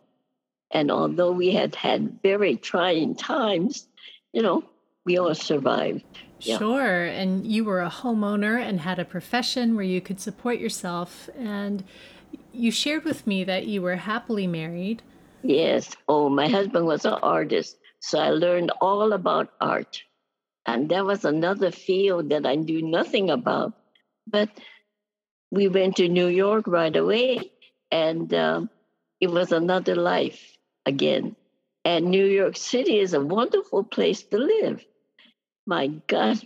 And 0.71 0.91
although 0.91 1.31
we 1.31 1.51
had 1.51 1.75
had 1.75 2.21
very 2.21 2.57
trying 2.57 3.15
times, 3.15 3.87
you 4.33 4.41
know, 4.41 4.63
we 5.05 5.17
all 5.17 5.33
survived. 5.33 6.03
Yeah. 6.41 6.57
Sure. 6.57 7.05
And 7.05 7.47
you 7.47 7.63
were 7.63 7.81
a 7.81 7.89
homeowner 7.89 8.61
and 8.61 8.81
had 8.81 8.99
a 8.99 9.05
profession 9.05 9.75
where 9.75 9.85
you 9.85 10.01
could 10.01 10.19
support 10.19 10.59
yourself. 10.59 11.29
And 11.37 11.83
you 12.51 12.71
shared 12.71 13.05
with 13.05 13.25
me 13.25 13.43
that 13.45 13.65
you 13.65 13.81
were 13.81 13.95
happily 13.95 14.47
married. 14.47 15.01
Yes. 15.43 15.95
Oh, 16.07 16.29
my 16.29 16.47
husband 16.47 16.85
was 16.85 17.05
an 17.05 17.13
artist. 17.13 17.77
So 17.99 18.19
I 18.19 18.29
learned 18.29 18.71
all 18.81 19.13
about 19.13 19.53
art. 19.61 20.03
And 20.65 20.89
that 20.89 21.05
was 21.05 21.23
another 21.23 21.71
field 21.71 22.29
that 22.29 22.45
I 22.45 22.55
knew 22.55 22.81
nothing 22.81 23.29
about. 23.29 23.73
But 24.27 24.49
we 25.49 25.69
went 25.69 25.95
to 25.95 26.09
New 26.09 26.27
York 26.27 26.67
right 26.67 26.93
away, 26.93 27.51
and 27.89 28.33
um, 28.33 28.69
it 29.21 29.31
was 29.31 29.53
another 29.53 29.95
life 29.95 30.56
again. 30.87 31.35
And 31.85 32.05
New 32.05 32.25
York 32.25 32.57
City 32.57 32.99
is 32.99 33.13
a 33.13 33.21
wonderful 33.21 33.83
place 33.83 34.23
to 34.23 34.37
live. 34.37 34.83
My 35.65 35.87
gosh, 35.87 36.45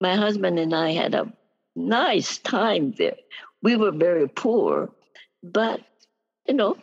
my 0.00 0.16
husband 0.16 0.58
and 0.58 0.74
I 0.74 0.92
had 0.92 1.14
a 1.14 1.32
nice 1.76 2.38
time 2.38 2.94
there. 2.98 3.16
We 3.62 3.76
were 3.76 3.92
very 3.92 4.28
poor, 4.28 4.90
but 5.42 5.80
you 6.46 6.54
know, 6.54 6.76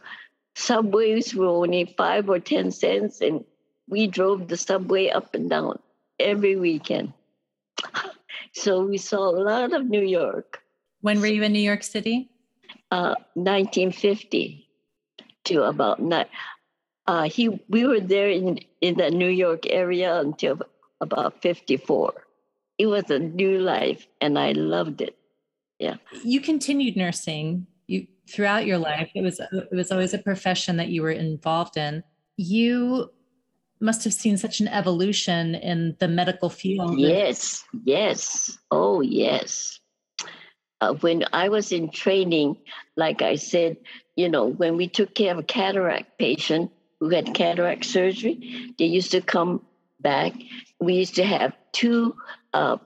subways 0.55 1.33
were 1.33 1.47
only 1.47 1.85
five 1.97 2.29
or 2.29 2.39
10 2.39 2.71
cents, 2.71 3.21
and 3.21 3.43
we 3.89 4.07
drove 4.07 4.47
the 4.47 4.57
subway 4.57 5.09
up 5.09 5.33
and 5.35 5.49
down 5.49 5.79
every 6.19 6.55
weekend. 6.55 7.13
So 8.55 8.85
we 8.85 8.97
saw 8.97 9.29
a 9.29 9.35
lot 9.35 9.73
of 9.73 9.85
New 9.85 10.01
York. 10.01 10.63
When 11.01 11.19
were 11.19 11.27
you 11.27 11.43
in 11.43 11.51
New 11.51 11.59
York 11.59 11.83
City? 11.83 12.29
Uh, 12.89 13.15
1950 13.33 14.65
to 15.45 15.63
about 15.63 15.99
nine. 15.99 16.25
Uh, 17.07 17.23
he 17.23 17.49
we 17.69 17.85
were 17.85 17.99
there 17.99 18.29
in 18.29 18.59
in 18.81 18.95
the 18.95 19.09
New 19.11 19.29
York 19.29 19.67
area 19.69 20.19
until 20.19 20.59
about 21.01 21.41
54. 21.41 22.13
It 22.77 22.87
was 22.87 23.09
a 23.09 23.19
new 23.19 23.59
life, 23.59 24.07
and 24.21 24.37
I 24.39 24.51
loved 24.51 25.01
it. 25.01 25.15
Yeah. 25.79 25.95
You 26.23 26.41
continued 26.41 26.95
nursing 26.95 27.67
you 27.87 28.07
throughout 28.29 28.65
your 28.65 28.77
life. 28.77 29.11
It 29.13 29.21
was 29.21 29.39
it 29.39 29.71
was 29.71 29.91
always 29.91 30.13
a 30.13 30.19
profession 30.19 30.77
that 30.77 30.89
you 30.89 31.01
were 31.01 31.11
involved 31.11 31.77
in. 31.77 32.03
You 32.37 33.11
must 33.79 34.03
have 34.03 34.13
seen 34.13 34.37
such 34.37 34.59
an 34.59 34.67
evolution 34.67 35.55
in 35.55 35.95
the 35.99 36.07
medical 36.07 36.49
field. 36.49 36.97
Yes, 36.97 37.63
yes. 37.83 38.57
Oh, 38.71 39.01
yes. 39.01 39.79
Uh, 40.81 40.93
when 40.93 41.23
I 41.33 41.49
was 41.49 41.71
in 41.71 41.89
training, 41.89 42.57
like 42.95 43.21
I 43.21 43.35
said, 43.35 43.77
you 44.15 44.29
know, 44.29 44.45
when 44.45 44.77
we 44.77 44.87
took 44.87 45.13
care 45.13 45.31
of 45.31 45.39
a 45.39 45.43
cataract 45.43 46.17
patient 46.17 46.71
who 47.05 47.11
had 47.11 47.35
cataract 47.35 47.85
surgery, 47.85 48.73
they 48.79 48.85
used 48.85 49.11
to 49.11 49.21
come 49.21 49.63
back. 50.01 50.33
We 50.79 50.95
used 50.95 51.15
to 51.15 51.23
have 51.23 51.53
two. 51.71 52.15
Uh, 52.51 52.77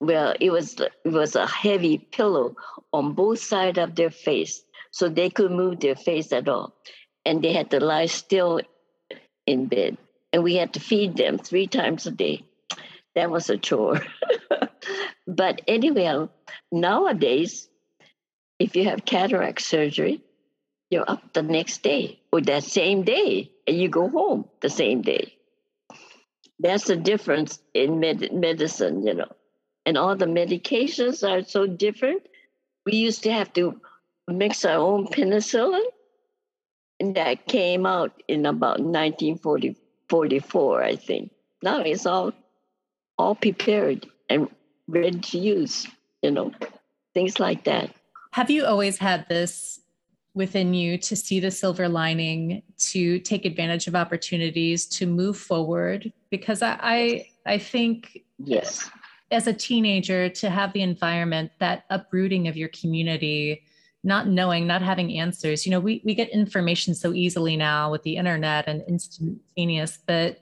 well, 0.00 0.34
it 0.40 0.48
was 0.48 0.80
it 0.80 1.08
was 1.08 1.36
a 1.36 1.46
heavy 1.46 1.98
pillow 1.98 2.56
on 2.94 3.12
both 3.12 3.40
sides 3.40 3.78
of 3.78 3.94
their 3.94 4.10
face, 4.10 4.62
so 4.90 5.10
they 5.10 5.28
could 5.28 5.50
move 5.50 5.80
their 5.80 5.96
face 5.96 6.32
at 6.32 6.48
all, 6.48 6.74
and 7.26 7.42
they 7.44 7.52
had 7.52 7.70
to 7.72 7.84
lie 7.84 8.06
still 8.06 8.62
in 9.46 9.66
bed, 9.66 9.98
and 10.32 10.42
we 10.42 10.54
had 10.54 10.72
to 10.74 10.80
feed 10.80 11.14
them 11.14 11.36
three 11.36 11.66
times 11.66 12.06
a 12.06 12.10
day. 12.10 12.42
That 13.14 13.30
was 13.30 13.50
a 13.50 13.58
chore. 13.58 14.00
but 15.26 15.60
anyway, 15.68 16.26
nowadays, 16.72 17.68
if 18.58 18.76
you 18.76 18.84
have 18.84 19.04
cataract 19.04 19.60
surgery, 19.60 20.22
you're 20.90 21.08
up 21.08 21.32
the 21.32 21.42
next 21.42 21.82
day 21.82 22.20
or 22.32 22.40
that 22.42 22.64
same 22.64 23.02
day, 23.02 23.50
and 23.66 23.76
you 23.76 23.88
go 23.88 24.08
home 24.08 24.48
the 24.60 24.70
same 24.70 25.02
day. 25.02 25.34
That's 26.58 26.84
the 26.84 26.96
difference 26.96 27.58
in 27.74 28.00
med- 28.00 28.32
medicine, 28.32 29.06
you 29.06 29.14
know. 29.14 29.32
And 29.84 29.98
all 29.98 30.16
the 30.16 30.26
medications 30.26 31.28
are 31.28 31.44
so 31.44 31.66
different. 31.66 32.22
We 32.84 32.96
used 32.96 33.24
to 33.24 33.32
have 33.32 33.52
to 33.54 33.80
mix 34.28 34.64
our 34.64 34.78
own 34.78 35.06
penicillin 35.06 35.84
and 36.98 37.14
that 37.16 37.46
came 37.46 37.86
out 37.86 38.22
in 38.26 38.46
about 38.46 38.80
1944, 38.80 40.82
I 40.82 40.96
think. 40.96 41.30
Now 41.62 41.80
it's 41.80 42.06
all 42.06 42.32
all 43.18 43.34
prepared 43.34 44.06
and 44.28 44.48
ready 44.88 45.18
to 45.18 45.38
use, 45.38 45.86
you 46.22 46.30
know, 46.30 46.52
things 47.14 47.40
like 47.40 47.64
that. 47.64 47.90
Have 48.32 48.50
you 48.50 48.66
always 48.66 48.98
had 48.98 49.26
this 49.28 49.80
within 50.36 50.74
you 50.74 50.98
to 50.98 51.16
see 51.16 51.40
the 51.40 51.50
silver 51.50 51.88
lining, 51.88 52.62
to 52.76 53.18
take 53.20 53.44
advantage 53.44 53.88
of 53.88 53.96
opportunities, 53.96 54.86
to 54.86 55.06
move 55.06 55.36
forward? 55.36 56.12
Because 56.30 56.62
I 56.62 56.78
I, 56.80 57.26
I 57.46 57.58
think 57.58 58.22
yes. 58.38 58.88
As 59.32 59.48
a 59.48 59.52
teenager, 59.52 60.28
to 60.28 60.48
have 60.48 60.72
the 60.72 60.82
environment, 60.82 61.50
that 61.58 61.84
uprooting 61.90 62.46
of 62.46 62.56
your 62.56 62.68
community, 62.68 63.64
not 64.04 64.28
knowing, 64.28 64.68
not 64.68 64.82
having 64.82 65.18
answers. 65.18 65.66
You 65.66 65.72
know, 65.72 65.80
we, 65.80 66.00
we 66.04 66.14
get 66.14 66.28
information 66.28 66.94
so 66.94 67.12
easily 67.12 67.56
now 67.56 67.90
with 67.90 68.04
the 68.04 68.16
internet 68.16 68.68
and 68.68 68.84
instantaneous, 68.86 69.98
but 70.06 70.38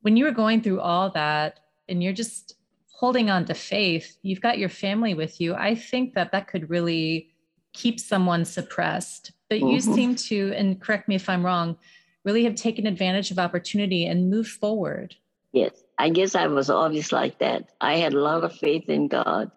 when 0.00 0.16
you 0.16 0.24
were 0.24 0.30
going 0.30 0.62
through 0.62 0.80
all 0.80 1.10
that 1.10 1.60
and 1.90 2.02
you're 2.02 2.14
just 2.14 2.54
holding 2.88 3.28
on 3.28 3.44
to 3.44 3.54
faith, 3.54 4.16
you've 4.22 4.40
got 4.40 4.56
your 4.56 4.70
family 4.70 5.12
with 5.12 5.38
you. 5.38 5.54
I 5.54 5.74
think 5.74 6.14
that 6.14 6.32
that 6.32 6.48
could 6.48 6.70
really 6.70 7.34
keep 7.76 8.00
someone 8.00 8.44
suppressed. 8.44 9.32
But 9.48 9.58
mm-hmm. 9.58 9.68
you 9.68 9.80
seem 9.80 10.16
to, 10.16 10.52
and 10.56 10.80
correct 10.80 11.08
me 11.08 11.14
if 11.14 11.28
I'm 11.28 11.44
wrong, 11.44 11.76
really 12.24 12.44
have 12.44 12.56
taken 12.56 12.86
advantage 12.86 13.30
of 13.30 13.38
opportunity 13.38 14.06
and 14.06 14.30
moved 14.30 14.50
forward. 14.50 15.14
Yes, 15.52 15.72
I 15.98 16.10
guess 16.10 16.34
I 16.34 16.48
was 16.48 16.68
always 16.70 17.12
like 17.12 17.38
that. 17.38 17.70
I 17.80 17.98
had 17.98 18.12
a 18.12 18.20
lot 18.20 18.44
of 18.44 18.52
faith 18.52 18.88
in 18.88 19.08
God 19.08 19.52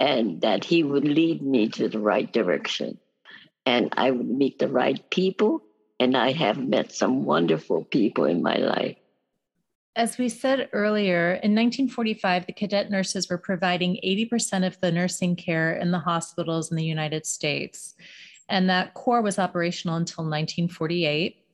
and 0.00 0.40
that 0.40 0.64
He 0.64 0.82
would 0.82 1.04
lead 1.04 1.42
me 1.42 1.68
to 1.70 1.88
the 1.88 2.00
right 2.00 2.30
direction. 2.30 2.98
And 3.64 3.92
I 3.96 4.10
would 4.10 4.28
meet 4.28 4.58
the 4.58 4.68
right 4.68 4.98
people. 5.10 5.62
And 6.00 6.16
I 6.16 6.32
have 6.32 6.58
met 6.58 6.92
some 6.92 7.24
wonderful 7.24 7.84
people 7.84 8.24
in 8.24 8.42
my 8.42 8.56
life. 8.56 8.96
As 9.98 10.16
we 10.16 10.28
said 10.28 10.68
earlier, 10.72 11.32
in 11.42 11.56
1945, 11.56 12.46
the 12.46 12.52
cadet 12.52 12.88
nurses 12.88 13.28
were 13.28 13.36
providing 13.36 13.98
80% 14.04 14.64
of 14.64 14.80
the 14.80 14.92
nursing 14.92 15.34
care 15.34 15.74
in 15.74 15.90
the 15.90 15.98
hospitals 15.98 16.70
in 16.70 16.76
the 16.76 16.84
United 16.84 17.26
States. 17.26 17.96
And 18.48 18.70
that 18.70 18.94
corps 18.94 19.22
was 19.22 19.40
operational 19.40 19.96
until 19.96 20.22
1948. 20.22 21.44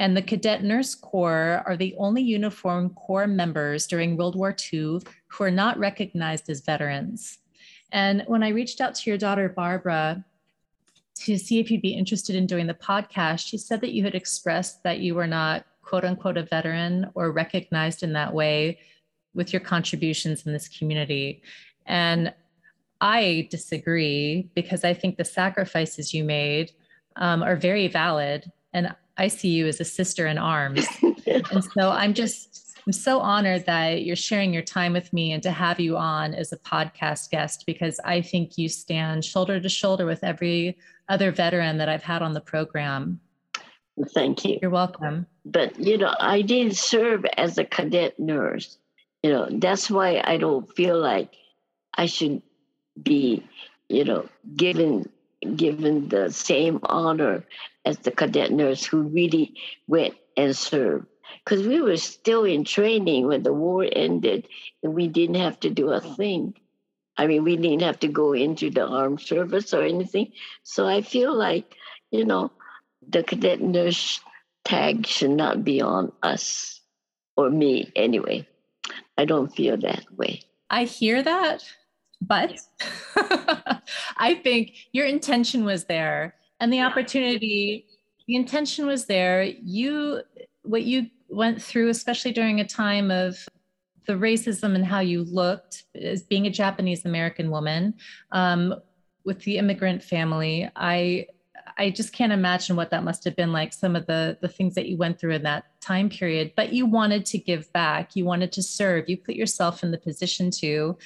And 0.00 0.16
the 0.16 0.22
Cadet 0.22 0.64
Nurse 0.64 0.96
Corps 0.96 1.62
are 1.64 1.76
the 1.76 1.94
only 1.96 2.20
uniformed 2.20 2.96
corps 2.96 3.28
members 3.28 3.86
during 3.86 4.16
World 4.16 4.34
War 4.34 4.56
II 4.72 4.98
who 5.28 5.44
are 5.44 5.52
not 5.52 5.78
recognized 5.78 6.50
as 6.50 6.62
veterans. 6.62 7.38
And 7.92 8.24
when 8.26 8.42
I 8.42 8.48
reached 8.48 8.80
out 8.80 8.96
to 8.96 9.08
your 9.08 9.18
daughter, 9.18 9.48
Barbara, 9.48 10.24
to 11.20 11.38
see 11.38 11.60
if 11.60 11.70
you'd 11.70 11.80
be 11.80 11.94
interested 11.94 12.34
in 12.34 12.48
doing 12.48 12.66
the 12.66 12.74
podcast, 12.74 13.46
she 13.46 13.56
said 13.56 13.80
that 13.82 13.92
you 13.92 14.02
had 14.02 14.16
expressed 14.16 14.82
that 14.82 14.98
you 14.98 15.14
were 15.14 15.28
not 15.28 15.64
quote 15.84 16.04
unquote 16.04 16.36
a 16.36 16.42
veteran 16.42 17.10
or 17.14 17.30
recognized 17.30 18.02
in 18.02 18.12
that 18.14 18.32
way 18.32 18.78
with 19.34 19.52
your 19.52 19.60
contributions 19.60 20.46
in 20.46 20.52
this 20.52 20.68
community. 20.68 21.42
And 21.86 22.32
I 23.00 23.48
disagree 23.50 24.48
because 24.54 24.84
I 24.84 24.94
think 24.94 25.16
the 25.16 25.24
sacrifices 25.24 26.14
you 26.14 26.24
made 26.24 26.72
um, 27.16 27.42
are 27.42 27.56
very 27.56 27.88
valid. 27.88 28.50
And 28.72 28.94
I 29.16 29.28
see 29.28 29.48
you 29.48 29.66
as 29.66 29.80
a 29.80 29.84
sister 29.84 30.26
in 30.26 30.38
arms. 30.38 30.86
and 31.26 31.64
so 31.64 31.90
I'm 31.90 32.14
just, 32.14 32.78
I'm 32.86 32.92
so 32.92 33.20
honored 33.20 33.66
that 33.66 34.04
you're 34.04 34.16
sharing 34.16 34.52
your 34.52 34.62
time 34.62 34.92
with 34.92 35.12
me 35.12 35.32
and 35.32 35.42
to 35.42 35.50
have 35.50 35.80
you 35.80 35.96
on 35.96 36.34
as 36.34 36.52
a 36.52 36.56
podcast 36.58 37.30
guest 37.30 37.64
because 37.66 38.00
I 38.04 38.20
think 38.20 38.58
you 38.58 38.68
stand 38.68 39.24
shoulder 39.24 39.60
to 39.60 39.68
shoulder 39.68 40.06
with 40.06 40.24
every 40.24 40.76
other 41.08 41.30
veteran 41.30 41.78
that 41.78 41.88
I've 41.88 42.02
had 42.02 42.22
on 42.22 42.32
the 42.32 42.40
program. 42.40 43.20
Thank 44.12 44.44
you. 44.44 44.58
You're 44.60 44.70
welcome. 44.70 45.26
But, 45.44 45.78
you 45.78 45.98
know, 45.98 46.14
I 46.18 46.42
did 46.42 46.76
serve 46.76 47.24
as 47.36 47.58
a 47.58 47.64
cadet 47.64 48.18
nurse. 48.18 48.76
You 49.22 49.30
know, 49.30 49.48
that's 49.50 49.90
why 49.90 50.20
I 50.24 50.36
don't 50.36 50.68
feel 50.74 50.98
like 50.98 51.34
I 51.94 52.06
should 52.06 52.42
be, 53.00 53.44
you 53.88 54.04
know, 54.04 54.28
given 54.56 55.08
given 55.56 56.08
the 56.08 56.30
same 56.30 56.80
honor 56.84 57.44
as 57.84 57.98
the 57.98 58.10
cadet 58.10 58.50
nurse 58.50 58.84
who 58.84 59.02
really 59.02 59.54
went 59.86 60.14
and 60.36 60.56
served. 60.56 61.06
Because 61.44 61.66
we 61.66 61.80
were 61.82 61.98
still 61.98 62.44
in 62.44 62.64
training 62.64 63.26
when 63.26 63.42
the 63.42 63.52
war 63.52 63.86
ended 63.90 64.48
and 64.82 64.94
we 64.94 65.08
didn't 65.08 65.36
have 65.36 65.60
to 65.60 65.70
do 65.70 65.90
a 65.90 66.00
thing. 66.00 66.54
I 67.16 67.26
mean, 67.26 67.44
we 67.44 67.56
didn't 67.56 67.82
have 67.82 68.00
to 68.00 68.08
go 68.08 68.32
into 68.32 68.70
the 68.70 68.86
armed 68.86 69.20
service 69.20 69.74
or 69.74 69.82
anything. 69.82 70.32
So 70.62 70.86
I 70.86 71.02
feel 71.02 71.34
like, 71.34 71.74
you 72.10 72.24
know, 72.24 72.50
the 73.08 73.22
cadet 73.22 73.60
nurse 73.60 74.20
tag 74.64 75.06
should 75.06 75.30
not 75.30 75.64
be 75.64 75.80
on 75.80 76.12
us 76.22 76.80
or 77.36 77.50
me 77.50 77.92
anyway. 77.94 78.46
I 79.16 79.24
don't 79.24 79.54
feel 79.54 79.76
that 79.78 80.04
way. 80.16 80.42
I 80.70 80.84
hear 80.84 81.22
that, 81.22 81.64
but 82.20 82.60
I 84.16 84.40
think 84.42 84.74
your 84.92 85.06
intention 85.06 85.64
was 85.64 85.84
there 85.84 86.34
and 86.60 86.72
the 86.72 86.80
opportunity, 86.80 87.86
the 88.26 88.36
intention 88.36 88.86
was 88.86 89.06
there. 89.06 89.42
You, 89.42 90.22
what 90.62 90.84
you 90.84 91.10
went 91.28 91.62
through, 91.62 91.90
especially 91.90 92.32
during 92.32 92.60
a 92.60 92.66
time 92.66 93.10
of 93.10 93.36
the 94.06 94.14
racism 94.14 94.74
and 94.74 94.84
how 94.84 95.00
you 95.00 95.24
looked 95.24 95.84
as 95.94 96.22
being 96.22 96.46
a 96.46 96.50
Japanese 96.50 97.04
American 97.04 97.50
woman 97.50 97.94
um, 98.32 98.74
with 99.24 99.40
the 99.44 99.58
immigrant 99.58 100.02
family, 100.02 100.70
I 100.76 101.26
I 101.76 101.90
just 101.90 102.12
can't 102.12 102.32
imagine 102.32 102.76
what 102.76 102.90
that 102.90 103.04
must 103.04 103.24
have 103.24 103.36
been 103.36 103.52
like. 103.52 103.72
Some 103.72 103.96
of 103.96 104.06
the 104.06 104.38
the 104.40 104.48
things 104.48 104.74
that 104.74 104.88
you 104.88 104.96
went 104.96 105.18
through 105.18 105.32
in 105.32 105.42
that 105.42 105.64
time 105.80 106.08
period, 106.08 106.52
but 106.56 106.72
you 106.72 106.86
wanted 106.86 107.26
to 107.26 107.38
give 107.38 107.72
back. 107.72 108.14
You 108.14 108.24
wanted 108.24 108.52
to 108.52 108.62
serve. 108.62 109.08
You 109.08 109.16
put 109.16 109.34
yourself 109.34 109.82
in 109.82 109.90
the 109.90 109.98
position 109.98 110.50
to. 110.58 110.96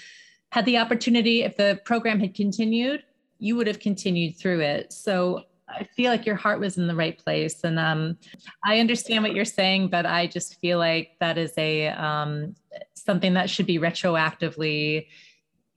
Had 0.50 0.64
the 0.64 0.78
opportunity, 0.78 1.42
if 1.42 1.56
the 1.58 1.78
program 1.84 2.20
had 2.20 2.34
continued, 2.34 3.02
you 3.38 3.54
would 3.56 3.66
have 3.66 3.80
continued 3.80 4.36
through 4.36 4.60
it. 4.60 4.92
So 4.94 5.44
I 5.68 5.84
feel 5.84 6.10
like 6.10 6.24
your 6.24 6.36
heart 6.36 6.58
was 6.58 6.78
in 6.78 6.86
the 6.86 6.94
right 6.94 7.18
place, 7.18 7.62
and 7.64 7.78
um, 7.78 8.16
I 8.64 8.80
understand 8.80 9.24
what 9.24 9.34
you're 9.34 9.44
saying, 9.44 9.88
but 9.88 10.06
I 10.06 10.26
just 10.26 10.58
feel 10.60 10.78
like 10.78 11.10
that 11.20 11.36
is 11.36 11.52
a 11.58 11.88
um, 11.88 12.54
something 12.94 13.34
that 13.34 13.50
should 13.50 13.66
be 13.66 13.78
retroactively 13.78 15.06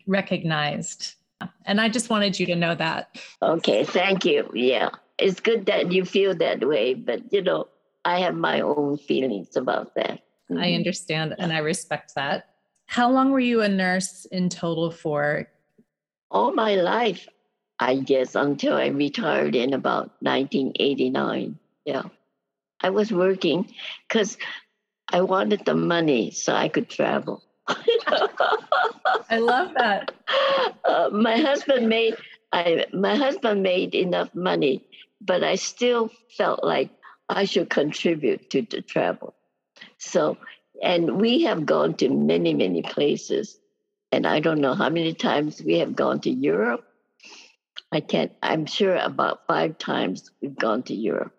recognized 0.07 1.15
and 1.65 1.79
I 1.81 1.89
just 1.89 2.09
wanted 2.09 2.39
you 2.39 2.45
to 2.47 2.55
know 2.55 2.75
that. 2.75 3.17
Okay, 3.41 3.83
thank 3.83 4.25
you. 4.25 4.49
Yeah, 4.53 4.89
it's 5.17 5.39
good 5.39 5.65
that 5.67 5.91
you 5.91 6.05
feel 6.05 6.35
that 6.35 6.67
way, 6.67 6.93
but 6.93 7.31
you 7.31 7.41
know, 7.41 7.67
I 8.05 8.19
have 8.19 8.35
my 8.35 8.61
own 8.61 8.97
feelings 8.97 9.55
about 9.55 9.95
that. 9.95 10.21
Mm-hmm. 10.49 10.57
I 10.57 10.73
understand 10.73 11.35
and 11.37 11.53
I 11.53 11.59
respect 11.59 12.15
that. 12.15 12.49
How 12.85 13.09
long 13.09 13.31
were 13.31 13.39
you 13.39 13.61
a 13.61 13.69
nurse 13.69 14.25
in 14.25 14.49
total 14.49 14.91
for? 14.91 15.47
All 16.29 16.53
my 16.53 16.75
life, 16.75 17.27
I 17.79 17.95
guess, 17.95 18.35
until 18.35 18.75
I 18.75 18.87
retired 18.87 19.55
in 19.55 19.73
about 19.73 20.11
1989. 20.19 21.57
Yeah. 21.85 22.03
I 22.81 22.89
was 22.89 23.11
working 23.11 23.73
because 24.07 24.37
I 25.07 25.21
wanted 25.21 25.65
the 25.65 25.75
money 25.75 26.31
so 26.31 26.53
I 26.53 26.67
could 26.67 26.89
travel. 26.89 27.43
I 29.29 29.37
love 29.39 29.73
that. 29.75 30.11
Uh, 30.83 31.09
my 31.11 31.37
husband 31.37 31.87
made 31.87 32.15
I 32.51 32.85
my 32.93 33.15
husband 33.15 33.63
made 33.63 33.95
enough 33.95 34.33
money, 34.35 34.83
but 35.21 35.43
I 35.43 35.55
still 35.55 36.11
felt 36.37 36.63
like 36.63 36.89
I 37.29 37.45
should 37.45 37.69
contribute 37.69 38.49
to 38.51 38.61
the 38.61 38.81
travel. 38.81 39.33
So, 39.97 40.37
and 40.83 41.19
we 41.21 41.43
have 41.43 41.65
gone 41.65 41.95
to 41.95 42.09
many 42.09 42.53
many 42.53 42.81
places, 42.81 43.57
and 44.11 44.27
I 44.27 44.39
don't 44.41 44.59
know 44.61 44.73
how 44.75 44.89
many 44.89 45.13
times 45.13 45.61
we 45.61 45.79
have 45.79 45.95
gone 45.95 46.19
to 46.21 46.29
Europe. 46.29 46.85
I 47.91 48.01
can't. 48.01 48.31
I'm 48.43 48.65
sure 48.65 48.95
about 48.95 49.47
five 49.47 49.77
times 49.77 50.31
we've 50.41 50.57
gone 50.57 50.83
to 50.83 50.93
Europe, 50.93 51.33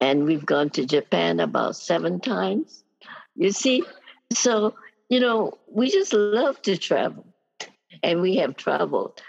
and 0.00 0.24
we've 0.24 0.44
gone 0.44 0.70
to 0.70 0.84
Japan 0.84 1.40
about 1.40 1.76
seven 1.76 2.20
times. 2.20 2.84
You 3.34 3.50
see, 3.50 3.82
so 4.32 4.74
you 5.14 5.20
know, 5.20 5.56
we 5.70 5.88
just 5.92 6.12
love 6.12 6.60
to 6.62 6.76
travel. 6.76 7.24
And 8.02 8.20
we 8.20 8.34
have 8.38 8.56
traveled 8.56 9.22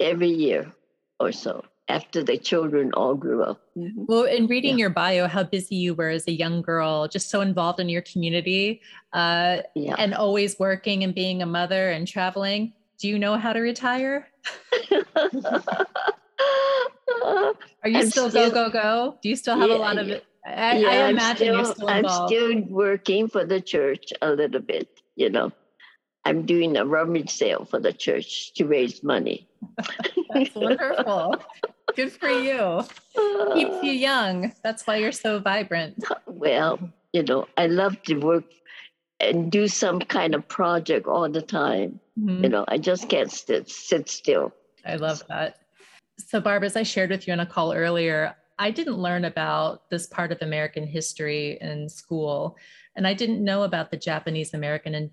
every 0.00 0.30
year 0.30 0.72
or 1.20 1.30
so 1.30 1.64
after 1.88 2.24
the 2.24 2.36
children 2.36 2.90
all 2.94 3.14
grew 3.14 3.44
up. 3.44 3.60
Mm-hmm. 3.76 4.06
Well, 4.08 4.24
in 4.24 4.48
reading 4.48 4.78
yeah. 4.78 4.82
your 4.82 4.90
bio, 4.90 5.28
how 5.28 5.44
busy 5.44 5.76
you 5.76 5.94
were 5.94 6.08
as 6.08 6.26
a 6.26 6.32
young 6.32 6.60
girl, 6.60 7.06
just 7.06 7.30
so 7.30 7.40
involved 7.40 7.78
in 7.78 7.88
your 7.88 8.02
community 8.02 8.80
uh, 9.12 9.58
yeah. 9.76 9.94
and 9.96 10.12
always 10.12 10.58
working 10.58 11.04
and 11.04 11.14
being 11.14 11.40
a 11.40 11.46
mother 11.46 11.90
and 11.90 12.08
traveling. 12.08 12.72
Do 12.98 13.06
you 13.06 13.16
know 13.16 13.36
how 13.36 13.52
to 13.52 13.60
retire? 13.60 14.26
Are 17.22 17.54
you 17.84 18.10
still, 18.10 18.28
still, 18.28 18.50
go, 18.50 18.68
go, 18.68 18.70
go? 18.70 19.18
Do 19.22 19.28
you 19.28 19.36
still 19.36 19.56
have 19.56 19.70
yeah, 19.70 19.76
a 19.76 19.78
lot 19.78 19.98
of 19.98 20.08
it? 20.08 20.24
I, 20.46 20.78
yeah, 20.78 20.88
I 20.88 21.08
imagine 21.08 21.36
still, 21.36 21.56
you're 21.56 21.64
still 21.64 21.88
involved. 21.88 22.06
I'm 22.08 22.28
still 22.28 22.74
working 22.74 23.28
for 23.28 23.44
the 23.44 23.60
church 23.60 24.12
a 24.22 24.30
little 24.30 24.60
bit, 24.60 24.88
you 25.16 25.30
know. 25.30 25.52
I'm 26.24 26.44
doing 26.44 26.76
a 26.76 26.84
rummage 26.84 27.30
sale 27.30 27.64
for 27.64 27.80
the 27.80 27.92
church 27.92 28.52
to 28.54 28.66
raise 28.66 29.02
money. 29.02 29.48
That's 30.34 30.54
wonderful. 30.54 31.36
Good 31.96 32.12
for 32.12 32.28
you. 32.28 32.82
Keeps 33.54 33.82
you 33.82 33.92
young. 34.08 34.52
That's 34.62 34.86
why 34.86 34.96
you're 34.96 35.12
so 35.12 35.38
vibrant. 35.38 36.04
Well, 36.26 36.78
you 37.12 37.22
know, 37.22 37.46
I 37.56 37.66
love 37.66 38.00
to 38.02 38.16
work 38.16 38.44
and 39.18 39.50
do 39.50 39.66
some 39.68 40.00
kind 40.00 40.34
of 40.34 40.46
project 40.46 41.06
all 41.06 41.28
the 41.28 41.42
time. 41.42 42.00
Mm-hmm. 42.18 42.44
You 42.44 42.50
know, 42.50 42.64
I 42.68 42.78
just 42.78 43.08
can't 43.08 43.30
sit, 43.30 43.68
sit 43.68 44.08
still. 44.08 44.52
I 44.84 44.96
love 44.96 45.22
that. 45.28 45.56
So, 46.18 46.40
Barbara, 46.40 46.66
as 46.66 46.76
I 46.76 46.82
shared 46.82 47.10
with 47.10 47.26
you 47.26 47.32
on 47.32 47.40
a 47.40 47.46
call 47.46 47.72
earlier, 47.72 48.36
I 48.60 48.70
didn't 48.70 48.98
learn 48.98 49.24
about 49.24 49.88
this 49.88 50.06
part 50.06 50.32
of 50.32 50.42
American 50.42 50.86
history 50.86 51.56
in 51.62 51.88
school. 51.88 52.58
And 52.94 53.06
I 53.06 53.14
didn't 53.14 53.42
know 53.42 53.62
about 53.62 53.90
the 53.90 53.96
Japanese 53.96 54.52
American 54.52 55.10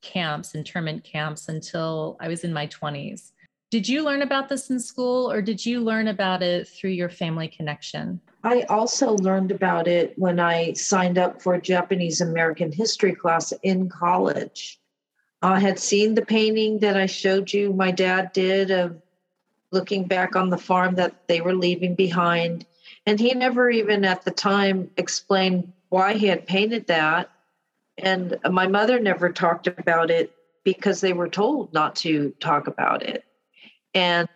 camps, 0.00 0.54
internment 0.54 1.04
camps, 1.04 1.50
until 1.50 2.16
I 2.20 2.28
was 2.28 2.42
in 2.42 2.54
my 2.54 2.66
20s. 2.68 3.32
Did 3.70 3.86
you 3.86 4.02
learn 4.02 4.22
about 4.22 4.48
this 4.48 4.70
in 4.70 4.80
school 4.80 5.30
or 5.30 5.42
did 5.42 5.66
you 5.66 5.80
learn 5.80 6.08
about 6.08 6.42
it 6.42 6.68
through 6.68 6.90
your 6.90 7.10
family 7.10 7.48
connection? 7.48 8.18
I 8.42 8.62
also 8.62 9.16
learned 9.16 9.52
about 9.52 9.88
it 9.88 10.14
when 10.16 10.40
I 10.40 10.72
signed 10.72 11.18
up 11.18 11.42
for 11.42 11.52
a 11.54 11.60
Japanese 11.60 12.22
American 12.22 12.72
history 12.72 13.14
class 13.14 13.52
in 13.62 13.90
college. 13.90 14.80
I 15.42 15.60
had 15.60 15.78
seen 15.78 16.14
the 16.14 16.24
painting 16.24 16.78
that 16.78 16.96
I 16.96 17.04
showed 17.04 17.52
you 17.52 17.74
my 17.74 17.90
dad 17.90 18.32
did 18.32 18.70
of 18.70 19.02
looking 19.70 20.04
back 20.04 20.34
on 20.34 20.48
the 20.48 20.56
farm 20.56 20.94
that 20.94 21.28
they 21.28 21.42
were 21.42 21.54
leaving 21.54 21.94
behind. 21.94 22.64
And 23.06 23.20
he 23.20 23.32
never 23.34 23.70
even 23.70 24.04
at 24.04 24.24
the 24.24 24.32
time 24.32 24.90
explained 24.96 25.72
why 25.88 26.14
he 26.14 26.26
had 26.26 26.46
painted 26.46 26.88
that. 26.88 27.30
And 27.98 28.36
my 28.50 28.66
mother 28.66 28.98
never 28.98 29.32
talked 29.32 29.68
about 29.68 30.10
it 30.10 30.32
because 30.64 31.00
they 31.00 31.12
were 31.12 31.28
told 31.28 31.72
not 31.72 31.94
to 31.96 32.34
talk 32.40 32.66
about 32.66 33.02
it. 33.02 33.24
And 33.94 34.28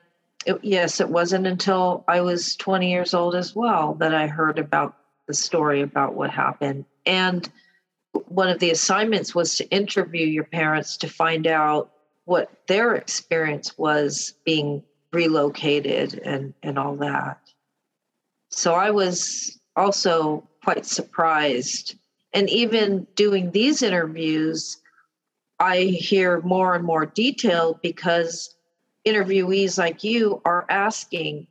it, 0.47 0.59
yes, 0.63 1.01
it 1.01 1.09
wasn't 1.09 1.47
until 1.47 2.05
I 2.09 2.21
was 2.21 2.57
20 2.57 2.91
years 2.91 3.13
old 3.13 3.35
as 3.35 3.55
well 3.55 3.95
that 3.95 4.15
I 4.15 4.27
heard 4.27 4.59
about 4.59 4.97
the 5.27 5.35
story 5.35 5.83
about 5.83 6.15
what 6.15 6.31
happened. 6.31 6.85
And 7.05 7.49
one 8.13 8.49
of 8.49 8.61
the 8.61 8.71
assignments 8.71 9.35
was 9.35 9.57
to 9.57 9.69
interview 9.71 10.27
your 10.27 10.45
parents 10.45 10.97
to 10.99 11.09
find 11.09 11.47
out 11.47 11.91
what 12.25 12.51
their 12.69 12.95
experience 12.95 13.77
was 13.77 14.35
being 14.45 14.83
relocated 15.13 16.21
and, 16.25 16.55
and 16.63 16.79
all 16.79 16.97
that. 16.97 17.50
So 18.51 18.75
I 18.75 18.91
was 18.91 19.59
also 19.77 20.49
quite 20.63 20.85
surprised. 20.85 21.97
And 22.33 22.49
even 22.51 23.07
doing 23.15 23.51
these 23.51 23.83
interviews, 23.83 24.79
I 25.59 25.83
hear 25.83 26.41
more 26.41 26.75
and 26.75 26.85
more 26.85 27.07
detail 27.07 27.79
because 27.83 28.55
interviewees 29.07 29.79
like 29.79 30.05
you 30.05 30.41
are 30.45 30.67
asking. 30.69 31.47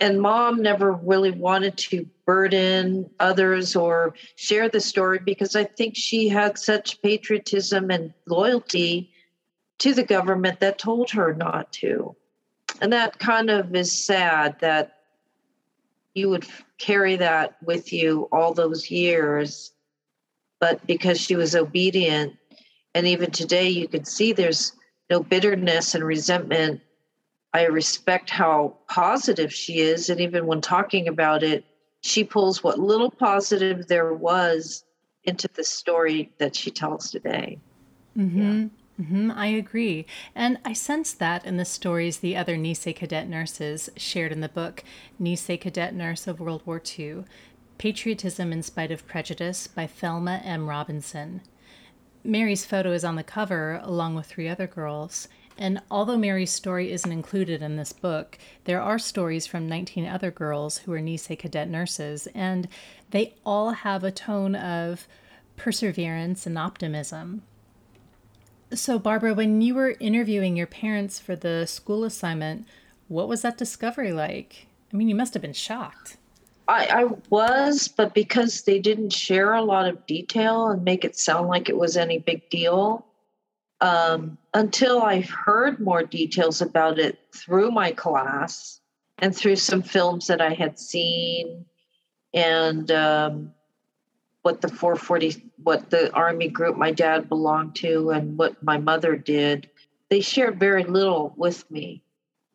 And 0.00 0.20
mom 0.20 0.62
never 0.62 0.92
really 0.92 1.30
wanted 1.30 1.76
to 1.78 2.06
burden 2.26 3.08
others 3.20 3.76
or 3.76 4.14
share 4.34 4.68
the 4.68 4.80
story 4.80 5.20
because 5.24 5.56
I 5.56 5.64
think 5.64 5.96
she 5.96 6.28
had 6.28 6.58
such 6.58 7.00
patriotism 7.00 7.90
and 7.90 8.12
loyalty 8.26 9.10
to 9.78 9.94
the 9.94 10.02
government 10.02 10.60
that 10.60 10.78
told 10.78 11.10
her 11.10 11.34
not 11.34 11.72
to. 11.74 12.14
And 12.80 12.92
that 12.92 13.18
kind 13.18 13.48
of 13.48 13.74
is 13.74 13.92
sad 13.92 14.56
that 14.60 14.95
you 16.16 16.30
would 16.30 16.46
carry 16.78 17.16
that 17.16 17.56
with 17.62 17.92
you 17.92 18.28
all 18.32 18.54
those 18.54 18.90
years. 18.90 19.72
But 20.58 20.84
because 20.86 21.20
she 21.20 21.36
was 21.36 21.54
obedient, 21.54 22.34
and 22.94 23.06
even 23.06 23.30
today 23.30 23.68
you 23.68 23.86
can 23.86 24.06
see 24.06 24.32
there's 24.32 24.72
no 25.10 25.22
bitterness 25.22 25.94
and 25.94 26.02
resentment. 26.02 26.80
I 27.52 27.66
respect 27.66 28.30
how 28.30 28.78
positive 28.88 29.52
she 29.52 29.80
is. 29.80 30.08
And 30.08 30.20
even 30.20 30.46
when 30.46 30.62
talking 30.62 31.06
about 31.06 31.42
it, 31.42 31.64
she 32.00 32.24
pulls 32.24 32.62
what 32.62 32.78
little 32.78 33.10
positive 33.10 33.86
there 33.86 34.14
was 34.14 34.84
into 35.24 35.48
the 35.54 35.64
story 35.64 36.32
that 36.38 36.56
she 36.56 36.70
tells 36.70 37.10
today. 37.10 37.58
Mm-hmm. 38.16 38.62
Yeah. 38.62 38.68
Mm-hmm, 39.00 39.30
I 39.32 39.48
agree. 39.48 40.06
And 40.34 40.58
I 40.64 40.72
sense 40.72 41.12
that 41.12 41.44
in 41.44 41.58
the 41.58 41.66
stories 41.66 42.18
the 42.18 42.36
other 42.36 42.56
Nisei 42.56 42.96
cadet 42.96 43.28
nurses 43.28 43.90
shared 43.96 44.32
in 44.32 44.40
the 44.40 44.48
book, 44.48 44.82
Nisei 45.20 45.60
Cadet 45.60 45.94
Nurse 45.94 46.26
of 46.26 46.40
World 46.40 46.62
War 46.64 46.82
II 46.98 47.24
Patriotism 47.78 48.52
in 48.52 48.62
Spite 48.62 48.90
of 48.90 49.06
Prejudice 49.06 49.66
by 49.66 49.86
Thelma 49.86 50.40
M. 50.42 50.66
Robinson. 50.66 51.42
Mary's 52.24 52.64
photo 52.64 52.92
is 52.92 53.04
on 53.04 53.16
the 53.16 53.22
cover 53.22 53.80
along 53.82 54.14
with 54.14 54.26
three 54.26 54.48
other 54.48 54.66
girls. 54.66 55.28
And 55.58 55.82
although 55.90 56.16
Mary's 56.16 56.50
story 56.50 56.90
isn't 56.90 57.12
included 57.12 57.60
in 57.60 57.76
this 57.76 57.92
book, 57.92 58.38
there 58.64 58.80
are 58.80 58.98
stories 58.98 59.46
from 59.46 59.68
19 59.68 60.06
other 60.06 60.30
girls 60.30 60.78
who 60.78 60.92
are 60.92 61.00
Nisei 61.00 61.38
cadet 61.38 61.68
nurses, 61.68 62.28
and 62.34 62.66
they 63.10 63.34
all 63.44 63.70
have 63.70 64.04
a 64.04 64.10
tone 64.10 64.54
of 64.54 65.06
perseverance 65.56 66.46
and 66.46 66.58
optimism. 66.58 67.42
So, 68.74 68.98
Barbara, 68.98 69.32
when 69.32 69.60
you 69.60 69.74
were 69.74 69.96
interviewing 70.00 70.56
your 70.56 70.66
parents 70.66 71.18
for 71.18 71.36
the 71.36 71.66
school 71.66 72.04
assignment, 72.04 72.66
what 73.08 73.28
was 73.28 73.42
that 73.42 73.56
discovery 73.56 74.12
like? 74.12 74.66
I 74.92 74.96
mean, 74.96 75.08
you 75.08 75.14
must 75.14 75.34
have 75.34 75.42
been 75.42 75.52
shocked. 75.52 76.16
I, 76.68 76.86
I 76.86 77.04
was, 77.30 77.86
but 77.86 78.12
because 78.12 78.62
they 78.62 78.80
didn't 78.80 79.10
share 79.10 79.54
a 79.54 79.62
lot 79.62 79.88
of 79.88 80.04
detail 80.06 80.68
and 80.68 80.82
make 80.82 81.04
it 81.04 81.16
sound 81.16 81.46
like 81.46 81.68
it 81.68 81.76
was 81.76 81.96
any 81.96 82.18
big 82.18 82.48
deal, 82.50 83.06
um, 83.80 84.36
until 84.52 85.00
I 85.00 85.20
heard 85.20 85.78
more 85.78 86.02
details 86.02 86.60
about 86.60 86.98
it 86.98 87.18
through 87.32 87.70
my 87.70 87.92
class 87.92 88.80
and 89.18 89.34
through 89.34 89.56
some 89.56 89.82
films 89.82 90.26
that 90.26 90.40
I 90.40 90.54
had 90.54 90.78
seen 90.78 91.66
and 92.34 92.90
um, 92.90 93.52
what 94.46 94.60
the 94.60 94.68
440, 94.68 95.42
what 95.64 95.90
the 95.90 96.12
Army 96.12 96.46
group 96.46 96.76
my 96.76 96.92
dad 96.92 97.28
belonged 97.28 97.74
to, 97.74 98.10
and 98.10 98.38
what 98.38 98.62
my 98.62 98.78
mother 98.78 99.16
did, 99.16 99.68
they 100.08 100.20
shared 100.20 100.60
very 100.60 100.84
little 100.84 101.34
with 101.36 101.68
me. 101.68 102.04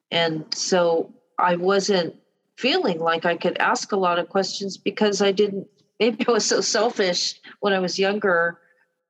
And 0.09 0.45
so 0.55 1.13
I 1.37 1.57
wasn't 1.57 2.15
feeling 2.55 3.01
like 3.01 3.25
I 3.25 3.35
could 3.35 3.57
ask 3.57 3.91
a 3.91 3.97
lot 3.97 4.19
of 4.19 4.29
questions 4.29 4.77
because 4.77 5.21
I 5.21 5.33
didn't, 5.33 5.67
maybe 5.99 6.25
I 6.29 6.31
was 6.31 6.45
so 6.45 6.61
selfish 6.61 7.41
when 7.59 7.73
I 7.73 7.79
was 7.79 7.99
younger. 7.99 8.61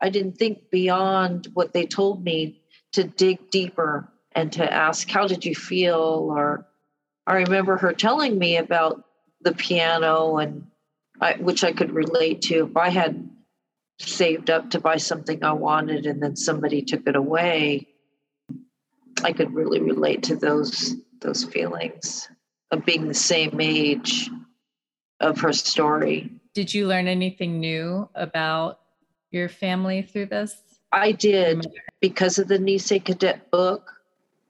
I 0.01 0.09
didn't 0.09 0.39
think 0.39 0.71
beyond 0.71 1.49
what 1.53 1.73
they 1.73 1.85
told 1.85 2.23
me 2.23 2.63
to 2.93 3.03
dig 3.03 3.51
deeper 3.51 4.11
and 4.31 4.51
to 4.53 4.73
ask, 4.73 5.07
How 5.07 5.27
did 5.27 5.45
you 5.45 5.53
feel? 5.53 6.33
Or 6.35 6.65
I 7.27 7.35
remember 7.35 7.77
her 7.77 7.93
telling 7.93 8.39
me 8.39 8.57
about 8.57 9.05
the 9.41 9.53
piano 9.53 10.37
and 10.37 10.65
I, 11.21 11.33
which 11.33 11.63
I 11.63 11.71
could 11.71 11.91
relate 11.91 12.41
to. 12.43 12.65
If 12.65 12.75
I 12.75 12.89
had 12.89 13.29
saved 13.99 14.49
up 14.49 14.71
to 14.71 14.79
buy 14.79 14.97
something 14.97 15.43
I 15.43 15.53
wanted 15.53 16.05
and 16.05 16.21
then 16.21 16.35
somebody 16.35 16.81
took 16.81 17.07
it 17.07 17.15
away, 17.15 17.87
I 19.23 19.31
could 19.31 19.53
really 19.53 19.79
relate 19.79 20.23
to 20.23 20.35
those 20.35 20.95
those 21.21 21.43
feelings 21.43 22.27
of 22.71 22.83
being 22.83 23.07
the 23.07 23.13
same 23.13 23.61
age 23.61 24.29
of 25.19 25.39
her 25.41 25.53
story. 25.53 26.31
Did 26.55 26.73
you 26.73 26.87
learn 26.87 27.07
anything 27.07 27.59
new 27.59 28.09
about 28.15 28.79
your 29.29 29.47
family 29.47 30.01
through 30.01 30.27
this? 30.27 30.55
I 30.91 31.11
did 31.11 31.67
because 32.01 32.39
of 32.39 32.47
the 32.47 32.57
Nisei 32.57 33.03
Cadet 33.03 33.51
book. 33.51 33.91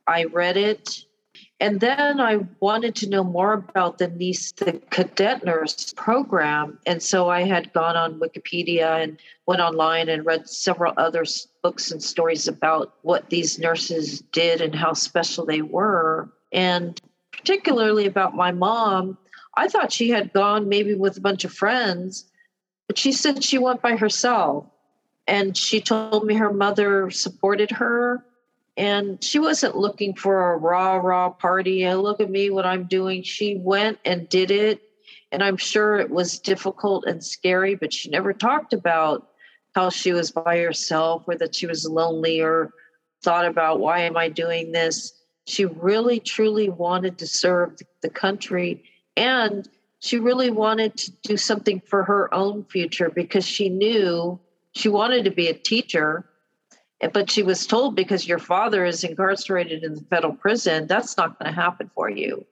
I 0.07 0.24
read 0.26 0.57
it. 0.57 1.05
And 1.62 1.80
then 1.80 2.20
I 2.20 2.39
wanted 2.59 2.95
to 2.95 3.09
know 3.09 3.24
more 3.24 3.53
about 3.53 3.99
the 3.99 4.07
NICE, 4.07 4.53
the 4.53 4.82
Cadet 4.89 5.45
Nurse 5.45 5.93
program. 5.95 6.80
And 6.88 7.03
so 7.03 7.30
I 7.30 7.43
had 7.43 7.72
gone 7.72 7.95
on 7.95 8.20
Wikipedia 8.20 9.03
and 9.03 9.20
went 9.45 9.62
online 9.62 10.09
and 10.09 10.26
read 10.26 10.49
several 10.49 10.91
other 10.97 11.24
books 11.62 11.91
and 11.91 12.01
stories 12.01 12.47
about 12.47 12.95
what 13.03 13.30
these 13.30 13.59
nurses 13.59 14.22
did 14.32 14.59
and 14.59 14.74
how 14.74 14.93
special 14.93 15.45
they 15.45 15.62
were. 15.62 16.34
And 16.51 16.99
particularly 17.32 18.07
about 18.07 18.36
my 18.36 18.51
mom. 18.51 19.20
I 19.55 19.68
thought 19.68 19.93
she 19.93 20.09
had 20.09 20.34
gone 20.34 20.68
maybe 20.68 20.95
with 20.95 21.18
a 21.18 21.22
bunch 21.22 21.45
of 21.45 21.53
friends, 21.53 22.26
but 22.88 22.97
she 22.97 23.12
said 23.12 23.43
she 23.43 23.59
went 23.59 23.84
by 23.84 23.97
herself. 23.97 24.66
And 25.28 25.55
she 25.55 25.80
told 25.80 26.26
me 26.26 26.34
her 26.34 26.51
mother 26.51 27.12
supported 27.12 27.70
her. 27.70 28.26
And 28.82 29.23
she 29.23 29.38
wasn't 29.38 29.77
looking 29.77 30.15
for 30.15 30.53
a 30.53 30.57
rah 30.57 30.95
rah 30.95 31.29
party. 31.29 31.84
And 31.84 32.01
look 32.01 32.19
at 32.19 32.32
me, 32.32 32.49
what 32.49 32.65
I'm 32.65 32.86
doing. 32.86 33.21
She 33.21 33.57
went 33.57 33.99
and 34.03 34.27
did 34.27 34.49
it. 34.49 34.82
And 35.32 35.43
I'm 35.43 35.57
sure 35.57 35.97
it 35.97 36.09
was 36.09 36.39
difficult 36.39 37.05
and 37.05 37.23
scary, 37.23 37.75
but 37.75 37.93
she 37.93 38.09
never 38.09 38.34
talked 38.34 38.73
about 38.73 39.29
how 39.75 39.89
she 39.89 40.11
was 40.11 40.32
by 40.32 40.57
herself 40.57 41.23
or 41.27 41.36
that 41.36 41.55
she 41.55 41.67
was 41.67 41.88
lonely 41.88 42.41
or 42.41 42.71
thought 43.23 43.45
about 43.45 43.79
why 43.79 43.99
am 43.99 44.17
I 44.17 44.27
doing 44.27 44.71
this 44.71 45.13
she 45.45 45.65
really, 45.65 46.19
truly 46.19 46.69
wanted 46.69 47.17
to 47.17 47.27
serve 47.27 47.77
the 48.01 48.09
country 48.09 48.84
and 49.17 49.67
she 49.99 50.17
really 50.17 50.49
wanted 50.49 50.97
to 50.97 51.11
do 51.23 51.38
something 51.38 51.82
for 51.86 52.03
her 52.03 52.34
own 52.34 52.63
future 52.65 53.09
because 53.09 53.45
she 53.45 53.69
knew 53.69 54.39
she 54.73 54.89
wanted 54.89 55.25
to 55.25 55.32
be 55.32 55.47
a 55.47 55.53
teacher. 55.53 56.25
But 57.13 57.31
she 57.31 57.43
was 57.43 57.65
told 57.65 57.95
because 57.95 58.27
your 58.27 58.39
father 58.39 58.85
is 58.85 59.03
incarcerated 59.03 59.83
in 59.83 59.95
the 59.95 60.01
federal 60.01 60.33
prison, 60.33 60.87
that's 60.87 61.17
not 61.17 61.39
going 61.39 61.51
to 61.51 61.59
happen 61.59 61.89
for 61.93 62.09
you. 62.09 62.45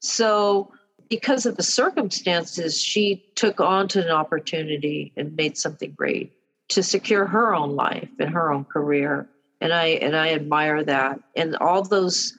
So, 0.00 0.72
because 1.08 1.46
of 1.46 1.56
the 1.56 1.62
circumstances, 1.62 2.80
she 2.80 3.24
took 3.34 3.60
on 3.60 3.88
to 3.88 4.04
an 4.04 4.10
opportunity 4.10 5.12
and 5.16 5.36
made 5.36 5.56
something 5.56 5.92
great 5.92 6.32
to 6.68 6.82
secure 6.82 7.26
her 7.26 7.54
own 7.54 7.76
life 7.76 8.08
and 8.18 8.30
her 8.30 8.52
own 8.52 8.64
career 8.64 9.28
and 9.60 9.72
I 9.72 9.86
and 9.86 10.14
I 10.16 10.32
admire 10.32 10.84
that. 10.84 11.20
And 11.36 11.56
all 11.56 11.82
those 11.82 12.36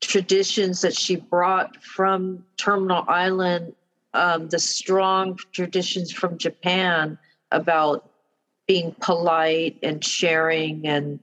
traditions 0.00 0.80
that 0.82 0.94
she 0.94 1.16
brought 1.16 1.82
from 1.82 2.44
Terminal 2.56 3.04
Island, 3.08 3.74
um, 4.14 4.48
the 4.48 4.58
strong 4.58 5.38
traditions 5.52 6.12
from 6.12 6.38
Japan 6.38 7.18
about 7.50 8.09
being 8.70 8.94
polite 9.00 9.76
and 9.82 10.04
sharing 10.04 10.86
and 10.86 11.18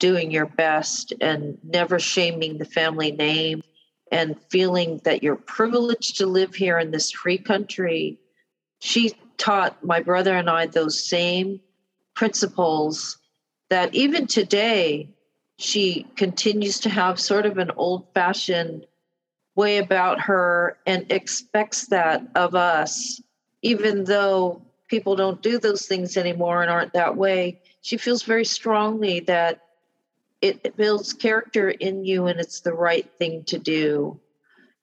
doing 0.00 0.32
your 0.32 0.46
best 0.46 1.12
and 1.20 1.56
never 1.62 2.00
shaming 2.00 2.58
the 2.58 2.64
family 2.64 3.12
name 3.12 3.62
and 4.10 4.36
feeling 4.50 5.00
that 5.04 5.22
you're 5.22 5.36
privileged 5.36 6.16
to 6.16 6.26
live 6.26 6.52
here 6.52 6.80
in 6.80 6.90
this 6.90 7.12
free 7.12 7.38
country. 7.38 8.18
She 8.80 9.12
taught 9.38 9.84
my 9.84 10.00
brother 10.00 10.34
and 10.34 10.50
I 10.50 10.66
those 10.66 11.08
same 11.08 11.60
principles 12.16 13.18
that 13.68 13.94
even 13.94 14.26
today 14.26 15.10
she 15.58 16.08
continues 16.16 16.80
to 16.80 16.88
have 16.88 17.20
sort 17.20 17.46
of 17.46 17.58
an 17.58 17.70
old 17.76 18.12
fashioned 18.14 18.84
way 19.54 19.78
about 19.78 20.20
her 20.22 20.76
and 20.88 21.06
expects 21.12 21.86
that 21.86 22.26
of 22.34 22.56
us, 22.56 23.22
even 23.62 24.02
though 24.02 24.60
people 24.90 25.14
don't 25.14 25.40
do 25.40 25.58
those 25.58 25.86
things 25.86 26.16
anymore 26.16 26.62
and 26.62 26.70
aren't 26.70 26.92
that 26.92 27.16
way. 27.16 27.62
She 27.80 27.96
feels 27.96 28.24
very 28.24 28.44
strongly 28.44 29.20
that 29.20 29.62
it, 30.42 30.76
builds 30.76 31.12
character 31.12 31.70
in 31.70 32.04
you 32.04 32.26
and 32.26 32.40
it's 32.40 32.60
the 32.60 32.74
right 32.74 33.08
thing 33.18 33.44
to 33.44 33.58
do. 33.58 34.18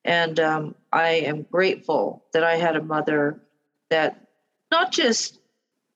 And 0.05 0.39
um, 0.39 0.76
I 0.93 1.10
am 1.10 1.43
grateful 1.43 2.24
that 2.32 2.43
I 2.43 2.55
had 2.55 2.78
a 2.78 2.82
mother 2.82 3.41
that 3.89 4.28
not 4.72 4.91
just 4.91 5.39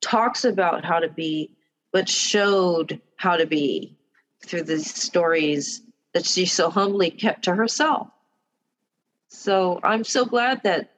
talks 0.00 0.44
about 0.44 0.84
how 0.84 0.98
to 0.98 1.08
be, 1.08 1.56
but 1.92 2.08
showed 2.08 3.00
how 3.16 3.36
to 3.36 3.46
be 3.46 3.96
through 4.44 4.64
the 4.64 4.80
stories 4.80 5.80
that 6.12 6.26
she 6.26 6.44
so 6.44 6.68
humbly 6.68 7.10
kept 7.10 7.44
to 7.44 7.54
herself. 7.54 8.08
So 9.28 9.80
I'm 9.82 10.04
so 10.04 10.26
glad 10.26 10.64
that 10.64 10.90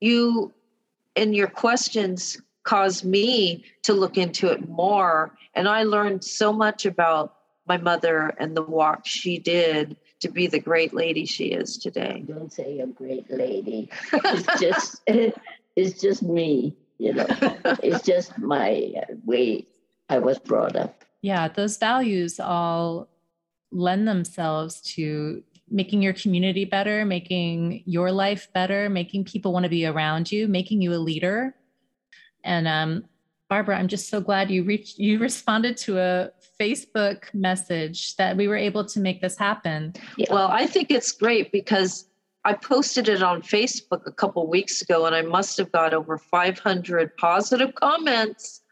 you 0.00 0.52
in 1.14 1.32
your 1.32 1.48
questions 1.48 2.38
caused 2.66 3.04
me 3.04 3.64
to 3.84 3.94
look 3.94 4.18
into 4.18 4.48
it 4.48 4.68
more. 4.68 5.34
And 5.54 5.66
I 5.66 5.84
learned 5.84 6.22
so 6.22 6.52
much 6.52 6.84
about 6.84 7.36
my 7.66 7.78
mother 7.78 8.34
and 8.38 8.54
the 8.54 8.62
walk 8.62 9.06
she 9.06 9.38
did 9.38 9.96
to 10.20 10.28
be 10.28 10.46
the 10.46 10.58
great 10.58 10.92
lady 10.92 11.24
she 11.24 11.46
is 11.46 11.78
today. 11.78 12.22
Don't 12.26 12.52
say 12.52 12.80
a 12.80 12.86
great 12.86 13.30
lady. 13.30 13.88
It's 14.12 14.60
just 14.60 15.02
it's 15.76 16.00
just 16.00 16.22
me, 16.22 16.76
you 16.98 17.14
know. 17.14 17.26
it's 17.82 18.04
just 18.04 18.38
my 18.38 18.92
way 19.24 19.66
I 20.08 20.18
was 20.18 20.38
brought 20.38 20.76
up. 20.76 21.04
Yeah, 21.22 21.48
those 21.48 21.76
values 21.76 22.38
all 22.38 23.08
lend 23.72 24.06
themselves 24.06 24.80
to 24.94 25.42
making 25.68 26.02
your 26.02 26.12
community 26.12 26.64
better, 26.64 27.04
making 27.04 27.82
your 27.84 28.12
life 28.12 28.48
better, 28.52 28.88
making 28.88 29.24
people 29.24 29.52
want 29.52 29.64
to 29.64 29.68
be 29.68 29.84
around 29.84 30.30
you, 30.30 30.46
making 30.46 30.80
you 30.80 30.94
a 30.94 30.98
leader. 30.98 31.54
And 32.46 32.66
um, 32.66 33.04
Barbara, 33.50 33.76
I'm 33.78 33.88
just 33.88 34.08
so 34.08 34.20
glad 34.20 34.50
you 34.50 34.64
reached 34.64 34.98
you 34.98 35.18
responded 35.18 35.76
to 35.78 35.98
a 35.98 36.30
Facebook 36.58 37.32
message 37.34 38.16
that 38.16 38.36
we 38.36 38.48
were 38.48 38.56
able 38.56 38.84
to 38.86 39.00
make 39.00 39.20
this 39.20 39.36
happen. 39.36 39.92
Yeah. 40.16 40.32
Well, 40.32 40.48
I 40.48 40.66
think 40.66 40.90
it's 40.90 41.12
great 41.12 41.52
because 41.52 42.08
I 42.44 42.54
posted 42.54 43.08
it 43.08 43.22
on 43.22 43.42
Facebook 43.42 44.06
a 44.06 44.12
couple 44.12 44.46
weeks 44.46 44.80
ago 44.80 45.04
and 45.04 45.14
I 45.14 45.22
must 45.22 45.58
have 45.58 45.70
got 45.72 45.92
over 45.92 46.16
500 46.16 47.16
positive 47.16 47.74
comments 47.74 48.62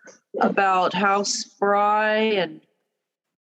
about 0.40 0.94
how 0.94 1.24
spry 1.24 2.16
and 2.16 2.60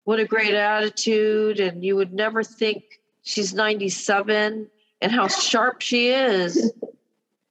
what 0.04 0.20
a 0.20 0.26
great 0.26 0.54
attitude 0.54 1.60
and 1.60 1.84
you 1.84 1.96
would 1.96 2.14
never 2.14 2.44
think 2.44 2.84
she's 3.24 3.54
97 3.54 4.70
and 5.02 5.12
how 5.12 5.28
sharp 5.28 5.82
she 5.82 6.10
is 6.10 6.72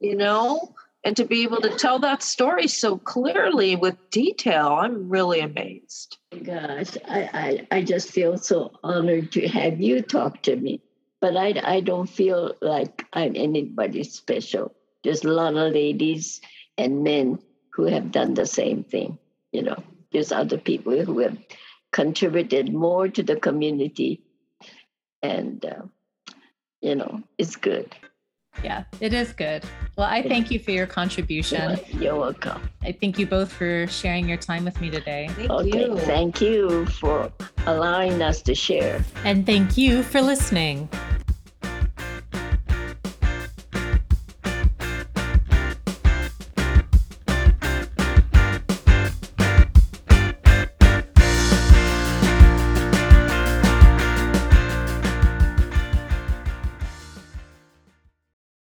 you 0.01 0.17
know 0.17 0.75
and 1.05 1.17
to 1.17 1.25
be 1.25 1.43
able 1.43 1.61
to 1.63 1.77
tell 1.77 1.99
that 1.99 2.23
story 2.23 2.69
so 2.69 2.99
clearly 2.99 3.77
with 3.77 3.97
detail 4.11 4.69
i'm 4.69 5.09
really 5.09 5.41
amazed. 5.41 6.19
Gosh 6.43 6.97
I, 7.09 7.67
I 7.71 7.79
i 7.79 7.83
just 7.83 8.11
feel 8.11 8.37
so 8.39 8.73
honored 8.83 9.33
to 9.33 9.49
have 9.49 9.81
you 9.81 10.03
talk 10.03 10.43
to 10.43 10.57
me. 10.57 10.81
But 11.21 11.37
i 11.37 11.55
i 11.65 11.81
don't 11.81 12.09
feel 12.09 12.55
like 12.61 13.07
i'm 13.13 13.35
anybody 13.37 14.05
special. 14.05 14.75
There's 15.05 15.25
a 15.25 15.33
lot 15.33 15.57
of 15.57 15.73
ladies 15.73 16.41
and 16.77 17.03
men 17.03 17.39
who 17.73 17.85
have 17.85 18.13
done 18.13 18.35
the 18.35 18.47
same 18.47 18.85
thing 18.85 19.19
you 19.53 19.63
know 19.63 19.83
there's 20.13 20.33
other 20.33 20.59
people 20.59 21.05
who 21.05 21.21
have 21.21 21.39
contributed 21.93 22.73
more 22.73 23.09
to 23.09 23.23
the 23.23 23.37
community. 23.37 24.23
And 25.23 25.65
uh, 25.65 25.83
you 26.81 26.95
know 26.95 27.23
it's 27.37 27.57
good 27.57 27.95
yeah 28.63 28.85
it 29.01 29.13
is 29.13 29.33
good. 29.33 29.65
Well 29.97 30.07
i 30.07 30.23
thank 30.23 30.51
you 30.51 30.59
for 30.59 30.71
your 30.71 30.87
contribution. 30.87 31.79
You're 31.89 32.17
welcome. 32.17 32.69
I 32.83 32.93
thank 32.93 33.19
you 33.19 33.27
both 33.27 33.53
for 33.53 33.87
sharing 33.87 34.29
your 34.29 34.39
time 34.39 34.65
with 34.65 34.81
me 34.81 34.91
today. 34.91 35.29
Thank 35.33 35.51
okay 35.51 35.87
you. 35.87 35.99
thank 35.99 36.41
you 36.41 36.87
for 36.87 37.31
allowing 37.67 38.23
us 38.23 38.43
to 38.43 38.55
share. 38.55 39.05
And 39.25 39.47
thank 39.47 39.77
you 39.77 40.03
for 40.03 40.21
listening 40.21 40.89